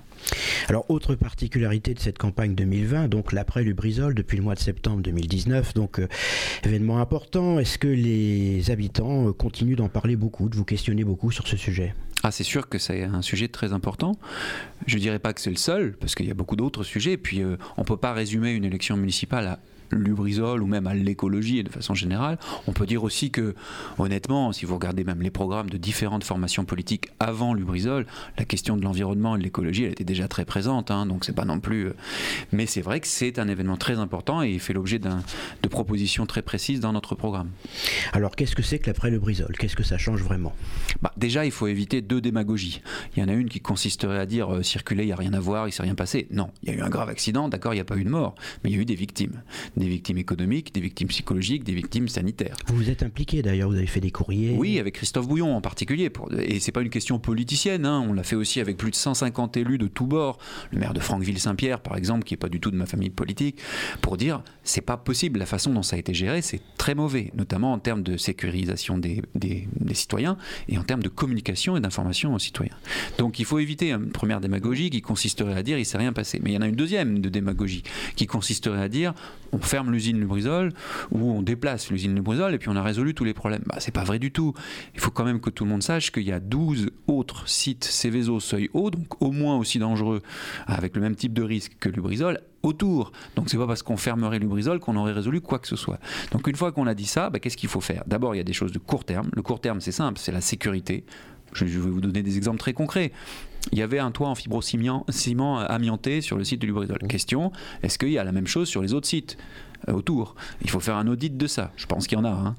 Alors 0.69 0.89
autre 0.89 1.15
particularité 1.15 1.93
de 1.93 1.99
cette 1.99 2.17
campagne 2.17 2.55
2020, 2.55 3.07
donc 3.07 3.32
l'après 3.32 3.63
Lubrizol 3.63 4.13
depuis 4.13 4.38
le 4.38 4.43
mois 4.43 4.55
de 4.55 4.59
septembre 4.59 5.01
2019, 5.01 5.74
donc 5.74 5.99
euh, 5.99 6.07
événement 6.63 6.99
important, 6.99 7.59
est-ce 7.59 7.78
que 7.78 7.88
les 7.88 8.12
les 8.14 8.72
habitants 8.72 9.28
euh, 9.28 9.34
continuent 9.34 9.76
d'en 9.76 9.89
parler 9.89 10.16
beaucoup, 10.16 10.49
de 10.49 10.55
vous 10.55 10.66
questionner 10.66 11.03
beaucoup 11.03 11.32
sur 11.32 11.47
ce 11.47 11.57
sujet 11.57 11.93
ah, 12.26 12.32
c'est 12.32 12.45
sûr 12.45 12.70
que 12.70 12.78
c'est 12.78 13.03
un 13.03 13.22
sujet 13.22 13.49
très 13.49 13.74
important. 13.74 14.14
Je 14.88 14.95
ne 14.95 15.01
dirais 15.01 15.20
pas 15.20 15.34
que 15.34 15.41
c'est 15.41 15.49
le 15.49 15.57
seul, 15.57 15.97
parce 15.99 16.16
qu'il 16.16 16.26
y 16.26 16.32
a 16.32 16.34
beaucoup 16.34 16.55
d'autres 16.55 16.86
sujets. 16.86 17.11
Et 17.11 17.18
puis, 17.18 17.41
euh, 17.41 17.57
on 17.76 17.82
ne 17.82 17.86
peut 17.86 17.97
pas 17.97 18.14
résumer 18.14 18.51
une 18.51 18.64
élection 18.64 18.95
municipale 18.95 19.45
à 19.45 19.59
Lubrizol 19.94 20.62
ou 20.62 20.68
même 20.68 20.88
à 20.88 20.94
l'écologie 20.94 21.60
et 21.60 21.64
de 21.64 21.70
façon 21.70 21.94
générale. 21.94 22.38
On 22.68 22.74
peut 22.74 22.86
dire 22.86 23.04
aussi 23.04 23.32
que, 23.32 23.56
honnêtement, 23.98 24.52
si 24.52 24.66
vous 24.66 24.76
regardez 24.76 25.04
même 25.04 25.22
les 25.22 25.32
programmes 25.32 25.70
de 25.70 25.78
différentes 25.78 26.24
formations 26.24 26.66
politiques 26.66 27.10
avant 27.20 27.54
Lubrizol, 27.54 28.06
la 28.38 28.46
question 28.46 28.78
de 28.78 28.84
l'environnement 28.84 29.36
et 29.36 29.39
de 29.39 29.44
l'écologie, 29.44 29.84
elle 29.84 29.91
était 29.91 30.04
déjà 30.04 30.28
très 30.28 30.46
présente, 30.46 30.91
hein, 30.91 31.06
donc 31.06 31.26
c'est 31.26 31.36
pas 31.36 31.46
non 31.46 31.60
plus. 31.60 31.88
Euh, 31.88 31.96
mais 32.52 32.66
c'est 32.66 32.82
vrai 32.82 33.00
que 33.00 33.08
c'est 33.08 33.39
un 33.39 33.48
événement 33.48 33.78
très 33.78 34.00
important 34.00 34.44
et 34.44 34.52
il 34.52 34.60
fait 34.60 34.74
l'objet 34.74 35.00
de 35.00 35.68
propositions 35.70 36.26
très 36.26 36.41
précises 36.41 36.80
dans 36.80 36.94
notre 36.94 37.16
programme. 37.16 37.50
Alors, 38.14 38.36
qu'est-ce 38.36 38.56
que 38.56 38.62
c'est 38.62 38.80
que 38.80 38.88
l'après-Lubrizol 38.88 39.56
Qu'est-ce 39.58 39.76
que 39.76 39.84
ça 39.84 39.98
change 39.98 40.22
vraiment? 40.22 40.54
Bah, 41.02 41.12
Déjà, 41.18 41.46
il 41.46 41.52
faut 41.52 41.68
éviter 41.68 42.02
deux 42.02 42.22
démagogies. 42.22 42.82
Il 43.16 43.22
y 43.22 43.24
en 43.24 43.30
a 43.30 43.34
une 43.34 43.50
qui 43.50 43.60
consisterait 43.60 44.20
à 44.20 44.26
dire 44.26 44.54
euh, 44.54 44.64
circuler, 44.64 45.04
il 45.04 45.08
n'y 45.08 45.14
a 45.14 45.18
rien 45.18 45.34
à 45.34 45.39
voir, 45.39 45.68
il 45.68 45.72
ne 45.72 45.74
s'est 45.74 45.84
rien 45.84 45.96
passé. 45.96 46.28
Non, 46.32 46.50
il 46.64 46.70
y 46.70 46.72
a 46.72 46.76
eu 46.76 46.82
un 46.82 46.89
grave 46.89 47.10
accident, 47.10 47.48
d'accord, 47.50 47.74
il 47.74 47.78
n'y 47.78 47.82
a 47.82 47.86
pas 47.86 47.98
eu 47.98 48.04
de 48.04 48.10
mort, 48.10 48.36
mais 48.64 48.70
il 48.70 48.76
y 48.76 48.80
a 48.80 48.82
eu 48.82 48.86
des 48.86 48.96
victimes. 48.96 49.41
Des 49.78 49.83
victimes 49.88 50.18
économiques, 50.18 50.74
des 50.74 50.82
victimes 50.82 51.08
psychologiques, 51.08 51.64
des 51.64 51.74
victimes 51.74 52.08
sanitaires. 52.08 52.56
Vous 52.68 52.76
vous 52.76 52.90
êtes 52.90 53.04
impliqué 53.04 53.42
d'ailleurs, 53.42 53.70
vous 53.70 53.78
avez 53.78 53.88
fait 53.88 54.00
des 54.00 54.12
courriers 54.12 54.56
Oui, 54.58 54.80
avec 54.80 54.96
Christophe 54.96 55.28
Bouillon 55.28 55.56
en 55.56 55.62
particulier. 55.62 56.10
Pour, 56.10 56.32
et 56.34 56.60
c'est 56.60 56.72
pas 56.72 56.82
une 56.82 56.90
question 56.90 57.20
politicienne, 57.20 57.86
hein, 57.86 58.06
on 58.08 58.14
l'a 58.14 58.24
fait 58.24 58.36
aussi 58.36 58.60
avec 58.60 58.78
plus 58.78 58.92
de 58.92 58.96
150 58.96 59.58
élus 59.58 59.78
de 59.78 59.88
tous 59.88 60.06
bords. 60.06 60.38
Le 60.72 60.80
maire 60.80 60.94
de 60.94 61.00
Franqueville-Saint-Pierre, 61.00 61.82
par 61.82 61.98
exemple, 61.98 62.24
qui 62.24 62.34
n'est 62.34 62.38
pas 62.38 62.50
du 62.50 62.60
tout 62.60 62.72
de 62.72 62.76
ma 62.76 62.86
famille 62.86 63.10
politique, 63.10 63.60
pour 64.02 64.18
dire 64.18 64.44
c'est 64.64 64.82
pas 64.82 64.98
possible, 64.98 65.40
la 65.40 65.46
façon 65.46 65.74
dont 65.74 65.84
ça 65.84 65.96
a 65.96 66.00
été 66.00 66.14
géré, 66.14 66.42
c'est 66.42 66.62
très 66.78 66.96
mauvais, 66.96 67.32
notamment 67.36 67.74
en 67.74 67.80
termes 67.80 68.04
de 68.04 68.18
sécurisation 68.18 68.98
des, 68.98 69.22
des, 69.36 69.68
des 69.80 69.94
citoyens 69.94 70.38
et 70.68 70.78
en 70.78 70.84
termes 70.84 71.04
de 71.04 71.10
communication 71.10 71.76
et 71.78 71.80
d'information 71.80 72.34
aux 72.34 72.40
citoyens. 72.40 72.76
Donc 73.18 73.40
il 73.40 73.46
faut 73.46 73.60
éviter 73.60 73.92
une 73.92 74.12
première 74.12 74.42
démagogie 74.42 74.90
qui 74.90 75.02
consisterait 75.02 75.56
à 75.56 75.64
dire 75.64 75.78
il 75.78 75.86
s'est 75.86 75.98
rien 75.98 76.14
passé. 76.14 76.40
Mais 76.44 76.52
il 76.52 76.54
y 76.54 76.58
en 76.58 76.62
a 76.62 76.68
une 76.68 76.76
deuxième 76.76 77.20
de 77.20 77.30
démagogie 77.30 77.84
qui 78.16 78.28
consisterait 78.28 78.82
à 78.82 78.90
dire 78.90 79.14
on 79.52 79.60
ferme 79.74 79.91
l'usine 79.91 80.19
Lubrizol 80.19 80.71
ou 81.09 81.32
on 81.32 81.41
déplace 81.41 81.89
l'usine 81.89 82.13
Lubrizol 82.13 82.53
et 82.53 82.59
puis 82.59 82.69
on 82.69 82.76
a 82.76 82.84
résolu 82.84 83.15
tous 83.15 83.24
les 83.24 83.34
problèmes. 83.34 83.63
Bah, 83.65 83.78
c'est 83.80 83.91
pas 83.91 84.03
vrai 84.03 84.19
du 84.19 84.32
tout. 84.32 84.53
Il 84.93 84.99
faut 84.99 85.09
quand 85.09 85.26
même 85.26 85.41
que 85.41 85.49
tout 85.49 85.63
le 85.63 85.71
monde 85.71 85.82
sache 85.82 86.11
qu'il 86.11 86.21
y 86.21 86.32
a 86.32 86.39
12 86.39 86.91
autres 87.07 87.49
sites 87.49 87.84
Céveso 87.84 88.39
seuil 88.39 88.69
haut, 88.76 88.91
donc 88.91 89.19
au 89.19 89.32
moins 89.32 89.57
aussi 89.57 89.80
dangereux, 89.80 90.21
avec 90.67 90.95
le 90.95 91.01
même 91.01 91.15
type 91.15 91.34
de 91.34 91.41
risque 91.41 91.71
que 91.80 91.89
Lubrizol, 91.89 92.39
autour. 92.61 93.13
Donc 93.36 93.49
c'est 93.49 93.57
pas 93.57 93.65
parce 93.65 93.82
qu'on 93.82 93.97
fermerait 93.97 94.38
Lubrizol 94.38 94.80
qu'on 94.80 94.95
aurait 94.95 95.11
résolu 95.11 95.41
quoi 95.41 95.57
que 95.57 95.67
ce 95.67 95.76
soit. 95.76 95.99
Donc 96.32 96.47
une 96.47 96.55
fois 96.55 96.71
qu'on 96.71 96.86
a 96.86 96.93
dit 96.93 97.07
ça, 97.07 97.32
bah, 97.32 97.39
qu'est-ce 97.39 97.57
qu'il 97.57 97.69
faut 97.69 97.82
faire? 97.82 98.03
D'abord, 98.05 98.36
il 98.36 98.38
y 98.38 98.41
a 98.41 98.43
des 98.43 98.53
choses 98.53 98.74
de 98.74 98.80
court 98.80 99.05
terme. 99.05 99.32
Le 99.34 99.41
court 99.41 99.59
terme, 99.59 99.82
c'est 99.82 99.91
simple, 99.91 100.19
c'est 100.19 100.32
la 100.32 100.41
sécurité. 100.41 101.03
Je 101.53 101.65
vais 101.65 101.80
vous 101.80 101.99
donner 101.99 102.21
des 102.21 102.38
exemples 102.38 102.59
très 102.59 102.74
concrets. 102.74 103.11
Il 103.72 103.80
y 103.80 103.82
avait 103.82 103.99
un 103.99 104.11
toit 104.11 104.28
en 104.28 104.36
fibrociment 104.36 105.05
amianté 105.59 106.22
sur 106.22 106.38
le 106.38 106.43
site 106.43 106.61
de 106.61 106.68
Lubrizol. 106.68 106.99
Question, 107.07 107.51
est-ce 107.82 107.97
qu'il 107.97 108.09
y 108.09 108.18
a 108.18 108.24
la 108.24 108.32
même 108.32 108.47
chose 108.47 108.68
sur 108.68 108.82
les 108.82 108.93
autres 108.93 109.07
sites? 109.07 109.38
Autour. 109.88 110.36
Il 110.62 110.70
faut 110.70 110.80
faire 110.80 110.96
un 110.96 111.08
audit 111.08 111.36
de 111.36 111.48
ça. 111.48 111.72
Je 111.76 111.86
pense 111.86 112.08
qu'il 112.08 112.18
y 112.18 112.22
en 112.22 112.26
a, 112.26 112.30
hein. 112.30 112.56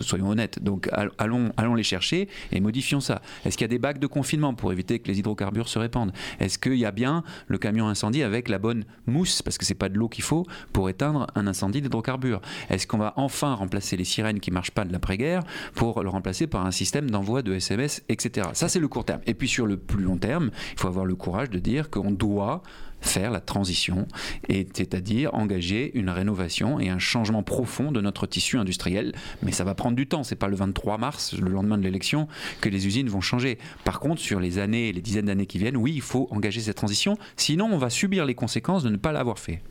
soyons 0.00 0.28
honnêtes. 0.28 0.62
Donc 0.62 0.88
allons, 1.18 1.52
allons 1.56 1.74
les 1.74 1.82
chercher 1.82 2.28
et 2.52 2.60
modifions 2.60 3.00
ça. 3.00 3.22
Est-ce 3.44 3.56
qu'il 3.56 3.64
y 3.64 3.66
a 3.66 3.68
des 3.68 3.78
bacs 3.78 3.98
de 3.98 4.06
confinement 4.06 4.54
pour 4.54 4.72
éviter 4.72 4.98
que 4.98 5.08
les 5.08 5.18
hydrocarbures 5.18 5.68
se 5.68 5.78
répandent? 5.78 6.12
Est-ce 6.38 6.58
qu'il 6.58 6.76
y 6.76 6.84
a 6.84 6.92
bien 6.92 7.24
le 7.46 7.58
camion 7.58 7.88
incendie 7.88 8.22
avec 8.22 8.48
la 8.48 8.58
bonne 8.58 8.84
mousse, 9.06 9.42
parce 9.42 9.58
que 9.58 9.64
c'est 9.64 9.74
pas 9.74 9.88
de 9.88 9.98
l'eau 9.98 10.08
qu'il 10.08 10.24
faut, 10.24 10.46
pour 10.72 10.88
éteindre 10.88 11.26
un 11.34 11.46
incendie 11.46 11.80
d'hydrocarbures? 11.80 12.40
Est-ce 12.68 12.86
qu'on 12.86 12.98
va 12.98 13.14
enfin 13.16 13.54
remplacer 13.54 13.96
les 13.96 14.04
sirènes 14.04 14.40
qui 14.40 14.50
marchent 14.50 14.70
pas 14.70 14.84
de 14.84 14.92
l'après-guerre 14.92 15.42
pour 15.74 16.02
le 16.02 16.08
remplacer 16.08 16.46
par 16.46 16.66
un 16.66 16.70
système 16.70 17.10
d'envoi 17.10 17.42
de 17.42 17.52
SMS, 17.54 18.02
etc. 18.08 18.48
Ça, 18.52 18.68
c'est 18.68 18.80
le 18.80 18.88
court 18.88 19.04
terme. 19.04 19.20
Et 19.26 19.34
puis 19.34 19.48
sur 19.48 19.66
le 19.66 19.76
plus 19.76 20.02
long 20.02 20.16
terme, 20.16 20.50
il 20.72 20.78
faut 20.78 20.88
avoir 20.88 21.04
le 21.04 21.14
courage 21.14 21.50
de 21.50 21.58
dire 21.58 21.90
qu'on 21.90 22.10
doit 22.10 22.62
faire 23.00 23.30
la 23.30 23.40
transition, 23.40 24.06
c'est-à-dire 24.48 25.34
engager 25.34 25.90
une 25.94 26.10
rénovation 26.10 26.80
et 26.80 26.88
un 26.88 26.98
changement 26.98 27.42
profond 27.42 27.92
de 27.92 28.00
notre 28.00 28.26
tissu 28.26 28.58
industriel. 28.58 29.12
Mais 29.42 29.52
ça 29.52 29.64
va 29.64 29.74
prendre 29.74 29.96
du 29.96 30.06
temps, 30.06 30.22
c'est 30.22 30.36
pas 30.36 30.48
le 30.48 30.56
23 30.56 30.98
mars, 30.98 31.34
le 31.34 31.50
lendemain 31.50 31.78
de 31.78 31.82
l'élection, 31.82 32.28
que 32.60 32.68
les 32.68 32.86
usines 32.86 33.08
vont 33.08 33.20
changer. 33.20 33.58
Par 33.84 34.00
contre, 34.00 34.20
sur 34.20 34.40
les 34.40 34.58
années 34.58 34.92
les 34.92 35.00
dizaines 35.00 35.26
d'années 35.26 35.46
qui 35.46 35.58
viennent, 35.58 35.76
oui, 35.76 35.92
il 35.94 36.02
faut 36.02 36.28
engager 36.30 36.60
cette 36.60 36.76
transition, 36.76 37.16
sinon 37.36 37.68
on 37.72 37.78
va 37.78 37.90
subir 37.90 38.24
les 38.24 38.34
conséquences 38.34 38.82
de 38.82 38.90
ne 38.90 38.96
pas 38.96 39.12
l'avoir 39.12 39.38
fait. 39.38 39.62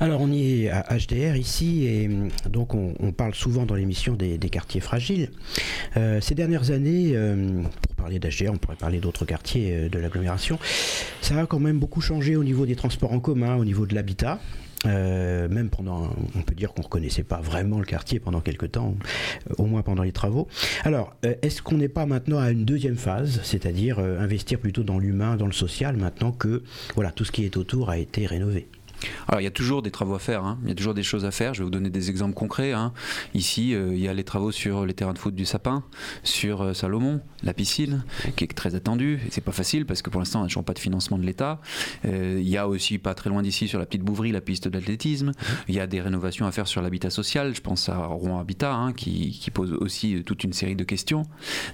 Alors 0.00 0.20
on 0.20 0.32
y 0.32 0.64
est 0.64 0.68
à 0.68 0.96
HDR 0.96 1.36
ici 1.36 1.84
et 1.84 2.10
donc 2.48 2.74
on, 2.74 3.12
parle 3.12 3.34
souvent 3.34 3.66
dans 3.66 3.74
l'émission 3.74 4.14
des, 4.14 4.38
quartiers 4.50 4.80
fragiles. 4.80 5.30
Euh, 5.96 6.20
ces 6.20 6.34
dernières 6.34 6.70
années, 6.70 7.12
euh, 7.14 7.62
parler 8.02 8.18
d'HDR, 8.18 8.52
on 8.52 8.58
pourrait 8.58 8.76
parler 8.76 8.98
d'autres 8.98 9.24
quartiers 9.24 9.76
euh, 9.76 9.88
de 9.88 9.98
l'agglomération, 9.98 10.58
ça 11.20 11.38
a 11.38 11.46
quand 11.46 11.60
même 11.60 11.78
beaucoup 11.78 12.00
changé 12.00 12.34
au 12.34 12.42
niveau 12.42 12.66
des 12.66 12.74
transports 12.74 13.12
en 13.12 13.20
commun, 13.20 13.56
au 13.56 13.64
niveau 13.64 13.86
de 13.86 13.94
l'habitat. 13.94 14.40
même 14.84 15.70
pendant, 15.70 16.10
on 16.34 16.42
peut 16.42 16.56
dire 16.56 16.72
qu'on 16.72 16.82
ne 16.82 16.86
reconnaissait 16.86 17.22
pas 17.22 17.40
vraiment 17.40 17.78
le 17.78 17.84
quartier 17.84 18.18
pendant 18.18 18.40
quelques 18.40 18.72
temps, 18.72 18.96
au 19.56 19.66
moins 19.66 19.82
pendant 19.82 20.02
les 20.02 20.10
travaux. 20.10 20.48
Alors, 20.82 21.14
est-ce 21.22 21.62
qu'on 21.62 21.76
n'est 21.76 21.94
pas 22.00 22.06
maintenant 22.06 22.40
à 22.40 22.50
une 22.50 22.64
deuxième 22.64 22.96
phase, 22.96 23.40
c'est-à-dire 23.44 24.00
investir 24.00 24.58
plutôt 24.58 24.82
dans 24.82 24.98
l'humain, 24.98 25.36
dans 25.36 25.46
le 25.46 25.52
social, 25.52 25.96
maintenant 25.96 26.32
que 26.32 26.64
voilà 26.96 27.12
tout 27.12 27.24
ce 27.24 27.30
qui 27.30 27.44
est 27.44 27.56
autour 27.56 27.90
a 27.90 27.98
été 27.98 28.26
rénové? 28.26 28.66
Alors 29.28 29.40
il 29.40 29.44
y 29.44 29.48
a 29.48 29.52
toujours 29.52 29.82
des 29.82 29.90
travaux 29.90 30.14
à 30.14 30.18
faire, 30.18 30.44
hein. 30.44 30.58
il 30.62 30.68
y 30.68 30.72
a 30.72 30.74
toujours 30.74 30.94
des 30.94 31.02
choses 31.02 31.24
à 31.24 31.30
faire. 31.30 31.54
Je 31.54 31.60
vais 31.60 31.64
vous 31.64 31.70
donner 31.70 31.90
des 31.90 32.10
exemples 32.10 32.34
concrets. 32.34 32.72
Hein. 32.72 32.92
Ici, 33.34 33.74
euh, 33.74 33.90
il 33.92 34.00
y 34.00 34.08
a 34.08 34.14
les 34.14 34.24
travaux 34.24 34.52
sur 34.52 34.86
les 34.86 34.94
terrains 34.94 35.12
de 35.12 35.18
foot 35.18 35.34
du 35.34 35.44
Sapin, 35.44 35.84
sur 36.22 36.62
euh, 36.62 36.74
Salomon, 36.74 37.20
la 37.42 37.54
piscine, 37.54 38.04
qui 38.36 38.44
est 38.44 38.54
très 38.54 38.74
attendue. 38.74 39.20
C'est 39.30 39.40
pas 39.40 39.52
facile 39.52 39.86
parce 39.86 40.02
que 40.02 40.10
pour 40.10 40.20
l'instant, 40.20 40.40
on 40.40 40.42
n'a 40.42 40.48
toujours 40.48 40.64
pas 40.64 40.74
de 40.74 40.78
financement 40.78 41.18
de 41.18 41.24
l'État. 41.24 41.60
Euh, 42.04 42.38
il 42.40 42.48
y 42.48 42.56
a 42.56 42.68
aussi 42.68 42.98
pas 42.98 43.14
très 43.14 43.30
loin 43.30 43.42
d'ici 43.42 43.68
sur 43.68 43.78
la 43.78 43.86
petite 43.86 44.02
Bouvry, 44.02 44.32
la 44.32 44.40
piste 44.40 44.68
d'athlétisme. 44.68 45.32
Il 45.68 45.74
y 45.74 45.80
a 45.80 45.86
des 45.86 46.00
rénovations 46.00 46.46
à 46.46 46.52
faire 46.52 46.66
sur 46.66 46.82
l'habitat 46.82 47.10
social. 47.10 47.54
Je 47.54 47.60
pense 47.60 47.88
à 47.88 47.96
Rouen 47.96 48.40
Habitat, 48.40 48.74
hein, 48.74 48.92
qui, 48.92 49.30
qui, 49.30 49.50
pose 49.50 49.72
aussi 49.74 50.22
toute 50.24 50.44
une 50.44 50.52
série 50.52 50.76
de 50.76 50.84
questions. 50.84 51.24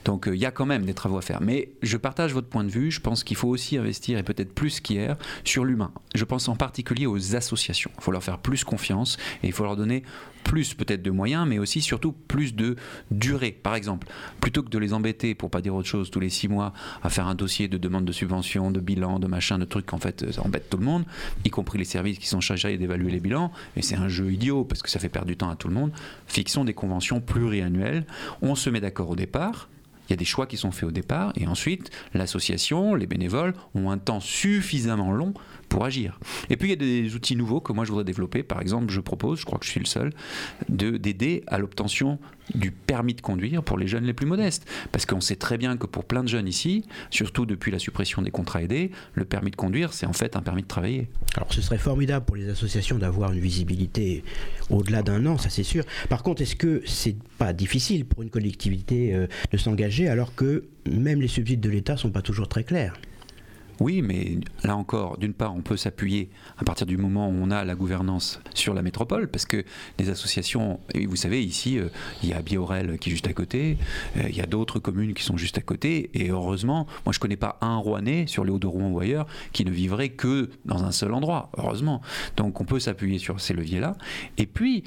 Donc 0.04 0.28
il 0.32 0.38
y 0.38 0.46
a 0.46 0.50
quand 0.50 0.66
même 0.66 0.84
des 0.84 0.94
travaux 0.94 1.18
à 1.18 1.22
faire. 1.22 1.40
Mais 1.40 1.72
je 1.82 1.96
partage 1.96 2.32
votre 2.32 2.48
point 2.48 2.64
de 2.64 2.70
vue. 2.70 2.90
Je 2.90 3.00
pense 3.00 3.24
qu'il 3.24 3.36
faut 3.36 3.48
aussi 3.48 3.76
investir 3.76 4.18
et 4.18 4.22
peut-être 4.22 4.52
plus 4.52 4.80
qu'hier 4.80 5.16
sur 5.44 5.64
l'humain. 5.64 5.92
Je 6.14 6.24
pense 6.24 6.48
en 6.48 6.56
particulier 6.56 7.06
associations. 7.34 7.90
Il 7.98 8.02
faut 8.02 8.12
leur 8.12 8.22
faire 8.22 8.38
plus 8.38 8.64
confiance 8.64 9.16
et 9.42 9.46
il 9.46 9.52
faut 9.52 9.64
leur 9.64 9.76
donner 9.76 10.02
plus 10.44 10.74
peut-être 10.74 11.02
de 11.02 11.10
moyens, 11.10 11.46
mais 11.46 11.58
aussi 11.58 11.80
surtout 11.80 12.12
plus 12.12 12.54
de 12.54 12.76
durée. 13.10 13.52
Par 13.52 13.74
exemple, 13.74 14.08
plutôt 14.40 14.62
que 14.62 14.70
de 14.70 14.78
les 14.78 14.94
embêter, 14.94 15.34
pour 15.34 15.50
pas 15.50 15.60
dire 15.60 15.74
autre 15.74 15.88
chose, 15.88 16.10
tous 16.10 16.20
les 16.20 16.30
six 16.30 16.48
mois 16.48 16.72
à 17.02 17.10
faire 17.10 17.26
un 17.26 17.34
dossier 17.34 17.68
de 17.68 17.76
demande 17.76 18.04
de 18.04 18.12
subvention, 18.12 18.70
de 18.70 18.80
bilan, 18.80 19.18
de 19.18 19.26
machin, 19.26 19.58
de 19.58 19.64
trucs, 19.64 19.92
en 19.92 19.98
fait, 19.98 20.30
ça 20.32 20.42
embête 20.42 20.70
tout 20.70 20.78
le 20.78 20.84
monde, 20.84 21.04
y 21.44 21.50
compris 21.50 21.78
les 21.78 21.84
services 21.84 22.18
qui 22.18 22.26
sont 22.26 22.40
chargés 22.40 22.78
d'évaluer 22.78 23.10
les 23.10 23.20
bilans, 23.20 23.52
et 23.76 23.82
c'est 23.82 23.96
un 23.96 24.08
jeu 24.08 24.32
idiot 24.32 24.64
parce 24.64 24.82
que 24.82 24.90
ça 24.90 24.98
fait 24.98 25.08
perdre 25.08 25.28
du 25.28 25.36
temps 25.36 25.50
à 25.50 25.56
tout 25.56 25.68
le 25.68 25.74
monde. 25.74 25.92
Fixons 26.26 26.64
des 26.64 26.74
conventions 26.74 27.20
pluriannuelles, 27.20 28.06
on 28.40 28.54
se 28.54 28.70
met 28.70 28.80
d'accord 28.80 29.10
au 29.10 29.16
départ, 29.16 29.68
il 30.08 30.12
y 30.12 30.14
a 30.14 30.16
des 30.16 30.24
choix 30.24 30.46
qui 30.46 30.56
sont 30.56 30.70
faits 30.70 30.88
au 30.88 30.90
départ, 30.90 31.32
et 31.36 31.46
ensuite, 31.46 31.90
l'association, 32.14 32.94
les 32.94 33.06
bénévoles 33.06 33.52
ont 33.74 33.90
un 33.90 33.98
temps 33.98 34.20
suffisamment 34.20 35.12
long 35.12 35.34
pour 35.68 35.84
agir. 35.84 36.18
Et 36.50 36.56
puis 36.56 36.68
il 36.68 36.70
y 36.70 36.72
a 36.72 36.76
des 36.76 37.14
outils 37.14 37.36
nouveaux 37.36 37.60
que 37.60 37.72
moi 37.72 37.84
je 37.84 37.90
voudrais 37.90 38.04
développer. 38.04 38.42
Par 38.42 38.60
exemple, 38.60 38.92
je 38.92 39.00
propose, 39.00 39.40
je 39.40 39.44
crois 39.44 39.58
que 39.58 39.66
je 39.66 39.70
suis 39.70 39.80
le 39.80 39.86
seul, 39.86 40.12
d'aider 40.68 41.44
à 41.46 41.58
l'obtention 41.58 42.18
du 42.54 42.70
permis 42.70 43.14
de 43.14 43.20
conduire 43.20 43.62
pour 43.62 43.78
les 43.78 43.86
jeunes 43.86 44.04
les 44.04 44.14
plus 44.14 44.26
modestes. 44.26 44.66
Parce 44.92 45.06
qu'on 45.06 45.20
sait 45.20 45.36
très 45.36 45.58
bien 45.58 45.76
que 45.76 45.86
pour 45.86 46.04
plein 46.04 46.22
de 46.22 46.28
jeunes 46.28 46.48
ici, 46.48 46.84
surtout 47.10 47.46
depuis 47.46 47.70
la 47.70 47.78
suppression 47.78 48.22
des 48.22 48.30
contrats 48.30 48.62
aidés, 48.62 48.90
le 49.14 49.24
permis 49.24 49.50
de 49.50 49.56
conduire, 49.56 49.92
c'est 49.92 50.06
en 50.06 50.12
fait 50.12 50.36
un 50.36 50.40
permis 50.40 50.62
de 50.62 50.68
travailler. 50.68 51.08
Alors 51.36 51.52
ce 51.52 51.60
serait 51.60 51.78
formidable 51.78 52.24
pour 52.24 52.36
les 52.36 52.48
associations 52.48 52.98
d'avoir 52.98 53.32
une 53.32 53.40
visibilité 53.40 54.24
au-delà 54.70 55.02
d'un 55.02 55.26
an, 55.26 55.38
ça 55.38 55.50
c'est 55.50 55.62
sûr. 55.62 55.84
Par 56.08 56.22
contre, 56.22 56.42
est-ce 56.42 56.56
que 56.56 56.82
c'est 56.86 57.16
pas 57.38 57.52
difficile 57.52 58.04
pour 58.04 58.22
une 58.22 58.30
collectivité 58.30 59.14
euh, 59.14 59.26
de 59.52 59.56
s'engager 59.56 60.08
alors 60.08 60.34
que 60.34 60.64
même 60.90 61.20
les 61.20 61.28
subsides 61.28 61.60
de 61.60 61.70
l'État 61.70 61.96
sont 61.96 62.10
pas 62.10 62.22
toujours 62.22 62.48
très 62.48 62.64
clairs? 62.64 62.94
Oui, 63.80 64.02
mais 64.02 64.38
là 64.64 64.76
encore, 64.76 65.18
d'une 65.18 65.34
part, 65.34 65.54
on 65.54 65.60
peut 65.60 65.76
s'appuyer 65.76 66.30
à 66.56 66.64
partir 66.64 66.86
du 66.86 66.96
moment 66.96 67.28
où 67.28 67.32
on 67.32 67.50
a 67.50 67.64
la 67.64 67.74
gouvernance 67.74 68.40
sur 68.54 68.74
la 68.74 68.82
métropole, 68.82 69.28
parce 69.28 69.46
que 69.46 69.64
les 69.98 70.10
associations, 70.10 70.80
vous 70.94 71.16
savez, 71.16 71.44
ici, 71.44 71.78
euh, 71.78 71.88
il 72.22 72.28
y 72.28 72.32
a 72.32 72.42
Biorel 72.42 72.98
qui 72.98 73.10
est 73.10 73.12
juste 73.12 73.28
à 73.28 73.32
côté, 73.32 73.78
euh, 74.16 74.28
il 74.28 74.36
y 74.36 74.40
a 74.40 74.46
d'autres 74.46 74.78
communes 74.78 75.14
qui 75.14 75.22
sont 75.22 75.36
juste 75.36 75.58
à 75.58 75.62
côté, 75.62 76.10
et 76.14 76.30
heureusement, 76.30 76.86
moi 77.04 77.12
je 77.12 77.20
connais 77.20 77.36
pas 77.36 77.58
un 77.60 77.76
Rouennais 77.76 78.26
sur 78.26 78.44
les 78.44 78.50
Hauts-de-Rouen 78.50 78.90
ou 78.90 79.00
ailleurs 79.00 79.26
qui 79.52 79.64
ne 79.64 79.70
vivrait 79.70 80.10
que 80.10 80.50
dans 80.64 80.84
un 80.84 80.92
seul 80.92 81.12
endroit, 81.12 81.50
heureusement. 81.56 82.00
Donc 82.36 82.60
on 82.60 82.64
peut 82.64 82.80
s'appuyer 82.80 83.18
sur 83.18 83.40
ces 83.40 83.54
leviers-là. 83.54 83.96
Et 84.36 84.46
puis, 84.46 84.84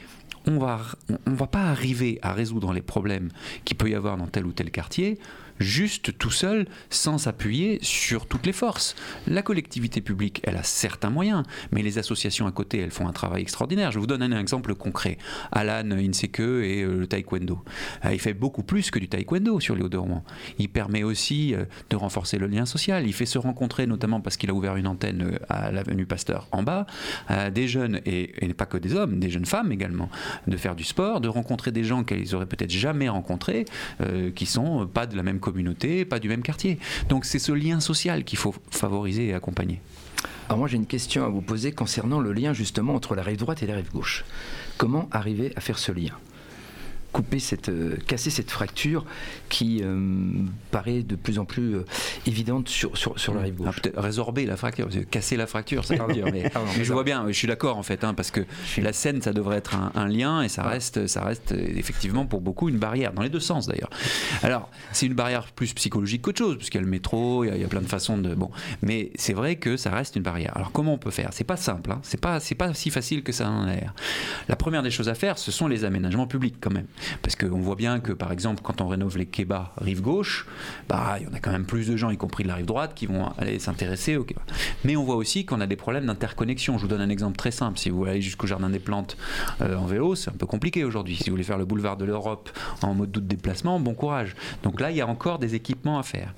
on 0.47 0.57
va, 0.57 0.81
on 1.27 1.33
va 1.33 1.47
pas 1.47 1.63
arriver 1.63 2.19
à 2.21 2.33
résoudre 2.33 2.73
les 2.73 2.81
problèmes 2.81 3.29
qu'il 3.63 3.77
peut 3.77 3.89
y 3.89 3.95
avoir 3.95 4.17
dans 4.17 4.27
tel 4.27 4.45
ou 4.45 4.51
tel 4.51 4.71
quartier 4.71 5.19
juste 5.61 6.17
tout 6.17 6.31
seul 6.31 6.67
sans 6.89 7.17
s'appuyer 7.17 7.79
sur 7.81 8.25
toutes 8.25 8.45
les 8.45 8.53
forces. 8.53 8.95
La 9.27 9.41
collectivité 9.41 10.01
publique, 10.01 10.41
elle 10.43 10.57
a 10.57 10.63
certains 10.63 11.09
moyens, 11.09 11.43
mais 11.71 11.81
les 11.81 11.97
associations 11.97 12.47
à 12.47 12.51
côté, 12.51 12.79
elles 12.79 12.91
font 12.91 13.07
un 13.07 13.13
travail 13.13 13.41
extraordinaire. 13.41 13.91
Je 13.91 13.99
vous 13.99 14.07
donne 14.07 14.23
un 14.23 14.39
exemple 14.39 14.75
concret. 14.75 15.17
Alan 15.51 15.91
Inseke 15.91 16.39
et 16.39 16.83
euh, 16.83 16.99
le 16.99 17.07
taekwondo. 17.07 17.63
Euh, 18.05 18.13
il 18.13 18.19
fait 18.19 18.33
beaucoup 18.33 18.63
plus 18.63 18.91
que 18.91 18.99
du 18.99 19.07
taekwondo 19.07 19.59
sur 19.59 19.75
les 19.75 19.83
Hauts-de-Rouen. 19.83 20.23
Il 20.57 20.69
permet 20.69 21.03
aussi 21.03 21.53
euh, 21.53 21.65
de 21.89 21.95
renforcer 21.95 22.37
le 22.37 22.47
lien 22.47 22.65
social. 22.65 23.05
Il 23.05 23.13
fait 23.13 23.25
se 23.25 23.37
rencontrer, 23.37 23.87
notamment 23.87 24.21
parce 24.21 24.37
qu'il 24.37 24.49
a 24.49 24.53
ouvert 24.53 24.75
une 24.75 24.87
antenne 24.87 25.39
à 25.49 25.71
l'avenue 25.71 26.05
Pasteur 26.05 26.47
en 26.51 26.63
bas, 26.63 26.85
des 27.53 27.67
jeunes, 27.67 28.01
et, 28.05 28.27
pas 28.57 28.65
que 28.65 28.77
des 28.77 28.95
hommes, 28.95 29.19
des 29.19 29.29
jeunes 29.29 29.45
femmes 29.45 29.71
également, 29.71 30.09
de 30.47 30.57
faire 30.57 30.75
du 30.75 30.83
sport, 30.83 31.21
de 31.21 31.27
rencontrer 31.27 31.71
des 31.71 31.83
gens 31.83 32.03
qu'ils 32.03 32.35
auraient 32.35 32.45
peut-être 32.45 32.71
jamais 32.71 33.07
rencontrés, 33.07 33.65
qui 34.35 34.45
sont 34.45 34.87
pas 34.87 35.05
de 35.05 35.15
la 35.15 35.23
même 35.23 35.39
communauté, 35.39 35.50
pas 36.05 36.19
du 36.19 36.29
même 36.29 36.43
quartier. 36.43 36.79
Donc 37.09 37.25
c'est 37.25 37.39
ce 37.39 37.51
lien 37.51 37.79
social 37.79 38.23
qu'il 38.23 38.37
faut 38.37 38.55
favoriser 38.69 39.27
et 39.27 39.33
accompagner. 39.33 39.81
Alors 40.47 40.59
moi 40.59 40.67
j'ai 40.67 40.77
une 40.77 40.85
question 40.85 41.23
à 41.25 41.29
vous 41.29 41.41
poser 41.41 41.71
concernant 41.71 42.19
le 42.19 42.33
lien 42.33 42.53
justement 42.53 42.95
entre 42.95 43.15
la 43.15 43.23
rive 43.23 43.37
droite 43.37 43.63
et 43.63 43.67
la 43.67 43.75
rive 43.75 43.91
gauche. 43.91 44.25
Comment 44.77 45.07
arriver 45.11 45.53
à 45.55 45.61
faire 45.61 45.79
ce 45.79 45.91
lien? 45.91 46.13
Couper 47.11 47.39
cette, 47.39 47.69
euh, 47.69 47.97
casser 48.07 48.29
cette 48.29 48.51
fracture 48.51 49.05
qui 49.49 49.81
euh, 49.83 50.31
paraît 50.71 51.03
de 51.03 51.15
plus 51.15 51.39
en 51.39 51.45
plus 51.45 51.75
euh, 51.75 51.85
évidente 52.25 52.69
sur, 52.69 52.97
sur, 52.97 53.19
sur 53.19 53.33
la 53.33 53.41
rive 53.41 53.55
gauche. 53.55 53.81
Ah, 53.95 54.01
résorber 54.01 54.45
la 54.45 54.57
fracture, 54.57 54.87
casser 55.09 55.35
la 55.35 55.47
fracture, 55.47 55.83
ça 55.83 55.95
veut 55.95 56.13
dire. 56.13 56.25
Mais, 56.31 56.43
mais 56.77 56.83
je 56.83 56.93
vois 56.93 57.03
bien, 57.03 57.25
je 57.27 57.33
suis 57.33 57.47
d'accord 57.47 57.77
en 57.77 57.83
fait, 57.83 58.03
hein, 58.03 58.13
parce 58.13 58.31
que 58.31 58.41
la 58.77 58.93
scène, 58.93 59.21
ça 59.21 59.33
devrait 59.33 59.57
être 59.57 59.75
un, 59.75 60.07
lien 60.07 60.41
et 60.41 60.49
ça 60.49 60.63
reste, 60.63 61.07
ça 61.07 61.23
reste 61.23 61.51
effectivement 61.51 62.25
pour 62.25 62.41
beaucoup 62.41 62.69
une 62.69 62.77
barrière, 62.77 63.13
dans 63.13 63.21
les 63.21 63.29
deux 63.29 63.39
sens 63.39 63.67
d'ailleurs. 63.67 63.89
Alors, 64.43 64.69
c'est 64.91 65.05
une 65.05 65.13
barrière 65.13 65.45
plus 65.53 65.73
psychologique 65.73 66.21
qu'autre 66.23 66.39
chose, 66.39 66.57
puisqu'il 66.57 66.77
y 66.77 66.81
a 66.81 66.83
le 66.83 66.89
métro, 66.89 67.45
il 67.45 67.55
y 67.55 67.63
a, 67.63 67.67
plein 67.67 67.81
de 67.81 67.87
façons 67.87 68.17
de. 68.17 68.33
Bon, 68.33 68.51
mais 68.81 69.11
c'est 69.15 69.33
vrai 69.33 69.55
que 69.55 69.77
ça 69.77 69.91
reste 69.91 70.15
une 70.15 70.23
barrière. 70.23 70.51
Alors, 70.55 70.71
comment 70.71 70.93
on 70.93 70.97
peut 70.97 71.11
faire? 71.11 71.29
C'est 71.31 71.43
pas 71.43 71.57
simple, 71.57 71.91
hein, 71.91 71.99
c'est 72.03 72.19
pas, 72.19 72.39
pas 72.57 72.73
si 72.73 72.89
facile 72.89 73.23
que 73.23 73.31
ça 73.31 73.49
en 73.49 73.67
a 73.67 73.75
l'air. 73.75 73.93
La 74.49 74.55
première 74.55 74.83
des 74.83 74.91
choses 74.91 75.07
à 75.07 75.15
faire, 75.15 75.37
ce 75.37 75.51
sont 75.51 75.67
les 75.67 75.85
aménagements 75.85 76.27
publics 76.27 76.55
quand 76.59 76.71
même. 76.71 76.87
Parce 77.21 77.35
qu'on 77.35 77.59
voit 77.59 77.75
bien 77.75 77.99
que, 77.99 78.11
par 78.11 78.31
exemple, 78.31 78.61
quand 78.63 78.81
on 78.81 78.87
rénove 78.87 79.17
les 79.17 79.25
kebabs 79.25 79.67
rive 79.77 80.01
gauche, 80.01 80.47
bah, 80.89 81.17
il 81.19 81.25
y 81.25 81.27
en 81.27 81.33
a 81.33 81.39
quand 81.39 81.51
même 81.51 81.65
plus 81.65 81.87
de 81.87 81.97
gens, 81.97 82.09
y 82.09 82.17
compris 82.17 82.43
de 82.43 82.47
la 82.47 82.55
rive 82.55 82.65
droite, 82.65 82.93
qui 82.95 83.05
vont 83.05 83.29
aller 83.37 83.59
s'intéresser 83.59 84.17
au 84.17 84.23
kebab. 84.23 84.43
Mais 84.83 84.95
on 84.95 85.03
voit 85.03 85.15
aussi 85.15 85.45
qu'on 85.45 85.61
a 85.61 85.67
des 85.67 85.75
problèmes 85.75 86.05
d'interconnexion. 86.05 86.77
Je 86.77 86.83
vous 86.83 86.87
donne 86.87 87.01
un 87.01 87.09
exemple 87.09 87.37
très 87.37 87.51
simple. 87.51 87.77
Si 87.79 87.89
vous 87.89 88.05
aller 88.05 88.21
jusqu'au 88.21 88.47
Jardin 88.47 88.69
des 88.69 88.79
Plantes 88.79 89.17
euh, 89.61 89.75
en 89.75 89.85
vélo, 89.85 90.15
c'est 90.15 90.29
un 90.29 90.35
peu 90.37 90.45
compliqué 90.45 90.83
aujourd'hui. 90.83 91.15
Si 91.15 91.25
vous 91.25 91.31
voulez 91.31 91.43
faire 91.43 91.57
le 91.57 91.65
boulevard 91.65 91.97
de 91.97 92.05
l'Europe 92.05 92.49
en 92.81 92.93
mode 92.93 93.11
doute 93.11 93.27
déplacement, 93.27 93.79
bon 93.79 93.93
courage. 93.93 94.35
Donc 94.63 94.79
là, 94.79 94.91
il 94.91 94.97
y 94.97 95.01
a 95.01 95.07
encore 95.07 95.39
des 95.39 95.55
équipements 95.55 95.99
à 95.99 96.03
faire. 96.03 96.33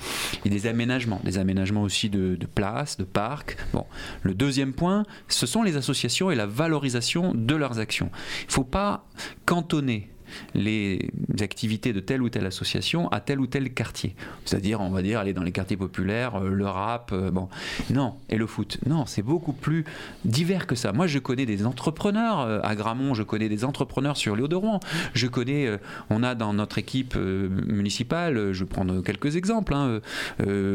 A 0.46 0.50
des 0.50 0.68
aménagements, 0.68 1.22
des 1.24 1.38
aménagements 1.38 1.84
aussi 1.84 2.10
de, 2.10 2.36
de 2.36 2.46
places, 2.46 2.98
de 2.98 3.04
parcs. 3.04 3.58
Bon. 3.74 3.86
Le 4.22 4.34
deuxième 4.34 4.74
point, 4.74 5.06
ce 5.28 5.46
sont 5.46 5.64
les 5.64 5.78
associations 5.78 6.32
et 6.32 6.36
la 6.36 6.46
valorisation 6.46 7.34
de 7.34 7.56
leurs 7.56 7.80
actions. 7.80 8.10
Il 8.44 8.48
ne 8.48 8.52
faut 8.52 8.64
pas 8.64 9.06
cantonner 9.46 10.13
les 10.54 11.10
activités 11.42 11.94
de 11.94 12.00
telle 12.00 12.22
ou 12.22 12.30
telle 12.30 12.46
association 12.46 13.10
à 13.10 13.20
tel 13.20 13.40
ou 13.40 13.48
tel 13.48 13.74
quartier. 13.74 14.16
C'est-à-dire, 14.46 14.82
on 14.82 14.90
va 14.90 15.02
dire, 15.02 15.20
aller 15.20 15.34
dans 15.34 15.44
les 15.44 15.52
quartiers 15.52 15.78
populaires, 15.78 16.36
euh, 16.36 16.50
le 16.50 16.68
rap, 16.68 17.12
euh, 17.14 17.32
bon. 17.32 17.50
Non, 17.90 18.16
et 18.30 18.38
le 18.38 18.48
foot. 18.48 18.78
Non, 18.86 19.06
c'est 19.06 19.22
beaucoup 19.22 19.54
plus 19.54 19.86
divers 20.26 20.68
que 20.68 20.76
ça. 20.76 20.92
Moi, 20.92 21.08
je 21.08 21.20
connais 21.20 21.46
des 21.46 21.66
entrepreneurs 21.66 22.42
euh, 22.42 22.60
à 22.64 22.76
Gramont, 22.76 23.14
je 23.14 23.24
connais 23.24 23.50
des 23.50 23.64
entrepreneurs 23.66 24.18
sur 24.18 24.36
les 24.36 24.44
Hauts-de-Rouen. 24.44 24.80
Je 25.14 25.28
connais, 25.28 25.78
on 26.10 26.24
a 26.24 26.36
dans 26.36 26.54
notre 26.54 26.78
équipe 26.78 27.16
municipale, 27.16 28.54
je 28.54 28.64
vais 28.64 28.70
prendre 28.70 29.02
quelques 29.02 29.36
exemples, 29.36 29.74
hein, 29.74 30.00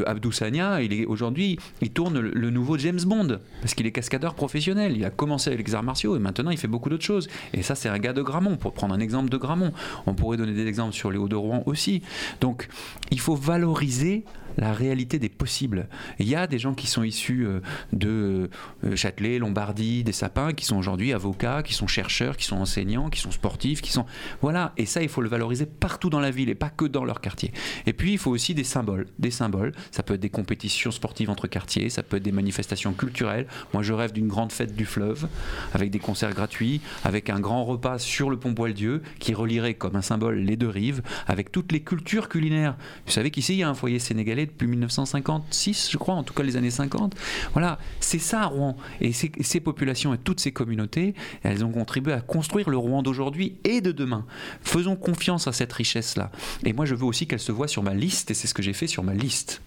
Abdou 0.07 0.33
Sania, 0.33 0.83
il 0.83 0.93
est 0.93 1.07
aujourd'hui, 1.07 1.59
il 1.81 1.91
tourne 1.91 2.19
le, 2.19 2.51
nouveau 2.51 2.79
James 2.79 3.01
Bond, 3.05 3.39
parce 3.61 3.75
qu'il 3.75 3.87
est 3.87 3.93
cascadeur 3.93 4.35
professionnel. 4.35 4.97
Il 4.97 5.05
a 5.05 5.11
commencé 5.11 5.51
avec 5.53 5.67
les 5.67 5.75
arts 5.75 5.83
martiaux 5.83 6.17
et 6.17 6.19
maintenant 6.19 6.51
il 6.51 6.59
fait 6.59 6.69
beaucoup 6.69 6.89
d'autres 6.89 7.05
choses. 7.05 7.29
Et 7.53 7.63
ça, 7.63 7.75
c'est 7.75 7.89
un 7.89 7.99
gars 7.99 8.13
de 8.13 8.23
Gramont, 8.23 8.57
pour 8.57 8.73
prendre 8.73 8.95
un 8.95 9.01
exemple 9.01 9.31
de 9.31 9.37
Gramont 9.37 9.48
on 10.07 10.15
pourrait 10.15 10.37
donner 10.37 10.53
des 10.53 10.67
exemples 10.67 10.95
sur 10.95 11.11
les 11.11 11.19
Hauts-de-Rouen 11.19 11.63
aussi. 11.67 12.03
Donc, 12.41 12.69
il 13.11 13.21
faut 13.21 13.35
valoriser 13.35 14.25
la 14.59 14.73
réalité 14.73 15.19
des 15.19 15.29
possibles. 15.29 15.89
Il 16.19 16.29
y 16.29 16.35
a 16.35 16.47
des 16.47 16.59
gens 16.59 16.75
qui 16.75 16.87
sont 16.87 17.05
issus 17.05 17.47
euh, 17.47 17.61
de 17.93 18.51
euh, 18.85 18.97
Châtelet, 18.97 19.39
Lombardie, 19.39 20.05
des 20.05 20.13
Sapins, 20.13 20.53
qui 20.53 20.65
sont 20.65 20.77
aujourd'hui 20.77 21.13
avocats, 21.13 21.63
qui 21.63 21.75
sont 21.75 21.87
chercheurs, 21.87 22.37
qui 22.37 22.45
sont 22.45 22.57
enseignants, 22.57 23.09
qui 23.09 23.21
sont 23.21 23.31
sportifs, 23.31 23.81
qui 23.81 23.93
sont... 23.93 24.05
Voilà, 24.43 24.73
et 24.77 24.85
ça, 24.85 25.03
il 25.03 25.09
faut 25.09 25.23
le 25.23 25.29
valoriser 25.29 25.65
partout 25.65 26.11
dans 26.11 26.21
la 26.21 26.31
ville 26.31 26.51
et 26.51 26.57
pas 26.57 26.71
que 26.71 26.85
dans 26.85 27.05
leur 27.05 27.21
quartier. 27.21 27.53
Et 27.87 27.93
puis, 27.93 28.13
il 28.13 28.19
faut 28.19 28.33
aussi 28.33 28.53
des 28.55 28.65
symboles. 28.65 29.07
Des 29.19 29.31
symboles, 29.31 29.73
ça 29.93 30.03
peut 30.03 30.15
être 30.15 30.21
des 30.21 30.29
compétitions 30.29 30.91
sportives 30.91 31.31
entre 31.31 31.47
quartiers, 31.47 31.89
ça 31.89 32.03
peut 32.03 32.17
être 32.17 32.23
des 32.23 32.33
manifestations 32.33 32.93
culturelles. 32.93 33.47
Moi, 33.73 33.83
je 33.83 33.93
rêve 33.93 34.13
d'une 34.13 34.29
grande 34.29 34.51
fête 34.51 34.75
du 34.75 34.87
fleuve, 34.87 35.29
avec 35.73 35.91
des 35.91 36.01
concerts 36.01 36.35
gratuits, 36.35 36.81
avec 37.05 37.31
un 37.31 37.39
grand 37.39 37.65
repas 37.65 37.99
sur 37.99 38.29
le 38.29 38.37
pont 38.37 38.53
Bois-le-Dieu, 38.53 39.03
qui 39.21 39.35
relierait 39.35 39.75
comme 39.75 39.95
un 39.95 40.03
symbole 40.03 40.39
les 40.39 40.57
deux 40.57 40.69
rives, 40.69 41.03
avec 41.29 41.53
toutes 41.53 41.71
les 41.71 41.81
cultures 41.81 42.29
culinaires. 42.29 42.77
Vous 43.07 43.13
savez 43.13 43.31
qu'ici, 43.31 43.55
il 43.55 43.59
y 43.59 43.63
a 43.63 43.69
un 43.69 43.75
foyer 43.75 44.01
sénégalais 44.01 44.48
depuis 44.49 44.67
1956, 44.67 45.91
je 45.91 45.99
crois, 45.99 46.15
en 46.15 46.23
tout 46.23 46.35
cas 46.35 46.43
les 46.43 46.57
années 46.57 46.71
50. 46.71 47.15
Voilà, 47.53 47.79
c'est 48.01 48.19
ça 48.19 48.47
Rouen. 48.47 48.77
Et 49.01 49.13
ces, 49.13 49.61
populations 49.61 50.15
et 50.15 50.19
toutes 50.19 50.41
ces 50.41 50.53
communautés, 50.53 51.15
elles 51.43 51.65
ont 51.65 51.73
contribué 51.73 52.13
à 52.13 52.21
construire 52.21 52.71
le 52.71 52.77
Rouen 52.77 53.03
d'aujourd'hui 53.03 53.57
et 53.65 53.81
de 53.81 53.93
demain. 53.93 54.27
Faisons 54.63 54.97
confiance 54.97 55.47
à 55.47 55.53
cette 55.53 55.73
richesse-là. 55.73 56.31
Et 56.65 56.73
moi, 56.73 56.85
je 56.85 56.95
veux 56.95 57.05
aussi 57.05 57.27
qu'elle 57.27 57.41
se 57.41 57.53
voit 57.53 57.69
sur 57.69 57.83
ma 57.83 57.95
liste, 57.95 58.31
et 58.31 58.35
c'est 58.35 58.47
ce 58.47 58.55
que 58.55 58.63
j'ai 58.63 58.73
fait 58.73 58.87
sur 58.87 59.03
ma 59.03 59.15
liste. 59.15 59.63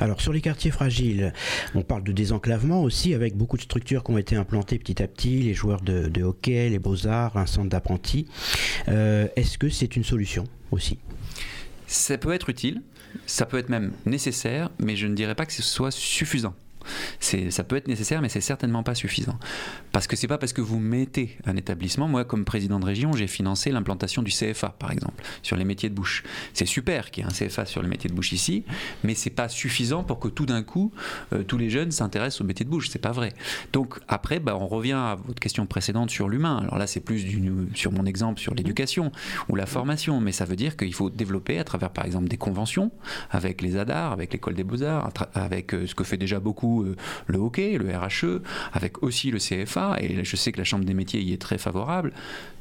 Alors, 0.00 0.20
sur 0.20 0.32
les 0.32 0.40
quartiers 0.40 0.70
fragiles, 0.70 1.32
on 1.74 1.82
parle 1.82 2.02
de 2.02 2.12
désenclavement 2.12 2.82
aussi, 2.82 3.14
avec 3.14 3.36
beaucoup 3.36 3.56
de 3.56 3.62
structures 3.62 4.02
qui 4.02 4.10
ont 4.10 4.18
été 4.18 4.36
implantées 4.36 4.78
petit 4.78 5.02
à 5.02 5.06
petit, 5.06 5.42
les 5.42 5.54
joueurs 5.54 5.80
de, 5.80 6.22
hockey, 6.22 6.68
les 6.68 6.78
beaux-arts, 6.78 7.36
un 7.36 7.46
centre 7.46 7.68
d'apprentis. 7.68 8.26
Euh, 8.88 9.28
est-ce 9.36 9.58
que 9.58 9.68
c'est 9.68 9.96
une 9.96 10.04
solution 10.04 10.44
aussi? 10.70 10.98
Ça 11.86 12.16
peut 12.16 12.32
être 12.32 12.48
utile, 12.48 12.82
ça 13.26 13.46
peut 13.46 13.58
être 13.58 13.68
même 13.68 13.92
nécessaire, 14.06 14.70
mais 14.78 14.96
je 14.96 15.06
ne 15.06 15.14
dirais 15.14 15.34
pas 15.34 15.46
que 15.46 15.52
ce 15.52 15.62
soit 15.62 15.90
suffisant 15.90 16.54
ça 17.20 17.64
peut 17.64 17.76
être 17.76 17.88
nécessaire, 17.88 18.22
mais 18.22 18.28
c'est 18.28 18.40
certainement 18.40 18.82
pas 18.82 18.94
suffisant. 18.94 19.38
Parce 19.92 20.06
que 20.06 20.16
c'est 20.16 20.28
pas 20.28 20.38
parce 20.38 20.52
que 20.52 20.60
vous 20.60 20.78
mettez 20.78 21.36
un 21.44 21.56
établissement. 21.56 22.08
Moi, 22.08 22.24
comme 22.24 22.44
président 22.44 22.80
de 22.80 22.86
région, 22.86 23.12
j'ai 23.12 23.26
financé 23.26 23.70
l'implantation 23.70 24.22
du 24.22 24.30
CFA, 24.30 24.70
par 24.78 24.90
exemple, 24.90 25.22
sur 25.42 25.56
les 25.56 25.64
métiers 25.64 25.88
de 25.88 25.94
bouche. 25.94 26.22
C'est 26.54 26.66
super 26.66 27.10
qu'il 27.10 27.24
y 27.24 27.26
ait 27.26 27.30
un 27.30 27.34
CFA 27.34 27.66
sur 27.66 27.82
les 27.82 27.88
métiers 27.88 28.10
de 28.10 28.14
bouche 28.14 28.32
ici, 28.32 28.64
mais 29.04 29.14
c'est 29.14 29.30
pas 29.30 29.48
suffisant 29.48 30.02
pour 30.04 30.18
que 30.18 30.28
tout 30.28 30.46
d'un 30.46 30.62
coup, 30.62 30.92
euh, 31.32 31.42
tous 31.42 31.58
les 31.58 31.70
jeunes 31.70 31.90
s'intéressent 31.90 32.40
aux 32.40 32.44
métiers 32.44 32.64
de 32.64 32.70
bouche. 32.70 32.88
C'est 32.90 32.98
pas 32.98 33.12
vrai. 33.12 33.32
Donc 33.72 33.98
après, 34.08 34.40
bah, 34.40 34.56
on 34.58 34.66
revient 34.66 34.92
à 34.92 35.16
votre 35.26 35.40
question 35.40 35.66
précédente 35.66 36.10
sur 36.10 36.28
l'humain. 36.28 36.58
Alors 36.62 36.78
là, 36.78 36.86
c'est 36.86 37.00
plus 37.00 37.26
sur 37.74 37.92
mon 37.92 38.06
exemple 38.06 38.40
sur 38.40 38.54
l'éducation 38.54 39.12
ou 39.48 39.56
la 39.56 39.66
formation, 39.66 40.20
mais 40.20 40.32
ça 40.32 40.44
veut 40.44 40.56
dire 40.56 40.76
qu'il 40.76 40.94
faut 40.94 41.10
développer 41.10 41.58
à 41.58 41.64
travers, 41.64 41.90
par 41.90 42.04
exemple, 42.04 42.28
des 42.28 42.36
conventions 42.36 42.90
avec 43.30 43.62
les 43.62 43.76
ADAR, 43.76 44.12
avec 44.12 44.32
l'école 44.32 44.54
des 44.54 44.64
beaux-arts, 44.64 45.10
avec 45.34 45.74
euh, 45.74 45.86
ce 45.86 45.94
que 45.94 46.04
fait 46.04 46.16
déjà 46.16 46.40
beaucoup 46.40 46.71
euh, 46.80 46.96
le 47.26 47.38
hockey, 47.38 47.76
le 47.76 47.94
RHE, 47.94 48.40
avec 48.72 49.02
aussi 49.02 49.30
le 49.30 49.38
CFA, 49.38 49.96
et 50.00 50.24
je 50.24 50.36
sais 50.36 50.52
que 50.52 50.58
la 50.58 50.64
Chambre 50.64 50.86
des 50.86 50.94
métiers 50.94 51.20
y 51.20 51.34
est 51.34 51.40
très 51.40 51.58
favorable, 51.58 52.12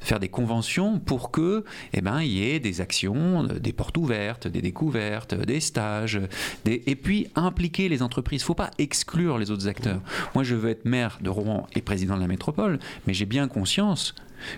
faire 0.01 0.20
des 0.20 0.28
conventions 0.28 0.99
pour 0.99 1.32
que, 1.32 1.64
eh 1.93 2.01
ben, 2.01 2.22
y 2.22 2.43
ait 2.43 2.59
des 2.59 2.82
actions, 2.82 3.43
des 3.43 3.74
portes 3.74 3.97
ouvertes, 3.97 4.47
des 4.47 4.62
découvertes, 4.62 5.34
des 5.34 5.59
stages, 5.59 6.20
et 6.66 6.95
puis 6.95 7.28
impliquer 7.36 7.88
les 7.89 8.01
entreprises. 8.01 8.41
Il 8.41 8.43
ne 8.43 8.47
faut 8.47 8.55
pas 8.55 8.72
exclure 8.78 9.38
les 9.38 9.51
autres 9.51 9.68
acteurs. 9.68 10.01
Moi, 10.36 10.43
je 10.43 10.55
veux 10.55 10.70
être 10.70 10.86
maire 10.86 11.20
de 11.22 11.30
Rouen 11.30 11.68
et 11.76 11.82
président 11.82 12.16
de 12.16 12.22
la 12.22 12.28
métropole, 12.28 12.80
mais 13.07 13.14
j'ai 13.14 13.26
bien 13.26 13.47
conscience 13.47 14.16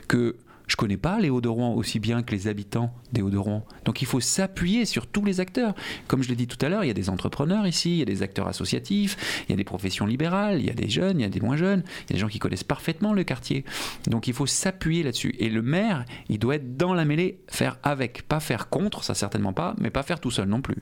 que 0.07 0.35
je 0.67 0.75
connais 0.75 0.97
pas 0.97 1.19
les 1.19 1.29
Hauts-de-Rouen 1.29 1.73
aussi 1.73 1.99
bien 1.99 2.23
que 2.23 2.31
les 2.31 2.47
habitants 2.47 2.93
des 3.11 3.21
Hauts-de-Rouen. 3.21 3.65
Donc 3.85 4.01
il 4.01 4.05
faut 4.05 4.19
s'appuyer 4.19 4.85
sur 4.85 5.07
tous 5.07 5.23
les 5.25 5.39
acteurs. 5.39 5.75
Comme 6.07 6.23
je 6.23 6.29
l'ai 6.29 6.35
dit 6.35 6.47
tout 6.47 6.63
à 6.65 6.69
l'heure, 6.69 6.83
il 6.83 6.87
y 6.87 6.91
a 6.91 6.95
des 6.95 7.09
entrepreneurs 7.09 7.67
ici, 7.67 7.93
il 7.93 7.99
y 7.99 8.01
a 8.01 8.05
des 8.05 8.21
acteurs 8.21 8.47
associatifs, 8.47 9.45
il 9.47 9.51
y 9.51 9.53
a 9.53 9.57
des 9.57 9.63
professions 9.63 10.05
libérales, 10.05 10.59
il 10.59 10.65
y 10.65 10.69
a 10.69 10.73
des 10.73 10.89
jeunes, 10.89 11.19
il 11.19 11.23
y 11.23 11.25
a 11.25 11.29
des 11.29 11.41
moins 11.41 11.57
jeunes, 11.57 11.83
il 11.85 12.09
y 12.09 12.13
a 12.13 12.15
des 12.15 12.19
gens 12.19 12.27
qui 12.27 12.39
connaissent 12.39 12.63
parfaitement 12.63 13.13
le 13.13 13.23
quartier. 13.23 13.65
Donc 14.07 14.27
il 14.27 14.33
faut 14.33 14.47
s'appuyer 14.47 15.03
là-dessus. 15.03 15.35
Et 15.39 15.49
le 15.49 15.61
maire, 15.61 16.05
il 16.29 16.39
doit 16.39 16.55
être 16.55 16.77
dans 16.77 16.93
la 16.93 17.05
mêlée, 17.05 17.39
faire 17.47 17.77
avec, 17.83 18.23
pas 18.23 18.39
faire 18.39 18.69
contre, 18.69 19.03
ça 19.03 19.13
certainement 19.13 19.53
pas, 19.53 19.75
mais 19.79 19.89
pas 19.89 20.03
faire 20.03 20.19
tout 20.19 20.31
seul 20.31 20.47
non 20.47 20.61
plus. 20.61 20.77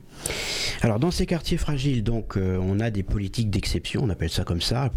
Alors 0.82 1.00
dans 1.00 1.12
ces 1.12 1.26
quartiers 1.26 1.58
fragiles, 1.58 2.04
donc 2.04 2.38
euh, 2.38 2.58
on 2.62 2.80
a 2.80 2.90
des 2.90 3.04
politiques 3.04 3.50
d'exception, 3.50 4.02
on 4.04 4.10
appelle 4.10 4.30
ça 4.30 4.44
comme 4.44 4.62
ça, 4.62 4.92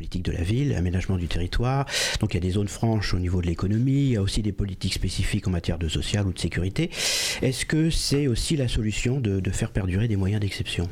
politique 0.00 0.24
de 0.24 0.32
la 0.32 0.42
ville, 0.42 0.74
aménagement 0.74 1.18
du 1.18 1.28
territoire. 1.28 1.84
Donc 2.20 2.32
il 2.32 2.38
y 2.38 2.38
a 2.38 2.40
des 2.40 2.52
zones 2.52 2.68
franches 2.68 3.12
au 3.12 3.18
niveau 3.18 3.42
de 3.42 3.46
l'économie, 3.46 4.04
il 4.04 4.12
y 4.12 4.16
a 4.16 4.22
aussi 4.22 4.40
des 4.40 4.50
politiques 4.50 4.94
spécifiques 4.94 5.46
en 5.46 5.50
matière 5.50 5.78
de 5.78 5.88
social 5.88 6.26
ou 6.26 6.32
de 6.32 6.38
sécurité. 6.38 6.88
Est-ce 7.42 7.66
que 7.66 7.90
c'est 7.90 8.26
aussi 8.26 8.56
la 8.56 8.66
solution 8.66 9.20
de, 9.20 9.50
faire 9.50 9.70
perdurer 9.70 10.08
des 10.08 10.16
moyens 10.16 10.40
d'exception? 10.40 10.88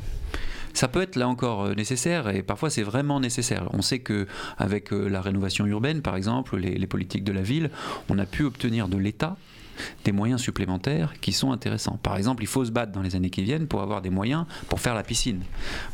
Ça 0.75 0.89
peut 0.89 1.01
être 1.01 1.17
là 1.17 1.27
encore 1.27 1.65
euh, 1.65 1.75
nécessaire 1.75 2.29
et 2.29 2.43
parfois 2.43 2.69
c'est 2.69 2.83
vraiment 2.83 3.19
nécessaire. 3.19 3.71
On 3.73 3.81
sait 3.81 4.01
que 4.01 4.27
avec 4.59 4.93
euh, 4.93 5.09
la 5.09 5.23
rénovation 5.23 5.65
urbaine, 5.65 6.03
par 6.03 6.15
exemple, 6.15 6.59
les, 6.59 6.77
les 6.77 6.87
politiques 6.87 7.25
de 7.25 7.33
la 7.33 7.41
ville, 7.41 7.71
on 8.11 8.19
a 8.19 8.27
pu 8.27 8.45
obtenir 8.45 8.89
de 8.89 8.99
l'État 8.99 9.39
des 10.05 10.13
moyens 10.13 10.41
supplémentaires 10.41 11.15
qui 11.21 11.33
sont 11.33 11.53
intéressants. 11.53 11.99
Par 12.03 12.17
exemple, 12.17 12.43
il 12.43 12.47
faut 12.47 12.65
se 12.65 12.71
battre 12.71 12.93
dans 12.93 13.03
les 13.03 13.17
années 13.17 13.31
qui 13.31 13.43
viennent 13.43 13.67
pour 13.67 13.83
avoir 13.83 14.03
des 14.03 14.11
moyens 14.11 14.45
pour 14.69 14.81
faire 14.81 14.95
la 14.95 15.03
piscine. 15.03 15.43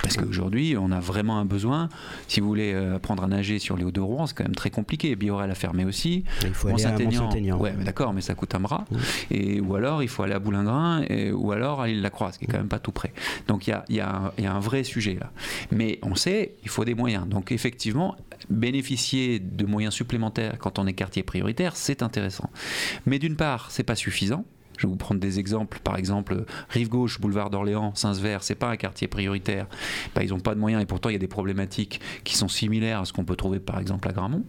Parce 0.02 0.16
qu'aujourd'hui, 0.16 0.76
on 0.78 0.90
a 0.90 1.00
vraiment 1.00 1.38
un 1.38 1.44
besoin. 1.44 1.88
Si 2.28 2.40
vous 2.40 2.48
voulez 2.48 2.72
euh, 2.72 2.96
apprendre 2.96 3.22
à 3.24 3.26
nager 3.26 3.58
sur 3.58 3.76
les 3.76 3.84
Hauts-de-Rouen, 3.84 4.26
c'est 4.26 4.34
quand 4.34 4.44
même 4.44 4.54
très 4.54 4.70
compliqué. 4.70 5.16
Biorel 5.16 5.50
a 5.50 5.54
fermé 5.54 5.84
aussi. 5.84 6.24
Il 6.42 6.54
faut 6.54 6.68
aller 6.68 6.84
à 6.84 6.98
Mont-Saint-Aignan. 6.98 7.58
Ouais, 7.58 7.74
mais 7.76 7.84
d'accord, 7.84 8.12
mais 8.12 8.20
ça 8.20 8.34
coûte 8.34 8.54
un 8.54 8.60
bras. 8.60 8.84
Et, 9.30 9.60
ou 9.60 9.74
alors, 9.74 10.02
il 10.02 10.08
faut 10.08 10.22
aller 10.22 10.34
à 10.34 10.38
Boulingrin, 10.38 11.02
et, 11.08 11.32
ou 11.32 11.52
alors 11.52 11.80
à 11.80 11.86
l'île-la-Croix, 11.86 12.32
ce 12.32 12.38
qui 12.38 12.44
est 12.44 12.48
quand 12.48 12.58
même 12.58 12.68
pas 12.68 12.78
tout 12.78 12.92
près. 12.92 13.12
Donc 13.48 13.66
il 13.66 13.70
y 13.70 13.72
a, 13.72 13.84
y, 13.88 14.00
a 14.00 14.32
y 14.38 14.46
a 14.46 14.52
un 14.52 14.60
vrai 14.60 14.84
sujet 14.84 15.16
là. 15.20 15.30
Mais 15.70 15.98
on 16.02 16.14
sait, 16.14 16.54
il 16.62 16.68
faut 16.68 16.84
des 16.84 16.94
moyens. 16.94 17.26
Donc 17.26 17.52
effectivement, 17.52 18.16
bénéficier 18.50 19.38
de 19.38 19.66
moyens 19.66 19.94
supplémentaires 19.94 20.58
quand 20.58 20.78
on 20.78 20.86
est 20.86 20.92
quartier 20.92 21.22
prioritaire, 21.22 21.76
c'est 21.76 22.02
intéressant. 22.02 22.50
Mais 23.06 23.18
d'une 23.18 23.36
part, 23.36 23.70
c'est 23.74 23.82
pas 23.82 23.96
suffisant. 23.96 24.44
Je 24.78 24.86
vais 24.86 24.90
vous 24.90 24.96
prendre 24.96 25.20
des 25.20 25.38
exemples. 25.38 25.78
Par 25.82 25.96
exemple, 25.96 26.44
Rive 26.68 26.88
Gauche, 26.88 27.20
boulevard 27.20 27.50
d'Orléans, 27.50 27.94
Saint-Sever, 27.94 28.38
c'est 28.40 28.54
pas 28.54 28.68
un 28.68 28.76
quartier 28.76 29.08
prioritaire. 29.08 29.66
Bah, 30.14 30.22
ils 30.22 30.30
n'ont 30.30 30.40
pas 30.40 30.54
de 30.54 30.60
moyens 30.60 30.82
et 30.82 30.86
pourtant 30.86 31.08
il 31.08 31.12
y 31.12 31.16
a 31.16 31.20
des 31.20 31.28
problématiques 31.28 32.00
qui 32.24 32.36
sont 32.36 32.48
similaires 32.48 33.00
à 33.00 33.04
ce 33.04 33.12
qu'on 33.12 33.24
peut 33.24 33.36
trouver 33.36 33.60
par 33.60 33.78
exemple 33.78 34.08
à 34.08 34.12
Gramont. 34.12 34.44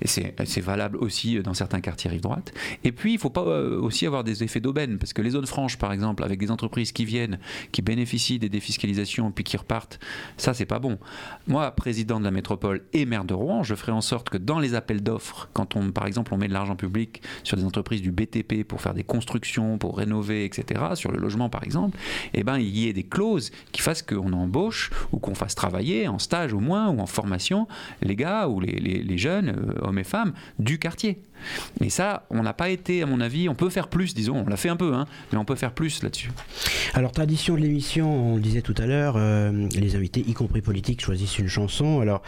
Et 0.00 0.08
c'est 0.08 0.60
valable 0.60 0.96
aussi 0.98 1.40
dans 1.40 1.54
certains 1.54 1.80
quartiers 1.80 2.10
rive 2.10 2.20
droite. 2.20 2.52
Et 2.84 2.92
puis 2.92 3.12
il 3.12 3.16
ne 3.16 3.20
faut 3.20 3.30
pas 3.30 3.42
euh, 3.42 3.80
aussi 3.80 4.06
avoir 4.06 4.24
des 4.24 4.42
effets 4.42 4.60
d'aubaine 4.60 4.98
parce 4.98 5.12
que 5.12 5.22
les 5.22 5.30
zones 5.30 5.46
franches, 5.46 5.78
par 5.78 5.92
exemple, 5.92 6.24
avec 6.24 6.38
des 6.38 6.50
entreprises 6.50 6.92
qui 6.92 7.04
viennent, 7.04 7.38
qui 7.70 7.82
bénéficient 7.82 8.38
des 8.38 8.48
défiscalisations 8.48 9.30
puis 9.30 9.44
qui 9.44 9.56
repartent, 9.56 10.00
ça 10.36 10.54
c'est 10.54 10.66
pas 10.66 10.78
bon. 10.78 10.98
Moi, 11.46 11.70
président 11.72 12.18
de 12.18 12.24
la 12.24 12.30
métropole 12.30 12.82
et 12.92 13.06
maire 13.06 13.24
de 13.24 13.34
Rouen, 13.34 13.62
je 13.62 13.74
ferai 13.74 13.92
en 13.92 14.00
sorte 14.00 14.30
que 14.30 14.38
dans 14.38 14.58
les 14.58 14.74
appels 14.74 15.02
d'offres, 15.02 15.48
quand 15.52 15.76
on, 15.76 15.90
par 15.92 16.06
exemple, 16.06 16.34
on 16.34 16.38
met 16.38 16.48
de 16.48 16.52
l'argent 16.52 16.76
public 16.76 17.22
sur 17.44 17.56
des 17.56 17.64
entreprises 17.64 18.02
du 18.02 18.10
BTP 18.10 18.64
pour 18.64 18.80
faire 18.80 18.94
des 18.94 19.04
constructions 19.04 19.51
pour 19.78 19.96
rénover, 19.96 20.44
etc., 20.44 20.80
sur 20.94 21.12
le 21.12 21.18
logement 21.18 21.48
par 21.48 21.64
exemple, 21.64 21.98
eh 22.34 22.44
ben, 22.44 22.58
il 22.58 22.76
y 22.76 22.88
ait 22.88 22.92
des 22.92 23.02
clauses 23.02 23.50
qui 23.72 23.82
fassent 23.82 24.02
qu'on 24.02 24.32
embauche 24.32 24.90
ou 25.12 25.18
qu'on 25.18 25.34
fasse 25.34 25.54
travailler 25.54 26.08
en 26.08 26.18
stage 26.18 26.52
au 26.52 26.60
moins 26.60 26.88
ou 26.88 27.00
en 27.00 27.06
formation 27.06 27.66
les 28.02 28.16
gars 28.16 28.48
ou 28.48 28.60
les, 28.60 29.18
jeunes, 29.18 29.50
euh, 29.50 29.86
hommes 29.86 29.98
et 29.98 30.04
femmes, 30.04 30.32
du 30.58 30.78
quartier. 30.78 31.20
Et 31.80 31.90
ça, 31.90 32.24
on 32.30 32.42
n'a 32.42 32.52
pas 32.52 32.70
été, 32.70 33.02
à 33.02 33.06
mon 33.06 33.20
avis, 33.20 33.48
on 33.48 33.54
peut 33.54 33.70
faire 33.70 33.88
plus, 33.88 34.14
disons, 34.14 34.44
on 34.46 34.48
l'a 34.48 34.56
fait 34.56 34.68
un 34.68 34.76
peu, 34.76 34.94
hein, 34.94 35.06
mais 35.32 35.38
on 35.38 35.44
peut 35.44 35.56
faire 35.56 35.72
plus 35.72 36.02
là-dessus. 36.02 36.30
Alors, 36.94 37.12
tradition 37.12 37.54
de 37.54 37.60
l'émission, 37.60 38.34
on 38.34 38.38
disait 38.38 38.62
tout 38.62 38.74
à 38.78 38.86
l'heure, 38.86 39.14
euh, 39.16 39.68
les 39.74 39.96
invités, 39.96 40.24
y 40.26 40.34
compris 40.34 40.62
politiques, 40.62 41.02
choisissent 41.02 41.38
une 41.38 41.48
chanson. 41.48 42.00
Alors, 42.00 42.22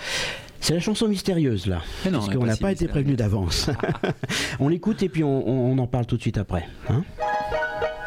c'est 0.64 0.72
la 0.72 0.80
chanson 0.80 1.08
mystérieuse 1.08 1.66
là, 1.66 1.82
non, 2.06 2.20
parce 2.20 2.34
qu'on 2.34 2.46
n'a 2.46 2.56
pas, 2.56 2.72
été 2.72 2.88
prévenu 2.88 3.16
d'avance. 3.16 3.68
on 4.60 4.68
l'écoute 4.70 5.02
et 5.02 5.10
puis 5.10 5.22
on, 5.22 5.76
en 5.76 5.86
parle 5.86 6.06
tout 6.06 6.16
de 6.16 6.22
suite 6.22 6.38
après. 6.38 6.66
Hein 6.88 7.04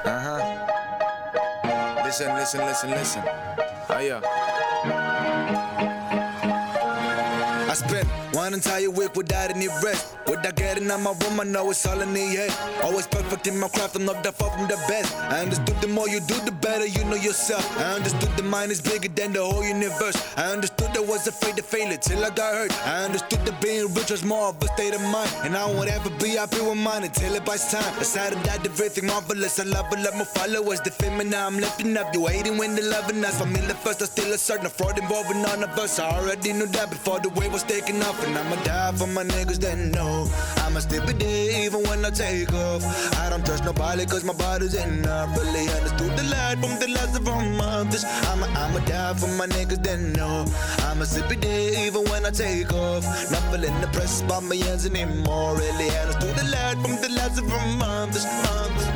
uh-huh. 0.06 0.42
Listen, 2.04 2.36
listen, 2.36 2.62
listen, 2.68 2.90
listen. 2.98 3.22
Ah, 3.90 4.00
One 8.38 8.54
entire 8.54 8.90
week 8.92 9.16
without 9.16 9.50
any 9.50 9.68
rest. 9.84 10.16
Without 10.28 10.56
getting 10.56 10.92
out 10.92 11.02
my 11.02 11.12
room, 11.24 11.40
I 11.40 11.44
know 11.44 11.72
it's 11.72 11.86
all 11.88 12.00
in 12.02 12.14
the 12.14 12.20
head. 12.20 12.54
Always 12.84 13.08
perfect 13.08 13.48
in 13.48 13.60
my 13.60 13.68
craft, 13.68 13.96
I'm 13.96 14.06
not 14.06 14.24
that 14.24 14.36
far 14.36 14.52
from 14.52 14.68
the 14.68 14.78
best. 14.88 15.16
I 15.16 15.42
understood 15.42 15.82
the 15.82 15.88
more 15.88 16.08
you 16.08 16.20
do, 16.20 16.36
the 16.46 16.52
better 16.52 16.86
you 16.86 17.04
know 17.06 17.16
yourself. 17.16 17.66
I 17.80 17.96
understood 17.96 18.30
the 18.38 18.44
mind 18.44 18.72
is 18.72 18.80
bigger 18.80 19.10
than 19.10 19.34
the 19.34 19.44
whole 19.44 19.66
universe. 19.66 20.16
I 20.38 20.52
understood 20.52 20.77
I 20.98 21.00
was 21.02 21.28
afraid 21.28 21.56
to 21.58 21.62
fail 21.62 21.92
it 21.92 22.02
till 22.02 22.26
I 22.26 22.32
got 22.32 22.56
hurt. 22.56 22.74
I 22.88 23.06
understood 23.06 23.46
that 23.46 23.62
being 23.62 23.94
rich 23.94 24.10
was 24.10 24.24
more 24.26 24.50
of 24.50 24.62
a 24.64 24.68
state 24.70 24.96
of 24.96 25.02
mind. 25.02 25.30
And 25.44 25.56
I 25.56 25.64
won't 25.66 25.92
ever 25.92 26.10
be 26.18 26.30
happy 26.30 26.60
with 26.60 26.78
mine 26.78 27.04
until 27.04 27.36
it 27.36 27.46
buys 27.46 27.72
time. 27.72 27.94
Decided 28.00 28.40
that 28.46 28.66
everything 28.66 29.06
marvelous. 29.06 29.60
I 29.60 29.64
love 29.64 29.94
it, 29.94 30.00
love 30.00 30.16
my 30.16 30.24
followers. 30.24 30.82
The 30.82 30.90
fame 30.90 31.30
now 31.30 31.46
I'm 31.46 31.58
lifting 31.58 31.96
up. 31.98 32.12
You 32.16 32.22
waiting 32.22 32.58
when 32.58 32.76
the 32.76 32.82
loving 32.82 33.24
us. 33.24 33.38
the 33.38 33.76
first, 33.84 34.02
I 34.02 34.06
still 34.06 34.34
a 34.34 34.40
certain 34.40 34.70
fraud 34.70 34.98
involving 34.98 35.44
none 35.44 35.62
of 35.64 35.70
us. 35.78 36.00
I 36.00 36.10
already 36.18 36.52
knew 36.54 36.66
that 36.66 36.90
before 36.90 37.20
the 37.20 37.30
wave 37.30 37.54
was 37.54 37.62
taking 37.62 38.02
off. 38.02 38.18
And 38.26 38.36
I'ma 38.36 38.56
die 38.64 38.92
for 38.94 39.06
my 39.06 39.24
niggas 39.24 39.60
that 39.60 39.78
know 39.78 40.28
I'ma 40.66 40.80
still 40.80 41.06
be 41.06 41.14
even 41.66 41.82
when 41.84 42.06
I 42.06 42.10
take 42.10 42.54
off 42.54 42.84
I 43.18 43.30
don't 43.30 43.46
trust 43.46 43.64
nobody 43.66 44.06
cause 44.06 44.24
my 44.24 44.34
body's 44.34 44.74
enough 44.74 45.36
Really 45.38 45.68
understood 45.70 46.14
the 46.18 46.24
light 46.24 46.58
from 46.60 46.80
the 46.80 46.88
last 46.96 47.18
of 47.18 47.28
our 47.28 47.44
mothers 47.44 48.04
I'ma, 48.04 48.46
I'ma 48.48 48.80
die 48.86 49.14
for 49.16 49.28
my 49.40 49.48
niggas 49.48 49.84
that 49.84 50.00
know 50.00 50.46
I'ma 50.88 51.04
still 51.04 51.28
be 51.28 51.36
there 51.36 51.86
even 51.86 52.04
when 52.06 52.26
I 52.26 52.32
take 52.32 52.72
off 52.72 53.04
Not 53.30 53.44
feeling 53.52 53.78
depressed 53.82 54.26
by 54.28 54.40
my 54.40 54.56
ends 54.56 54.86
anymore 54.86 55.56
Really 55.58 55.90
understood 56.00 56.36
the 56.36 56.46
light 56.50 56.78
from 56.82 56.96
the 57.02 57.10
last 57.18 57.38
of 57.40 57.52
our 57.52 57.68
mothers, 57.78 58.26
mothers. 58.26 58.87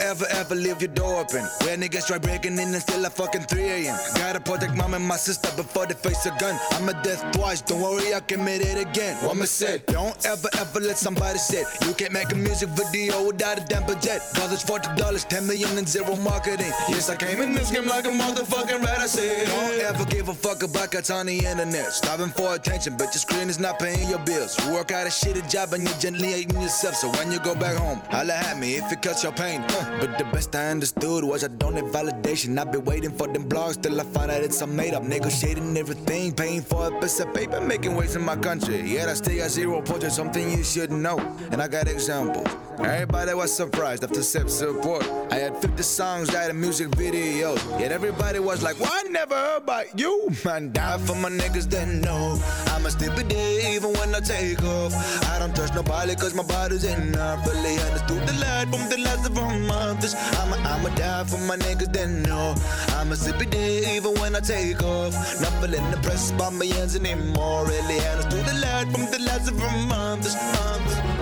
Ever 0.00 0.26
ever 0.30 0.54
leave 0.54 0.80
your 0.80 0.94
door 0.94 1.20
open 1.20 1.42
Where 1.62 1.76
niggas 1.76 2.06
try 2.06 2.18
breaking 2.18 2.52
in 2.52 2.72
and 2.72 2.82
still 2.82 3.04
at 3.04 3.12
fucking 3.12 3.42
3 3.42 3.62
a.m. 3.62 3.98
Gotta 4.14 4.40
protect 4.40 4.76
mom 4.76 4.94
and 4.94 5.04
my 5.04 5.16
sister 5.16 5.50
before 5.56 5.86
they 5.86 5.94
face 5.94 6.24
a 6.26 6.30
gun. 6.38 6.58
I'm 6.72 6.88
a 6.88 6.94
death 7.02 7.24
twice, 7.32 7.60
don't 7.60 7.80
worry 7.80 8.14
I 8.14 8.20
commit 8.20 8.60
it 8.62 8.78
again. 8.78 9.16
Woman 9.24 9.46
said, 9.46 9.84
don't 9.86 10.14
ever 10.24 10.48
ever 10.58 10.80
let 10.80 10.98
somebody 10.98 11.38
say 11.38 11.64
You 11.86 11.94
can't 11.94 12.12
make 12.12 12.30
a 12.32 12.36
music 12.36 12.68
video 12.70 13.26
without 13.26 13.58
a 13.58 13.64
damn 13.64 13.86
budget 13.86 14.22
Cause 14.34 14.52
it's 14.52 14.64
$40, 14.64 15.28
10 15.28 15.46
million 15.46 15.76
and 15.76 15.88
zero 15.88 16.16
marketing. 16.16 16.72
Yes, 16.88 17.10
I 17.10 17.16
came 17.16 17.40
in 17.40 17.54
this 17.54 17.70
game 17.70 17.86
like 17.86 18.04
a 18.04 18.10
motherfucking 18.10 18.82
rat, 18.82 19.00
I 19.00 19.06
said. 19.06 19.46
Don't 19.46 19.80
ever 19.80 20.04
give 20.04 20.28
a 20.28 20.34
fuck 20.34 20.62
about 20.62 20.90
cuts 20.92 21.10
on 21.10 21.26
the 21.26 21.38
internet. 21.38 21.92
Stopping 21.92 22.28
for 22.28 22.54
attention, 22.54 22.96
but 22.96 23.06
your 23.06 23.22
screen 23.26 23.48
is 23.48 23.58
not 23.58 23.78
paying 23.78 24.08
your 24.08 24.20
bills. 24.20 24.58
You 24.64 24.72
work 24.72 24.92
out 24.92 25.06
a 25.06 25.10
shitty 25.10 25.50
job 25.50 25.72
and 25.72 25.82
you're 25.82 25.98
gently 25.98 26.28
hating 26.28 26.60
yourself. 26.60 26.94
So 26.94 27.10
when 27.12 27.32
you 27.32 27.40
go 27.40 27.54
back 27.54 27.76
home, 27.76 28.00
holla 28.10 28.34
at 28.34 28.58
me 28.58 28.76
if 28.76 28.92
it 28.92 29.02
cuts 29.02 29.22
your 29.22 29.32
pain 29.32 29.64
But 30.00 30.18
the 30.18 30.24
best 30.32 30.54
I 30.54 30.70
understood 30.70 31.24
was 31.24 31.42
I 31.44 31.48
don't 31.48 31.74
need 31.74 31.84
validation 31.84 32.58
I've 32.58 32.70
been 32.70 32.84
waiting 32.84 33.10
for 33.10 33.26
them 33.26 33.48
blogs 33.48 33.80
till 33.82 34.00
I 34.00 34.04
find 34.04 34.30
out 34.30 34.42
it's 34.42 34.60
a 34.60 34.66
made 34.66 34.94
up 34.94 35.02
Negotiating 35.02 35.76
everything, 35.76 36.32
paying 36.32 36.62
for 36.62 36.88
a 36.88 37.00
piece 37.00 37.18
of 37.20 37.34
paper 37.34 37.60
Making 37.60 37.96
waves 37.96 38.14
in 38.14 38.22
my 38.22 38.36
country, 38.36 38.80
yeah 38.82 39.10
I 39.10 39.14
still 39.14 39.36
got 39.36 39.50
zero 39.50 39.82
points 39.82 40.14
something 40.14 40.50
you 40.50 40.62
should 40.62 40.92
know 40.92 41.18
And 41.50 41.60
I 41.60 41.68
got 41.68 41.88
examples 41.88 42.48
Everybody 42.78 43.34
was 43.34 43.52
surprised 43.52 44.04
after 44.04 44.22
SEP 44.22 44.48
support. 44.48 45.04
I 45.32 45.34
had 45.34 45.56
50 45.56 45.82
songs, 45.82 46.32
writing 46.32 46.60
music 46.60 46.88
videos. 46.90 47.58
Yet 47.80 47.90
everybody 47.90 48.38
was 48.38 48.62
like, 48.62 48.78
Why 48.78 49.02
well, 49.02 49.12
never 49.12 49.34
heard 49.34 49.62
about 49.62 49.98
you? 49.98 50.30
Man, 50.44 50.70
die 50.72 50.98
for 50.98 51.16
my 51.16 51.28
niggas 51.28 51.68
that 51.70 51.88
know. 51.88 52.40
I'ma 52.68 52.90
day 53.28 53.74
even 53.74 53.92
when 53.94 54.14
I 54.14 54.20
take 54.20 54.62
off. 54.62 54.94
I 55.28 55.38
don't 55.38 55.54
trust 55.54 55.74
nobody 55.74 56.14
cause 56.14 56.34
my 56.34 56.44
body's 56.44 56.84
enough. 56.84 57.46
Really 57.46 57.78
understood 57.80 58.26
the 58.26 58.32
light 58.34 58.68
from 58.70 58.88
the 58.88 58.98
last 58.98 59.28
of 59.28 59.38
our 59.38 59.52
mothers. 59.78 60.14
I'ma, 60.40 60.56
I'ma 60.72 60.90
die 61.02 61.24
for 61.24 61.40
my 61.50 61.56
niggas 61.56 61.92
that 61.92 62.08
know. 62.26 62.54
I'ma 62.98 63.14
be 63.38 63.46
there 63.46 63.96
even 63.96 64.12
when 64.20 64.34
I 64.34 64.40
take 64.40 64.82
off. 64.82 65.14
Not 65.40 65.52
feeling 65.60 65.86
depressed 65.90 66.36
by 66.36 66.50
my 66.50 66.66
ends 66.80 66.94
anymore. 66.96 67.66
Really 67.66 67.98
understood 68.10 68.44
the 68.50 68.56
light 68.64 68.88
from 68.92 69.04
the 69.14 69.20
last 69.26 69.48
of 69.50 69.62
our 69.62 69.76
mothers. 69.92 70.36
mothers. 70.54 71.18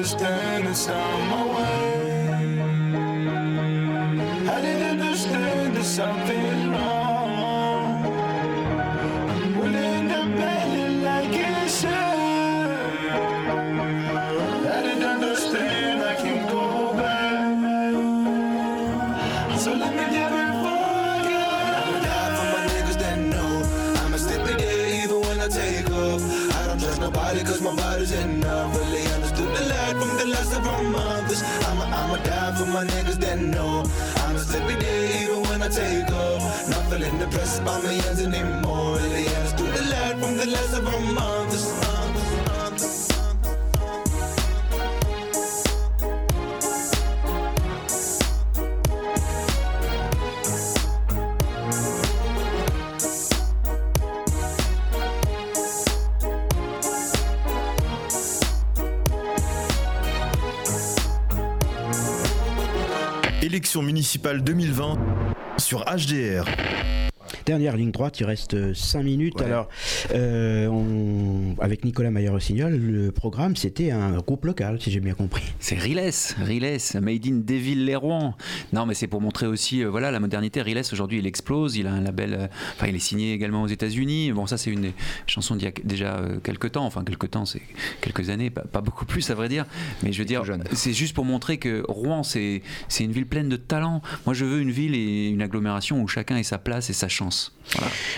understand 0.00 0.66
it's 0.66 0.88
on 0.88 1.28
my 1.28 1.44
way. 1.54 1.79
Depressed 37.60 37.64
by 37.64 37.88
my 37.88 37.94
ends 37.94 38.20
anymore. 38.20 38.96
Really 38.96 39.28
understood 39.28 39.74
the 39.74 39.82
light 39.90 40.16
from 40.18 40.36
the 40.36 40.46
last 40.46 40.76
of 40.76 40.86
our 40.86 41.00
mothers. 41.12 41.74
Élection 63.42 63.82
municipale 63.82 64.44
2020 64.44 64.98
sur 65.58 65.84
HDR. 65.88 66.44
Dernière 67.50 67.76
ligne 67.76 67.90
droite, 67.90 68.20
il 68.20 68.26
reste 68.26 68.74
5 68.74 69.02
minutes. 69.02 69.40
Alors, 69.40 69.68
avec 71.60 71.84
Nicolas 71.84 72.10
Mayer-Rossignol, 72.10 72.74
le 72.76 73.12
programme, 73.12 73.56
c'était 73.56 73.90
un 73.90 74.18
groupe 74.18 74.44
local, 74.44 74.80
si 74.80 74.90
j'ai 74.90 75.00
bien 75.00 75.14
compris. 75.14 75.44
C'est 75.58 75.76
Riles, 75.76 76.10
Riles, 76.42 76.78
Made 77.00 77.26
in 77.26 77.40
Deville-les-Rouen. 77.44 78.34
Non, 78.72 78.86
mais 78.86 78.94
c'est 78.94 79.06
pour 79.06 79.20
montrer 79.20 79.46
aussi, 79.46 79.84
voilà, 79.84 80.10
la 80.10 80.20
modernité. 80.20 80.62
Riles, 80.62 80.82
aujourd'hui, 80.92 81.18
il 81.18 81.26
explose. 81.26 81.76
Il 81.76 81.86
a 81.86 81.92
un 81.92 82.00
label, 82.00 82.48
enfin, 82.74 82.86
il 82.86 82.96
est 82.96 83.00
signé 83.00 83.34
également 83.34 83.62
aux 83.62 83.68
États-Unis. 83.68 84.32
Bon, 84.32 84.46
ça, 84.46 84.56
c'est 84.56 84.70
une 84.70 84.92
chanson 85.26 85.54
d'il 85.56 85.64
y 85.64 85.68
a 85.68 85.72
déjà 85.84 86.22
quelques 86.42 86.72
temps. 86.72 86.86
Enfin, 86.86 87.04
quelques 87.04 87.30
temps, 87.30 87.44
c'est 87.44 87.62
quelques 88.00 88.30
années, 88.30 88.50
pas, 88.50 88.80
beaucoup 88.80 89.04
plus, 89.04 89.28
à 89.30 89.34
vrai 89.34 89.48
dire. 89.48 89.66
Mais 90.02 90.12
je 90.12 90.18
veux 90.18 90.24
dire, 90.24 90.42
c'est 90.72 90.92
juste 90.94 91.14
pour 91.14 91.24
montrer 91.24 91.58
que 91.58 91.84
Rouen, 91.88 92.22
c'est 92.22 92.62
une 92.98 93.12
ville 93.12 93.26
pleine 93.26 93.48
de 93.48 93.56
talent. 93.56 94.00
Moi, 94.24 94.34
je 94.34 94.44
veux 94.44 94.60
une 94.60 94.70
ville 94.70 94.94
et 94.94 95.28
une 95.28 95.42
agglomération 95.42 96.00
où 96.02 96.08
chacun 96.08 96.36
ait 96.36 96.42
sa 96.42 96.58
place 96.58 96.90
et 96.90 96.94
sa 96.94 97.08
chance. 97.08 97.54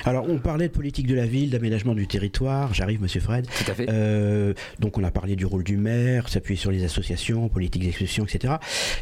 Alors, 0.05 0.29
on 0.29 0.39
parlait 0.39 0.69
de 0.69 0.73
politique 0.73 1.07
de 1.07 1.15
la 1.15 1.27
ville, 1.27 1.51
d'aménagement 1.51 1.72
du 1.95 2.07
territoire. 2.07 2.75
J'arrive, 2.75 3.01
monsieur 3.01 3.21
Fred. 3.21 3.47
Tout 3.47 3.71
à 3.71 3.75
fait. 3.75 3.87
Euh, 3.89 4.55
donc, 4.79 4.99
on 4.99 5.05
a 5.05 5.11
parlé 5.11 5.37
du 5.37 5.47
rôle 5.47 5.65
du 5.65 5.77
maire, 5.77 6.29
s'appuyer 6.29 6.59
sur 6.59 6.71
les 6.71 6.85
associations, 6.85 7.49
politique 7.49 7.83
d'exclusion, 7.83 8.25
etc. 8.25 8.55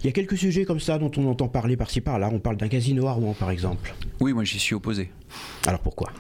Il 0.03 0.07
y 0.07 0.09
a 0.09 0.13
quelques 0.13 0.39
sujets 0.39 0.65
comme 0.65 0.81
ça 0.81 0.99
dont 0.99 1.11
on 1.17 1.27
entend 1.29 1.49
parler 1.49 1.77
par-ci 1.77 2.01
par-là. 2.01 2.31
On 2.33 2.39
parle 2.39 2.57
d'un 2.57 2.69
casino 2.69 3.07
à 3.09 3.13
Rouen, 3.13 3.35
par 3.35 3.51
exemple. 3.51 3.95
Oui, 4.21 4.33
moi, 4.33 4.45
j'y 4.45 4.59
suis 4.59 4.75
opposé. 4.75 5.11
Alors 5.67 5.81
pourquoi? 5.81 6.11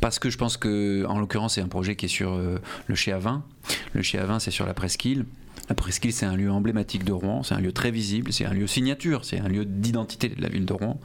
Parce 0.00 0.18
que 0.18 0.30
je 0.30 0.38
pense 0.38 0.56
que, 0.56 1.04
en 1.06 1.18
l'occurrence, 1.18 1.54
c'est 1.54 1.60
un 1.60 1.68
projet 1.68 1.96
qui 1.96 2.06
est 2.06 2.08
sur 2.08 2.32
euh, 2.32 2.58
le 2.86 2.94
Chez 2.94 3.12
à 3.12 3.18
vin. 3.18 3.44
Le 3.92 4.02
Chez 4.02 4.18
à 4.18 4.24
vin, 4.24 4.38
c'est 4.38 4.50
sur 4.50 4.66
la 4.66 4.74
presqu'île. 4.74 5.24
La 5.68 5.74
presqu'île, 5.74 6.12
c'est 6.12 6.26
un 6.26 6.36
lieu 6.36 6.50
emblématique 6.50 7.04
de 7.04 7.12
Rouen, 7.12 7.42
c'est 7.42 7.54
un 7.54 7.60
lieu 7.60 7.72
très 7.72 7.90
visible, 7.90 8.32
c'est 8.32 8.46
un 8.46 8.54
lieu 8.54 8.66
signature, 8.66 9.24
c'est 9.24 9.38
un 9.38 9.48
lieu 9.48 9.64
d'identité 9.64 10.28
de 10.28 10.40
la 10.40 10.48
ville 10.48 10.64
de 10.64 10.72
Rouen, 10.72 10.98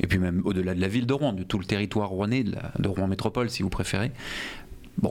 et 0.00 0.06
puis 0.06 0.18
même 0.18 0.40
au-delà 0.44 0.74
de 0.74 0.80
la 0.80 0.88
ville 0.88 1.06
de 1.06 1.12
Rouen, 1.12 1.32
de 1.32 1.42
tout 1.42 1.58
le 1.58 1.66
territoire 1.66 2.08
rouennais, 2.08 2.44
de, 2.44 2.54
de 2.78 2.88
Rouen 2.88 3.08
Métropole, 3.08 3.50
si 3.50 3.62
vous 3.62 3.68
préférez. 3.68 4.12
Bon, 4.98 5.10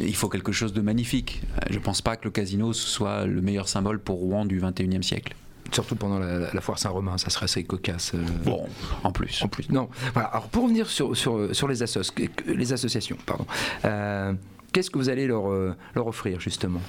il 0.00 0.16
faut 0.16 0.28
quelque 0.28 0.50
chose 0.50 0.72
de 0.72 0.80
magnifique. 0.80 1.42
Je 1.70 1.78
ne 1.78 1.82
pense 1.82 2.02
pas 2.02 2.16
que 2.16 2.24
le 2.24 2.30
casino 2.30 2.72
soit 2.72 3.26
le 3.26 3.40
meilleur 3.40 3.68
symbole 3.68 4.00
pour 4.00 4.18
Rouen 4.18 4.44
du 4.44 4.60
21e 4.60 5.02
siècle. 5.02 5.36
Surtout 5.72 5.94
pendant 5.94 6.18
la, 6.18 6.60
foire 6.60 6.80
Saint-Romain, 6.80 7.16
ça 7.16 7.30
serait 7.30 7.44
assez 7.44 7.62
cocasse. 7.62 8.12
Euh. 8.14 8.24
Bon, 8.44 8.66
en 9.04 9.12
plus. 9.12 9.40
En 9.42 9.48
plus, 9.48 9.68
non. 9.68 9.88
Voilà. 10.14 10.28
Alors 10.28 10.48
pour 10.48 10.64
revenir 10.64 10.88
sur, 10.88 11.16
sur, 11.16 11.54
sur 11.54 11.68
les, 11.68 11.76
les 12.46 12.72
associations, 12.72 13.16
pardon. 13.24 13.46
Euh, 13.84 14.32
qu'est-ce 14.72 14.90
que 14.90 14.98
vous 14.98 15.08
allez 15.08 15.28
leur, 15.28 15.48
euh, 15.48 15.76
leur 15.94 16.08
offrir 16.08 16.40
justement? 16.40 16.80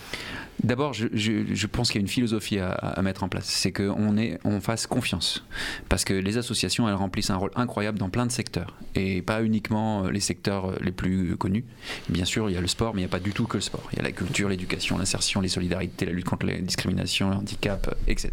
D'abord, 0.64 0.93
je, 0.93 1.68
pense 1.68 1.89
qu'il 1.89 1.99
y 1.99 2.01
a 2.01 2.03
une 2.03 2.07
philosophie 2.07 2.59
à, 2.59 3.01
mettre 3.01 3.24
en 3.24 3.30
place, 3.30 3.45
c'est 3.45 3.72
qu'on 3.72 4.16
on 4.43 4.62
fasse 4.62 4.86
confiance, 4.86 5.43
parce 5.89 6.05
que 6.05 6.14
les 6.14 6.38
associations, 6.38 6.88
elles 6.88 6.95
remplissent 6.95 7.32
un 7.32 7.36
rôle 7.36 7.51
incroyable 7.55 7.97
dans 7.97 8.09
plein 8.09 8.28
de 8.28 8.32
secteurs, 8.32 8.76
et 8.93 9.22
pas 9.22 9.43
uniquement 9.43 10.07
les 10.09 10.20
secteurs 10.20 10.80
les 10.82 10.91
plus 10.91 11.36
connus. 11.38 11.66
Bien 12.09 12.26
sûr, 12.26 12.49
il 12.49 12.53
y 12.53 12.57
a 12.57 12.62
le 12.62 12.68
sport, 12.68 12.93
mais 12.93 13.01
il 13.01 13.05
n'y 13.05 13.09
a 13.09 13.12
pas 13.12 13.20
du 13.20 13.34
tout 13.34 13.47
que 13.47 13.57
le 13.57 13.62
sport. 13.62 13.88
Il 13.93 13.97
y 13.97 13.99
a 13.99 14.03
la 14.03 14.12
culture, 14.12 14.49
l'éducation, 14.49 14.97
l'insertion, 14.97 15.41
les 15.41 15.47
solidarités, 15.47 16.05
la 16.05 16.12
lutte 16.12 16.26
contre 16.26 16.45
les 16.45 16.62
discriminations, 16.62 17.30
le 17.32 17.38
handicap, 17.38 17.95
etc. 18.07 18.32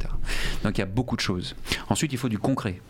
Donc 0.64 0.76
il 0.76 0.80
y 0.80 0.84
a 0.84 0.86
beaucoup 0.86 1.16
de 1.16 1.22
choses. 1.22 1.56
Ensuite, 1.88 2.12
il 2.12 2.18
faut 2.18 2.28
du 2.28 2.38
concret. 2.38 2.80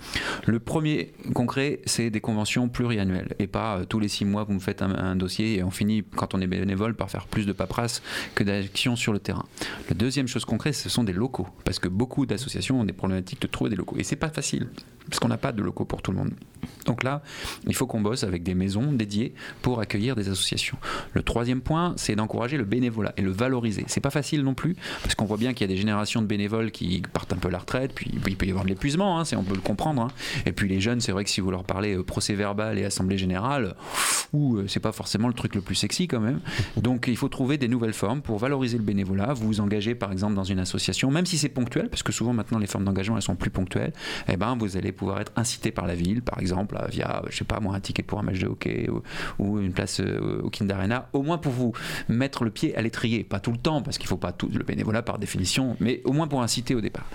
Le 0.46 0.58
premier 0.58 1.12
concret, 1.32 1.80
c'est 1.86 2.10
des 2.10 2.20
conventions 2.20 2.68
pluriannuelles, 2.68 3.34
et 3.38 3.46
pas 3.46 3.78
euh, 3.78 3.84
tous 3.84 4.00
les 4.00 4.08
six 4.08 4.24
mois 4.24 4.42
vous 4.44 4.54
me 4.54 4.60
faites 4.60 4.82
un, 4.82 4.90
un 4.90 5.14
dossier 5.14 5.58
et 5.58 5.62
on 5.62 5.70
finit, 5.70 6.02
quand 6.16 6.34
on 6.34 6.40
est 6.40 6.46
bénévole, 6.46 6.94
par 6.94 7.08
faire 7.08 7.26
plus 7.26 7.46
de 7.46 7.52
paperasse 7.52 8.02
que 8.34 8.42
d'actions 8.42 8.96
sur 8.96 9.12
le 9.12 9.20
terrain. 9.20 9.27
La 9.88 9.94
deuxième 9.94 10.28
chose 10.28 10.44
concrète, 10.44 10.74
ce 10.74 10.88
sont 10.88 11.04
des 11.04 11.12
locaux, 11.12 11.46
parce 11.64 11.78
que 11.78 11.88
beaucoup 11.88 12.26
d'associations 12.26 12.80
ont 12.80 12.84
des 12.84 12.92
problématiques 12.92 13.42
de 13.42 13.46
trouver 13.46 13.70
des 13.70 13.76
locaux. 13.76 13.96
Et 13.98 14.04
c'est 14.04 14.16
pas 14.16 14.28
facile, 14.28 14.68
parce 15.08 15.20
qu'on 15.20 15.28
n'a 15.28 15.38
pas 15.38 15.52
de 15.52 15.62
locaux 15.62 15.84
pour 15.84 16.02
tout 16.02 16.12
le 16.12 16.18
monde. 16.18 16.32
Donc 16.86 17.02
là, 17.02 17.22
il 17.66 17.74
faut 17.74 17.86
qu'on 17.86 18.00
bosse 18.00 18.24
avec 18.24 18.42
des 18.42 18.54
maisons 18.54 18.92
dédiées 18.92 19.34
pour 19.62 19.80
accueillir 19.80 20.16
des 20.16 20.28
associations. 20.28 20.78
Le 21.12 21.22
troisième 21.22 21.60
point, 21.60 21.94
c'est 21.96 22.16
d'encourager 22.16 22.56
le 22.56 22.64
bénévolat 22.64 23.12
et 23.16 23.22
le 23.22 23.30
valoriser. 23.30 23.84
C'est 23.88 24.00
pas 24.00 24.10
facile 24.10 24.42
non 24.42 24.54
plus, 24.54 24.76
parce 25.02 25.14
qu'on 25.14 25.24
voit 25.24 25.36
bien 25.36 25.52
qu'il 25.52 25.68
y 25.68 25.70
a 25.70 25.74
des 25.74 25.78
générations 25.78 26.22
de 26.22 26.26
bénévoles 26.26 26.70
qui 26.70 27.02
partent 27.12 27.32
un 27.32 27.36
peu 27.36 27.50
la 27.50 27.58
retraite, 27.58 27.92
puis 27.94 28.10
il 28.26 28.36
peut 28.36 28.46
y 28.46 28.50
avoir 28.50 28.64
de 28.64 28.70
l'épuisement, 28.70 29.20
hein, 29.20 29.24
on 29.36 29.42
peut 29.42 29.54
le 29.54 29.60
comprendre. 29.60 30.02
Hein. 30.02 30.08
Et 30.46 30.52
puis 30.52 30.68
les 30.68 30.80
jeunes, 30.80 31.00
c'est 31.00 31.12
vrai 31.12 31.24
que 31.24 31.30
si 31.30 31.40
vous 31.40 31.50
leur 31.50 31.64
parlez 31.64 31.96
euh, 31.96 32.02
procès 32.02 32.34
verbal 32.34 32.78
et 32.78 32.84
assemblée 32.84 33.18
générale, 33.18 33.74
ou 34.32 34.56
euh, 34.56 34.68
c'est 34.68 34.80
pas 34.80 34.92
forcément 34.92 35.28
le 35.28 35.34
truc 35.34 35.54
le 35.54 35.60
plus 35.60 35.74
sexy 35.74 36.08
quand 36.08 36.20
même. 36.20 36.40
Donc 36.76 37.06
il 37.08 37.16
faut 37.16 37.28
trouver 37.28 37.58
des 37.58 37.68
nouvelles 37.68 37.92
formes 37.92 38.22
pour 38.22 38.38
valoriser 38.38 38.78
le 38.78 38.84
bénévolat. 38.84 39.07
Vous 39.34 39.46
vous 39.46 39.60
engagez 39.60 39.94
par 39.94 40.12
exemple 40.12 40.34
dans 40.34 40.44
une 40.44 40.58
association, 40.58 41.10
même 41.10 41.26
si 41.26 41.38
c'est 41.38 41.48
ponctuel, 41.48 41.88
parce 41.88 42.02
que 42.02 42.12
souvent 42.12 42.32
maintenant 42.32 42.58
les 42.58 42.66
formes 42.66 42.84
d'engagement 42.84 43.16
elles 43.16 43.22
sont 43.22 43.36
plus 43.36 43.50
ponctuelles, 43.50 43.92
eh 44.28 44.36
ben 44.36 44.56
vous 44.58 44.76
allez 44.76 44.92
pouvoir 44.92 45.20
être 45.20 45.32
incité 45.36 45.70
par 45.70 45.86
la 45.86 45.94
ville, 45.94 46.22
par 46.22 46.38
exemple 46.38 46.76
via, 46.90 47.22
je 47.30 47.36
sais 47.36 47.44
pas 47.44 47.60
moi, 47.60 47.74
un 47.74 47.80
ticket 47.80 48.02
pour 48.02 48.18
un 48.18 48.22
match 48.22 48.38
de 48.38 48.46
hockey 48.46 48.88
ou, 49.38 49.58
une 49.58 49.72
place 49.72 50.00
euh, 50.00 50.40
au 50.42 50.50
Kind 50.50 50.70
Arena, 50.70 51.08
au 51.12 51.22
moins 51.22 51.38
pour 51.38 51.52
vous 51.52 51.72
mettre 52.08 52.44
le 52.44 52.50
pied 52.50 52.76
à 52.76 52.82
l'étrier, 52.82 53.24
pas 53.24 53.40
tout 53.40 53.52
le 53.52 53.58
temps, 53.58 53.82
parce 53.82 53.98
qu'il 53.98 54.08
faut 54.08 54.16
pas 54.16 54.32
tout 54.32 54.48
le 54.52 54.64
bénévolat 54.64 55.02
par 55.02 55.18
définition, 55.18 55.76
mais 55.80 56.00
au 56.04 56.12
moins 56.12 56.28
pour 56.28 56.42
inciter 56.42 56.74
au 56.74 56.80
départ. 56.80 57.08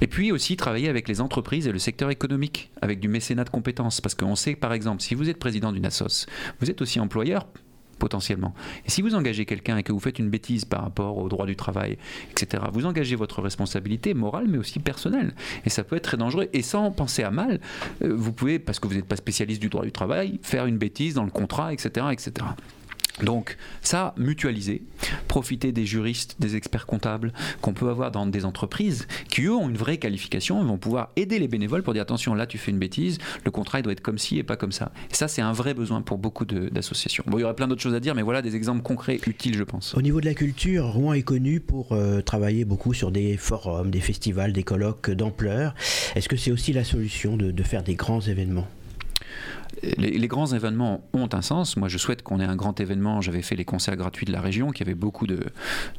Et 0.00 0.06
puis 0.06 0.32
aussi 0.32 0.56
travailler 0.56 0.88
avec 0.88 1.08
les 1.08 1.20
entreprises 1.20 1.66
et 1.66 1.72
le 1.72 1.78
secteur 1.78 2.10
économique, 2.10 2.70
avec 2.80 3.00
du 3.00 3.08
mécénat 3.08 3.44
de 3.44 3.50
compétences, 3.50 4.00
parce 4.00 4.14
qu'on 4.14 4.36
sait 4.36 4.54
par 4.54 4.72
exemple, 4.72 5.02
si 5.02 5.14
vous 5.14 5.28
êtes 5.28 5.38
président 5.38 5.72
d'une 5.72 5.86
assoce, 5.86 6.26
vous 6.60 6.70
êtes 6.70 6.80
aussi 6.82 7.00
employeur 7.00 7.46
potentiellement. 8.04 8.52
Et 8.84 8.90
si 8.90 9.00
vous 9.00 9.14
engagez 9.14 9.46
quelqu'un 9.46 9.78
et 9.78 9.82
que 9.82 9.90
vous 9.90 9.98
faites 9.98 10.18
une 10.18 10.28
bêtise 10.28 10.66
par 10.66 10.82
rapport 10.82 11.16
au 11.16 11.30
droit 11.30 11.46
du 11.46 11.56
travail, 11.56 11.96
etc., 12.32 12.62
vous 12.70 12.84
engagez 12.84 13.16
votre 13.16 13.40
responsabilité 13.40 14.12
morale 14.12 14.44
mais 14.46 14.58
aussi 14.58 14.78
personnelle. 14.78 15.32
Et 15.64 15.70
ça 15.70 15.84
peut 15.84 15.96
être 15.96 16.04
très 16.04 16.18
dangereux. 16.18 16.50
Et 16.52 16.60
sans 16.60 16.90
penser 16.90 17.22
à 17.22 17.30
mal, 17.30 17.60
euh, 18.02 18.14
vous 18.14 18.34
pouvez, 18.34 18.58
parce 18.58 18.78
que 18.78 18.88
vous 18.88 18.94
n'êtes 18.94 19.06
pas 19.06 19.16
spécialiste 19.16 19.62
du 19.62 19.70
droit 19.70 19.86
du 19.86 19.92
travail, 19.92 20.38
faire 20.42 20.66
une 20.66 20.76
bêtise 20.76 21.14
dans 21.14 21.24
le 21.24 21.30
contrat, 21.30 21.72
etc., 21.72 22.08
etc. 22.12 22.46
Donc 23.22 23.56
ça, 23.80 24.12
mutualiser, 24.16 24.82
profiter 25.28 25.70
des 25.70 25.86
juristes, 25.86 26.36
des 26.40 26.56
experts 26.56 26.86
comptables 26.86 27.32
qu'on 27.60 27.72
peut 27.72 27.88
avoir 27.88 28.10
dans 28.10 28.26
des 28.26 28.44
entreprises 28.44 29.06
qui 29.28 29.42
eux 29.42 29.54
ont 29.54 29.68
une 29.68 29.76
vraie 29.76 29.98
qualification, 29.98 30.60
ils 30.60 30.66
vont 30.66 30.78
pouvoir 30.78 31.10
aider 31.14 31.38
les 31.38 31.46
bénévoles 31.46 31.84
pour 31.84 31.92
dire 31.92 32.02
attention 32.02 32.34
là 32.34 32.46
tu 32.46 32.58
fais 32.58 32.72
une 32.72 32.78
bêtise, 32.78 33.18
le 33.44 33.52
contrat 33.52 33.78
il 33.78 33.82
doit 33.82 33.92
être 33.92 34.00
comme 34.00 34.18
ci 34.18 34.38
et 34.38 34.42
pas 34.42 34.56
comme 34.56 34.72
ça. 34.72 34.90
Et 35.12 35.14
ça 35.14 35.28
c'est 35.28 35.42
un 35.42 35.52
vrai 35.52 35.74
besoin 35.74 36.02
pour 36.02 36.18
beaucoup 36.18 36.44
d'associations. 36.44 37.22
Bon 37.28 37.38
il 37.38 37.42
y 37.42 37.44
aurait 37.44 37.54
plein 37.54 37.68
d'autres 37.68 37.82
choses 37.82 37.94
à 37.94 38.00
dire 38.00 38.16
mais 38.16 38.22
voilà 38.22 38.42
des 38.42 38.56
exemples 38.56 38.82
concrets 38.82 39.20
utiles 39.26 39.56
je 39.56 39.64
pense. 39.64 39.94
Au 39.94 40.02
niveau 40.02 40.20
de 40.20 40.26
la 40.26 40.34
culture, 40.34 40.86
Rouen 40.86 41.12
est 41.12 41.22
connu 41.22 41.60
pour 41.60 41.92
euh, 41.92 42.20
travailler 42.20 42.64
beaucoup 42.64 42.94
sur 42.94 43.12
des 43.12 43.36
forums, 43.36 43.92
des 43.92 44.00
festivals, 44.00 44.52
des 44.52 44.64
colloques 44.64 45.10
d'ampleur. 45.10 45.74
Est-ce 46.16 46.28
que 46.28 46.36
c'est 46.36 46.50
aussi 46.50 46.72
la 46.72 46.82
solution 46.82 47.36
de 47.36 47.62
faire 47.62 47.84
des 47.84 47.94
grands 47.94 48.20
événements? 48.20 48.66
Les, 49.82 50.28
grands 50.28 50.46
événements 50.46 51.08
ont 51.12 51.28
un 51.32 51.42
sens. 51.42 51.76
Moi, 51.76 51.88
je 51.88 51.98
souhaite 51.98 52.22
qu'on 52.22 52.40
ait 52.40 52.44
un 52.44 52.56
grand 52.56 52.78
événement. 52.80 53.20
J'avais 53.20 53.42
fait 53.42 53.56
les 53.56 53.64
concerts 53.64 53.96
gratuits 53.96 54.26
de 54.26 54.32
la 54.32 54.40
région 54.40 54.70
qui 54.70 54.82
avaient 54.82 54.94
beaucoup 54.94 55.26
de, 55.26 55.38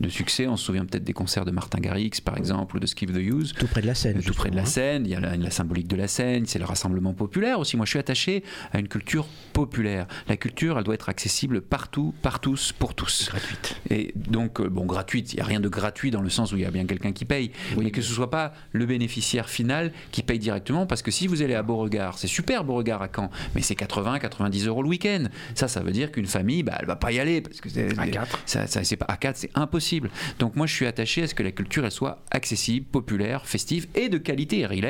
succès. 0.09 0.47
On 0.47 0.57
se 0.57 0.65
souvient 0.65 0.85
peut-être 0.85 1.03
des 1.03 1.13
concerts 1.13 1.45
de 1.45 1.51
Martin 1.51 1.79
Garrix, 1.79 2.11
par 2.23 2.37
exemple, 2.37 2.77
ou 2.77 2.79
de 2.79 2.85
Skip 2.85 3.11
the 3.11 3.17
Use. 3.17 3.53
Tout 3.57 3.67
près 3.67 3.81
de 3.81 3.87
la 3.87 3.95
scène. 3.95 4.21
Tout 4.21 4.33
près 4.33 4.49
de 4.49 4.55
la. 4.55 4.65
Seine. 4.65 5.05
Il 5.05 5.11
y 5.11 5.15
a 5.15 5.19
la, 5.19 5.51
symbolique 5.51 5.87
de 5.87 5.95
la 5.95 6.07
scène. 6.07 6.45
C'est 6.45 6.59
le 6.59 6.65
rassemblement 6.65 7.13
populaire 7.13 7.59
aussi. 7.59 7.77
Moi, 7.77 7.85
je 7.85 7.91
suis 7.91 7.99
attaché 7.99 8.43
à 8.71 8.79
une 8.79 8.87
culture 8.87 9.27
populaire. 9.53 10.07
La 10.27 10.37
culture, 10.37 10.77
elle 10.77 10.83
doit 10.83 10.95
être 10.95 11.09
accessible 11.09 11.61
partout, 11.61 12.13
par 12.21 12.39
tous, 12.39 12.71
pour 12.71 12.95
tous. 12.95 13.27
Gratuite. 13.29 13.75
Et 13.89 14.13
donc, 14.15 14.59
euh, 14.59 14.69
bon, 14.69 14.85
gratuite. 14.85 15.33
Il 15.33 15.37
n'y 15.37 15.41
a 15.41 15.45
rien 15.45 15.59
de 15.59 15.69
gratuit 15.69 16.11
dans 16.11 16.21
le 16.21 16.29
sens 16.29 16.51
où 16.51 16.57
il 16.57 16.63
y 16.63 16.65
a 16.65 16.71
bien 16.71 16.85
quelqu'un 16.85 17.11
qui 17.11 17.25
paye. 17.25 17.51
mais 17.77 17.91
que 17.91 18.01
ce 18.01 18.13
soit 18.13 18.31
pas 18.31 18.53
le 18.71 18.85
bénéficiaire 18.85 19.49
final 19.49 19.91
qui 20.11 20.23
paye 20.23 20.39
directement. 20.39 20.85
Parce 20.85 21.01
que 21.01 21.11
si 21.11 21.27
vous 21.27 21.41
allez 21.41 21.55
à 21.55 21.63
Beauregard, 21.63 22.17
c'est 22.17 22.27
super 22.27 22.63
Beauregard 22.63 23.01
à 23.01 23.09
Caen, 23.13 23.29
mais 23.53 23.61
c'est 23.65 23.75
80, 23.75 24.19
90 24.19 24.67
euros 24.67 24.83
le 24.83 24.89
week-end. 24.89 25.25
Ça, 25.55 25.67
ça 25.67 25.81
veut 25.81 25.91
dire 25.91 26.11
qu'une 26.11 26.25
famille, 26.25 26.63
bah, 26.63 26.77
elle 26.79 26.85
va 26.85 26.95
pas 26.95 27.11
y 27.11 27.19
aller 27.19 27.41
parce 27.41 27.59
que 27.61 27.69
c'est 27.69 27.97
à 27.97 28.07
4. 28.07 28.39
Ça, 28.45 28.67
c'est 28.67 28.95
pas 28.95 29.05
à 29.09 29.17
4, 29.17 29.35
c'est 29.37 29.51
impossible. 29.55 30.09
Donc 30.39 30.55
moi, 30.55 30.67
je 30.67 30.73
suis 30.73 30.85
attaché 30.85 31.23
à 31.23 31.27
ce 31.27 31.35
que 31.35 31.43
la 31.43 31.51
culture 31.51 31.85
elle 31.85 31.91
soit 31.91 32.23
accessible, 32.31 32.85
populaire, 32.85 33.45
festive 33.45 33.87
et 33.95 34.09
de 34.09 34.17
qualité. 34.17 34.65
Riles, 34.65 34.85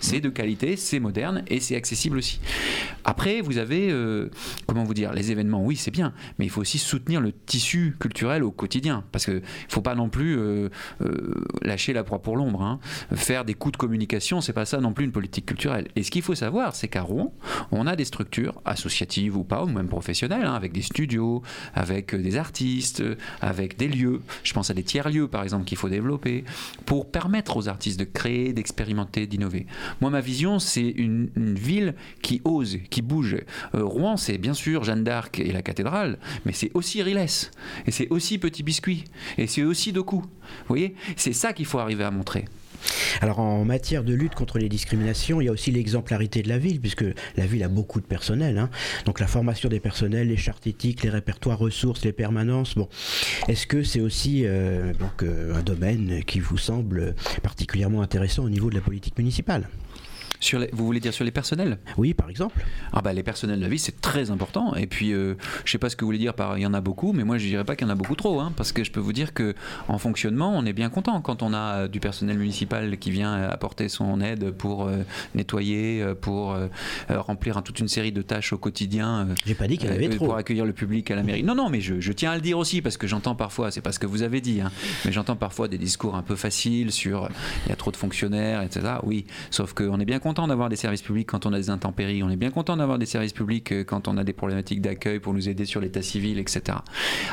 c'est 0.00 0.20
de 0.20 0.28
qualité, 0.28 0.76
c'est 0.76 1.00
moderne 1.00 1.44
et 1.48 1.60
c'est 1.60 1.76
accessible 1.76 2.18
aussi. 2.18 2.40
Après, 3.04 3.40
vous 3.40 3.58
avez, 3.58 3.90
euh, 3.90 4.30
comment 4.66 4.84
vous 4.84 4.94
dire, 4.94 5.12
les 5.12 5.30
événements, 5.30 5.62
oui, 5.62 5.76
c'est 5.76 5.90
bien, 5.90 6.12
mais 6.38 6.46
il 6.46 6.48
faut 6.48 6.60
aussi 6.60 6.78
soutenir 6.78 7.20
le 7.20 7.32
tissu 7.32 7.96
culturel 8.00 8.42
au 8.42 8.50
quotidien 8.50 9.04
parce 9.12 9.26
que 9.26 9.42
faut 9.68 9.82
pas 9.82 9.94
non 9.94 10.08
plus 10.08 10.38
euh, 10.38 10.68
euh, 11.02 11.44
lâcher 11.62 11.92
la 11.92 12.04
proie 12.04 12.22
pour 12.22 12.36
l'ombre. 12.36 12.62
Hein. 12.62 12.80
Faire 13.14 13.44
des 13.44 13.54
coups 13.54 13.72
de 13.72 13.76
communication, 13.76 14.40
c'est 14.40 14.52
pas 14.52 14.64
ça 14.64 14.80
non 14.80 14.92
plus 14.92 15.04
une 15.04 15.12
politique 15.12 15.46
culturelle. 15.46 15.88
Et 15.96 16.02
ce 16.02 16.10
qu'il 16.10 16.22
faut 16.22 16.34
savoir, 16.34 16.74
c'est 16.74 16.88
qu'à 16.88 17.02
Rouen, 17.02 17.34
on 17.70 17.86
a 17.86 17.96
des 17.96 18.04
structures 18.14 18.60
associatives 18.64 19.36
ou 19.36 19.42
pas, 19.42 19.64
ou 19.64 19.68
même 19.68 19.88
professionnelles, 19.88 20.46
hein, 20.46 20.54
avec 20.54 20.72
des 20.72 20.82
studios, 20.82 21.42
avec 21.74 22.14
euh, 22.14 22.18
des 22.18 22.36
artistes, 22.36 23.00
euh, 23.00 23.16
avec 23.40 23.76
des 23.76 23.88
lieux. 23.88 24.20
Je 24.44 24.52
pense 24.52 24.70
à 24.70 24.74
des 24.74 24.84
tiers-lieux, 24.84 25.26
par 25.26 25.42
exemple, 25.42 25.64
qu'il 25.64 25.76
faut 25.76 25.88
développer 25.88 26.44
pour 26.86 27.10
permettre 27.10 27.56
aux 27.56 27.68
artistes 27.68 27.98
de 27.98 28.04
créer, 28.04 28.52
d'expérimenter, 28.52 29.26
d'innover. 29.26 29.66
Moi, 30.00 30.10
ma 30.10 30.20
vision, 30.20 30.60
c'est 30.60 30.88
une, 30.88 31.28
ville 31.34 31.94
qui 32.22 32.40
ose, 32.44 32.78
qui 32.90 33.02
bouge. 33.02 33.36
Euh, 33.74 33.84
Rouen, 33.84 34.16
c'est 34.16 34.38
bien 34.38 34.54
sûr 34.54 34.84
Jeanne 34.84 35.02
d'Arc 35.02 35.40
et 35.40 35.50
la 35.50 35.62
cathédrale, 35.62 36.18
mais 36.46 36.52
c'est 36.52 36.70
aussi 36.74 37.02
Riles, 37.02 37.26
et 37.86 37.90
c'est 37.90 38.08
aussi 38.10 38.38
Petit 38.38 38.62
Biscuit, 38.62 39.04
et 39.38 39.46
c'est 39.46 39.64
aussi 39.64 39.92
Doku. 39.92 40.20
Vous 40.20 40.28
voyez? 40.68 40.94
C'est 41.16 41.32
ça 41.32 41.52
qu'il 41.52 41.66
faut 41.66 41.78
arriver 41.78 42.04
à 42.04 42.10
montrer. 42.10 42.44
Alors 43.20 43.38
en 43.38 43.64
matière 43.64 44.04
de 44.04 44.14
lutte 44.14 44.34
contre 44.34 44.58
les 44.58 44.68
discriminations, 44.68 45.40
il 45.40 45.46
y 45.46 45.48
a 45.48 45.52
aussi 45.52 45.70
l'exemplarité 45.70 46.42
de 46.42 46.48
la 46.48 46.58
ville, 46.58 46.80
puisque 46.80 47.04
la 47.36 47.46
ville 47.46 47.62
a 47.62 47.68
beaucoup 47.68 48.00
de 48.00 48.06
personnel. 48.06 48.58
hein. 48.58 48.70
Donc 49.04 49.20
la 49.20 49.26
formation 49.26 49.68
des 49.68 49.80
personnels, 49.80 50.28
les 50.28 50.36
chartes 50.36 50.66
éthiques, 50.66 51.02
les 51.02 51.10
répertoires 51.10 51.58
ressources, 51.58 52.04
les 52.04 52.12
permanences. 52.12 52.74
Bon, 52.74 52.88
est-ce 53.48 53.66
que 53.66 53.82
c'est 53.82 54.00
aussi 54.00 54.44
euh, 54.44 54.92
euh, 55.22 55.54
un 55.54 55.62
domaine 55.62 56.22
qui 56.24 56.40
vous 56.40 56.58
semble 56.58 57.14
particulièrement 57.42 58.02
intéressant 58.02 58.44
au 58.44 58.50
niveau 58.50 58.70
de 58.70 58.74
la 58.74 58.80
politique 58.80 59.16
municipale? 59.18 59.68
Sur 60.44 60.58
les- 60.58 60.68
vous 60.74 60.84
voulez 60.84 61.00
dire 61.00 61.14
sur 61.14 61.24
les 61.24 61.30
personnels? 61.30 61.78
Oui, 61.96 62.12
par 62.12 62.28
exemple. 62.28 62.62
Ah 62.92 63.00
bah 63.00 63.14
les 63.14 63.22
personnels 63.22 63.56
de 63.58 63.62
la 63.62 63.68
vie 63.70 63.78
c'est 63.78 63.98
très 64.02 64.30
important 64.30 64.74
et 64.74 64.86
puis 64.86 65.12
euh, 65.14 65.36
je 65.64 65.70
sais 65.72 65.78
pas 65.78 65.88
ce 65.88 65.96
que 65.96 66.04
vous 66.04 66.08
voulez 66.08 66.18
dire 66.18 66.34
par 66.34 66.58
il 66.58 66.60
y 66.60 66.66
en 66.66 66.74
a 66.74 66.82
beaucoup 66.82 67.14
mais 67.14 67.24
moi 67.24 67.38
je 67.38 67.46
dirais 67.46 67.64
pas 67.64 67.76
qu'il 67.76 67.86
y 67.86 67.90
en 67.90 67.92
a 67.92 67.96
beaucoup 67.96 68.14
trop 68.14 68.40
hein, 68.40 68.52
parce 68.54 68.70
que 68.72 68.84
je 68.84 68.90
peux 68.90 69.00
vous 69.00 69.14
dire 69.14 69.32
que 69.32 69.54
en 69.88 69.96
fonctionnement 69.96 70.52
on 70.54 70.66
est 70.66 70.74
bien 70.74 70.90
content 70.90 71.18
quand 71.22 71.42
on 71.42 71.54
a 71.54 71.58
euh, 71.84 71.88
du 71.88 71.98
personnel 71.98 72.36
municipal 72.38 72.98
qui 72.98 73.10
vient 73.10 73.34
euh, 73.34 73.50
apporter 73.50 73.88
son 73.88 74.20
aide 74.20 74.50
pour 74.50 74.84
euh, 74.86 74.98
nettoyer 75.34 76.04
pour 76.20 76.52
euh, 76.52 76.68
remplir 77.08 77.62
toute 77.62 77.80
une 77.80 77.88
série 77.88 78.12
de 78.12 78.20
tâches 78.22 78.52
au 78.52 78.58
quotidien 78.58 79.28
J'ai 79.46 79.54
pas 79.54 79.66
dit 79.66 79.78
qu'il 79.78 79.88
y 79.88 79.92
en 79.92 79.94
avait 79.94 80.08
trop. 80.10 80.26
pour 80.26 80.36
accueillir 80.36 80.66
le 80.66 80.72
public 80.74 81.10
à 81.10 81.16
la 81.16 81.22
mairie. 81.22 81.42
Non, 81.42 81.54
non, 81.54 81.70
mais 81.70 81.80
je, 81.80 82.00
je 82.00 82.12
tiens 82.12 82.32
à 82.32 82.34
le 82.34 82.40
dire 82.42 82.58
aussi 82.58 82.82
parce 82.82 82.96
que 82.98 83.06
j'entends 83.06 83.34
parfois, 83.34 83.70
c'est 83.70 83.80
pas 83.80 83.92
ce 83.92 83.98
que 83.98 84.06
vous 84.06 84.22
avez 84.22 84.40
dit, 84.42 84.60
hein, 84.60 84.70
mais 85.06 85.12
j'entends 85.12 85.36
parfois 85.36 85.68
des 85.68 85.78
discours 85.78 86.14
un 86.16 86.22
peu 86.22 86.36
faciles 86.36 86.92
sur 86.92 87.28
il 87.64 87.70
y 87.70 87.72
a 87.72 87.76
trop 87.76 87.90
de 87.90 87.96
fonctionnaires, 87.96 88.60
etc. 88.62 88.80
Oui, 89.04 89.24
sauf 89.50 89.72
qu'on 89.72 89.98
est 90.00 90.04
bien 90.04 90.18
content 90.18 90.33
d'avoir 90.46 90.68
des 90.68 90.76
services 90.76 91.02
publics 91.02 91.26
quand 91.28 91.46
on 91.46 91.52
a 91.52 91.56
des 91.56 91.70
intempéries, 91.70 92.22
on 92.22 92.30
est 92.30 92.36
bien 92.36 92.50
content 92.50 92.76
d'avoir 92.76 92.98
des 92.98 93.06
services 93.06 93.32
publics 93.32 93.72
euh, 93.72 93.84
quand 93.84 94.08
on 94.08 94.16
a 94.18 94.24
des 94.24 94.32
problématiques 94.32 94.80
d'accueil 94.80 95.20
pour 95.20 95.32
nous 95.32 95.48
aider 95.48 95.64
sur 95.64 95.80
l'état 95.80 96.02
civil, 96.02 96.38
etc. 96.38 96.78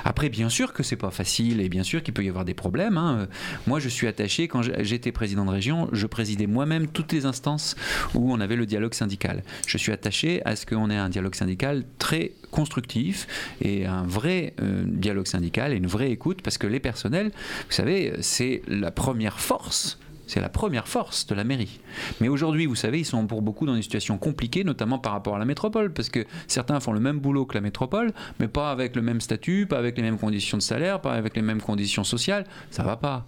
Après, 0.06 0.30
bien 0.30 0.50
sûr 0.50 0.72
que 0.74 0.84
c'est 0.84 0.96
pas 0.96 1.12
facile 1.12 1.60
et 1.60 1.68
bien 1.70 1.84
sûr 1.84 2.02
qu'il 2.04 2.14
peut 2.14 2.24
y 2.24 2.30
avoir 2.30 2.46
des 2.46 2.54
problèmes. 2.54 2.98
hein. 2.98 3.18
Euh, 3.22 3.26
Moi, 3.68 3.80
je 3.80 3.90
suis 3.90 4.08
attaché, 4.08 4.48
quand 4.48 4.62
j'étais 4.62 5.12
président 5.12 5.46
de 5.46 5.52
région, 5.52 5.90
je 5.92 6.08
présidais 6.08 6.48
moi-même 6.48 6.88
toutes 6.88 7.12
les 7.12 7.26
instances 7.26 7.76
où 8.14 8.32
on 8.32 8.40
avait 8.40 8.56
le 8.56 8.66
dialogue 8.66 8.94
syndical. 8.94 9.44
Je 9.68 9.78
suis 9.78 9.92
attaché 9.92 10.42
à 10.46 10.56
ce 10.56 10.66
qu'on 10.66 10.90
ait 10.90 10.96
un 10.98 11.10
dialogue 11.10 11.36
syndical 11.36 11.84
très 11.98 12.34
constructif 12.52 13.28
et 13.62 13.86
un 13.86 14.04
vrai 14.04 14.54
euh, 14.62 14.84
dialogue 14.86 15.28
syndical 15.28 15.74
et 15.74 15.78
une 15.78 15.88
vraie 15.88 16.12
écoute 16.12 16.42
parce 16.42 16.58
que 16.58 16.68
les 16.68 16.80
personnels, 16.80 17.32
vous 17.68 17.72
savez, 17.74 18.14
c'est 18.22 18.62
la 18.68 18.92
première 18.92 19.40
force. 19.40 19.98
C'est 20.32 20.40
la 20.40 20.48
première 20.48 20.88
force 20.88 21.28
de 21.28 21.36
la 21.36 21.44
mairie. 21.44 21.82
Mais 22.22 22.30
aujourd'hui, 22.30 22.66
vous 22.66 22.76
savez, 22.76 23.00
ils 23.00 23.06
sont 23.06 23.28
pour 23.28 23.42
beaucoup 23.42 23.66
dans 23.66 23.76
une 23.76 23.82
situation 23.82 24.18
compliquée, 24.18 24.64
notamment 24.64 24.98
par 24.98 25.12
rapport 25.12 25.36
à 25.36 25.40
la 25.40 25.44
métropole, 25.44 25.92
parce 25.92 26.08
que 26.08 26.26
certains 26.48 26.80
font 26.80 26.94
le 26.94 27.02
même 27.02 27.20
boulot 27.20 27.46
que 27.46 27.54
la 27.54 27.60
métropole, 27.60 28.14
mais 28.40 28.48
pas 28.48 28.72
avec 28.72 28.96
le 28.96 29.02
même 29.02 29.20
statut, 29.20 29.66
pas 29.66 29.78
avec 29.78 29.98
les 29.98 30.04
mêmes 30.04 30.18
conditions 30.18 30.58
de 30.58 30.64
salaire, 30.64 31.02
pas 31.02 31.16
avec 31.16 31.36
les 31.36 31.42
mêmes 31.42 31.60
conditions 31.60 32.06
sociales. 32.06 32.46
Ça 32.70 32.82
va 32.82 32.96
pas. 32.96 33.26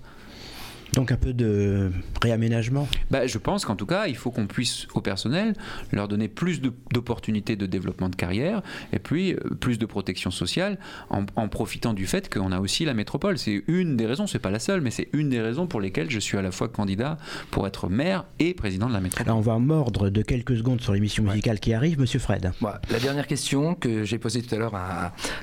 Donc 0.93 1.11
un 1.11 1.17
peu 1.17 1.33
de 1.33 1.91
réaménagement. 2.21 2.87
Bah, 3.11 3.25
je 3.27 3.37
pense 3.37 3.65
qu'en 3.65 3.75
tout 3.75 3.85
cas, 3.85 4.07
il 4.07 4.15
faut 4.15 4.31
qu'on 4.31 4.47
puisse 4.47 4.87
au 4.93 5.01
personnel 5.01 5.53
leur 5.91 6.07
donner 6.07 6.27
plus 6.27 6.61
d'opportunités 6.61 7.55
de 7.55 7.65
développement 7.65 8.09
de 8.09 8.15
carrière 8.15 8.61
et 8.91 8.99
puis 8.99 9.33
euh, 9.33 9.37
plus 9.59 9.79
de 9.79 9.85
protection 9.85 10.31
sociale 10.31 10.77
en, 11.09 11.25
en 11.35 11.47
profitant 11.47 11.93
du 11.93 12.05
fait 12.05 12.31
qu'on 12.33 12.51
a 12.51 12.59
aussi 12.59 12.85
la 12.85 12.93
métropole. 12.93 13.37
C'est 13.37 13.63
une 13.67 13.97
des 13.97 14.05
raisons, 14.05 14.27
c'est 14.27 14.39
pas 14.39 14.51
la 14.51 14.59
seule, 14.59 14.81
mais 14.81 14.91
c'est 14.91 15.09
une 15.13 15.29
des 15.29 15.41
raisons 15.41 15.67
pour 15.67 15.81
lesquelles 15.81 16.11
je 16.11 16.19
suis 16.19 16.37
à 16.37 16.41
la 16.41 16.51
fois 16.51 16.67
candidat 16.67 17.17
pour 17.51 17.65
être 17.67 17.89
maire 17.89 18.25
et 18.39 18.53
président 18.53 18.87
de 18.87 18.93
la 18.93 19.01
métropole. 19.01 19.27
Là, 19.27 19.35
on 19.35 19.41
va 19.41 19.57
mordre 19.59 20.09
de 20.09 20.21
quelques 20.21 20.57
secondes 20.57 20.81
sur 20.81 20.93
l'émission 20.93 21.23
musicale 21.23 21.59
qui 21.59 21.73
arrive, 21.73 21.99
Monsieur 21.99 22.19
Fred. 22.19 22.51
Voilà. 22.61 22.81
La 22.91 22.99
dernière 22.99 23.27
question 23.27 23.75
que 23.75 24.03
j'ai 24.03 24.19
posée 24.19 24.41
tout 24.41 24.53
à 24.53 24.57
l'heure 24.59 24.73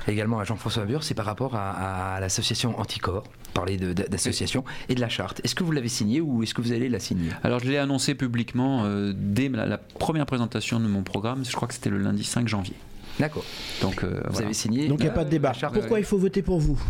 également 0.07 0.39
à 0.39 0.43
Jean-François 0.43 0.85
Bure, 0.85 1.03
c'est 1.03 1.13
par 1.13 1.25
rapport 1.25 1.55
à, 1.55 2.15
à 2.15 2.19
l'association 2.19 2.79
Anticorps, 2.79 3.23
parler 3.53 3.77
d'association 3.77 4.63
et 4.89 4.95
de 4.95 5.01
la 5.01 5.09
charte. 5.09 5.41
Est-ce 5.43 5.55
que 5.55 5.63
vous 5.63 5.71
l'avez 5.71 5.89
signée 5.89 6.21
ou 6.21 6.43
est-ce 6.43 6.53
que 6.53 6.61
vous 6.61 6.71
allez 6.71 6.89
la 6.89 6.99
signer? 6.99 7.29
Alors 7.43 7.59
je 7.59 7.69
l'ai 7.69 7.77
annoncé 7.77 8.15
publiquement 8.15 8.83
euh, 8.85 9.13
dès 9.15 9.49
la, 9.49 9.65
la 9.65 9.77
première 9.77 10.25
présentation 10.25 10.79
de 10.79 10.87
mon 10.87 11.03
programme, 11.03 11.43
je 11.45 11.51
crois 11.55 11.67
que 11.67 11.73
c'était 11.73 11.89
le 11.89 11.97
lundi 11.97 12.23
5 12.23 12.47
janvier. 12.47 12.75
D'accord. 13.19 13.43
Donc 13.81 14.03
euh, 14.03 14.21
Vous 14.25 14.31
voilà. 14.31 14.45
avez 14.47 14.53
signé 14.53 14.87
Donc 14.87 14.99
il 14.99 15.03
n'y 15.03 15.07
a 15.07 15.11
la- 15.11 15.15
pas 15.15 15.25
de 15.25 15.29
débat. 15.29 15.51
Pourquoi 15.73 15.99
il 15.99 16.05
faut 16.05 16.17
voter 16.17 16.41
pour 16.41 16.59
vous? 16.59 16.81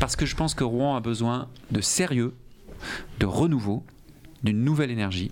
Parce 0.00 0.16
que 0.16 0.26
je 0.26 0.34
pense 0.34 0.54
que 0.54 0.64
Rouen 0.64 0.96
a 0.96 1.00
besoin 1.00 1.48
de 1.70 1.80
sérieux, 1.80 2.34
de 3.20 3.26
renouveau, 3.26 3.84
d'une 4.42 4.64
nouvelle 4.64 4.90
énergie. 4.90 5.30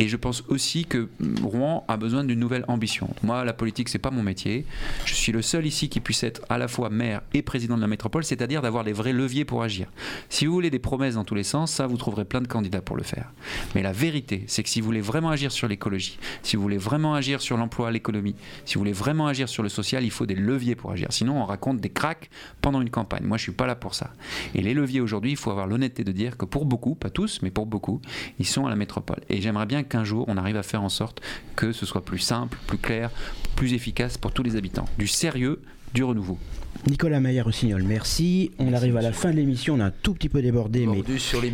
Et 0.00 0.08
je 0.08 0.16
pense 0.16 0.42
aussi 0.48 0.86
que 0.86 1.10
Rouen 1.42 1.84
a 1.86 1.98
besoin 1.98 2.24
d'une 2.24 2.40
nouvelle 2.40 2.64
ambition. 2.68 3.10
Moi, 3.22 3.44
la 3.44 3.52
politique, 3.52 3.90
c'est 3.90 3.98
pas 3.98 4.10
mon 4.10 4.22
métier. 4.22 4.64
Je 5.04 5.12
suis 5.12 5.30
le 5.30 5.42
seul 5.42 5.66
ici 5.66 5.90
qui 5.90 6.00
puisse 6.00 6.22
être 6.22 6.40
à 6.48 6.56
la 6.56 6.68
fois 6.68 6.88
maire 6.88 7.20
et 7.34 7.42
président 7.42 7.76
de 7.76 7.82
la 7.82 7.86
métropole, 7.86 8.24
c'est-à-dire 8.24 8.62
d'avoir 8.62 8.82
les 8.82 8.94
vrais 8.94 9.12
leviers 9.12 9.44
pour 9.44 9.62
agir. 9.62 9.88
Si 10.30 10.46
vous 10.46 10.54
voulez 10.54 10.70
des 10.70 10.78
promesses 10.78 11.16
dans 11.16 11.24
tous 11.24 11.34
les 11.34 11.44
sens, 11.44 11.70
ça, 11.70 11.86
vous 11.86 11.98
trouverez 11.98 12.24
plein 12.24 12.40
de 12.40 12.48
candidats 12.48 12.80
pour 12.80 12.96
le 12.96 13.02
faire. 13.02 13.30
Mais 13.74 13.82
la 13.82 13.92
vérité, 13.92 14.44
c'est 14.46 14.62
que 14.62 14.70
si 14.70 14.80
vous 14.80 14.86
voulez 14.86 15.02
vraiment 15.02 15.28
agir 15.28 15.52
sur 15.52 15.68
l'écologie, 15.68 16.18
si 16.42 16.56
vous 16.56 16.62
voulez 16.62 16.78
vraiment 16.78 17.12
agir 17.12 17.42
sur 17.42 17.58
l'emploi, 17.58 17.90
l'économie, 17.90 18.36
si 18.64 18.76
vous 18.76 18.80
voulez 18.80 18.92
vraiment 18.92 19.26
agir 19.26 19.50
sur 19.50 19.62
le 19.62 19.68
social, 19.68 20.02
il 20.02 20.10
faut 20.10 20.24
des 20.24 20.34
leviers 20.34 20.76
pour 20.76 20.92
agir. 20.92 21.08
Sinon, 21.10 21.42
on 21.42 21.44
raconte 21.44 21.78
des 21.78 21.90
cracks 21.90 22.30
pendant 22.62 22.80
une 22.80 22.88
campagne. 22.88 23.24
Moi, 23.26 23.36
je 23.36 23.42
suis 23.42 23.52
pas 23.52 23.66
là 23.66 23.74
pour 23.74 23.94
ça. 23.94 24.14
Et 24.54 24.62
les 24.62 24.72
leviers 24.72 25.02
aujourd'hui, 25.02 25.32
il 25.32 25.36
faut 25.36 25.50
avoir 25.50 25.66
l'honnêteté 25.66 26.04
de 26.04 26.12
dire 26.12 26.38
que 26.38 26.46
pour 26.46 26.64
beaucoup, 26.64 26.94
pas 26.94 27.10
tous, 27.10 27.40
mais 27.42 27.50
pour 27.50 27.66
beaucoup, 27.66 28.00
ils 28.38 28.46
sont 28.46 28.64
à 28.64 28.70
la 28.70 28.76
métropole. 28.76 29.20
Et 29.28 29.42
j'aimerais 29.42 29.66
bien 29.66 29.82
qu'un 29.90 30.04
jour, 30.04 30.24
on 30.28 30.38
arrive 30.38 30.56
à 30.56 30.62
faire 30.62 30.82
en 30.82 30.88
sorte 30.88 31.20
que 31.56 31.72
ce 31.72 31.84
soit 31.84 32.04
plus 32.04 32.18
simple, 32.18 32.56
plus 32.66 32.78
clair, 32.78 33.10
plus 33.56 33.74
efficace 33.74 34.16
pour 34.16 34.32
tous 34.32 34.42
les 34.42 34.56
habitants. 34.56 34.86
Du 34.96 35.06
sérieux, 35.06 35.60
du 35.92 36.02
renouveau. 36.04 36.38
Nicolas 36.86 37.20
Maillard-Rossignol, 37.20 37.82
merci. 37.82 38.52
On 38.58 38.72
arrive 38.72 38.96
à 38.96 39.02
la 39.02 39.12
fin 39.12 39.30
de 39.30 39.36
l'émission, 39.36 39.74
on 39.74 39.80
a 39.80 39.86
un 39.86 39.90
tout 39.90 40.14
petit 40.14 40.28
peu 40.28 40.40
débordé, 40.40 40.86
mais 40.86 41.02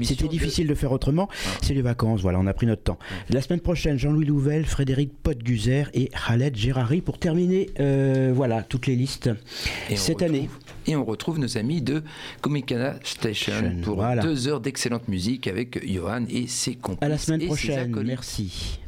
c'était 0.05 0.29
difficile 0.29 0.69
de 0.69 0.75
faire 0.75 0.93
autrement. 0.93 1.29
C'est 1.63 1.75
les 1.75 1.83
vacances, 1.83 2.21
voilà, 2.21 2.39
on 2.39 2.47
a 2.47 2.55
pris 2.55 2.67
notre 2.67 2.83
temps. 2.83 2.99
La 3.31 3.41
semaine 3.41 3.61
prochaine, 3.61 3.99
Jean-Louis 3.99 4.27
Louvel, 4.27 4.65
Frédéric 4.67 5.11
Potguzer 5.23 5.91
et 5.95 6.11
Khaled 6.11 6.55
Gérari 6.55 7.01
pour 7.01 7.19
terminer, 7.19 7.71
euh, 7.81 8.33
voilà, 8.35 8.63
toutes 8.63 8.87
les 8.87 8.95
listes 8.95 9.31
Et 9.91 9.97
cette 9.97 10.23
année. 10.23 10.49
Et 10.87 10.97
on 10.97 11.05
retrouve 11.05 11.39
nos 11.39 11.59
amis 11.59 11.83
de 11.83 12.03
Comicana 12.41 12.95
Station 13.03 13.77
pour 13.83 13.97
voilà. 13.97 14.23
deux 14.23 14.49
heures 14.49 14.61
d'excellente 14.61 15.09
musique 15.09 15.47
avec 15.47 15.85
Johan 15.87 16.25
et 16.29 16.47
ses 16.47 16.75
complices. 16.75 17.03
À 17.03 17.09
la 17.09 17.19
semaine 17.19 17.47
prochaine, 17.47 18.03
merci. 18.05 18.79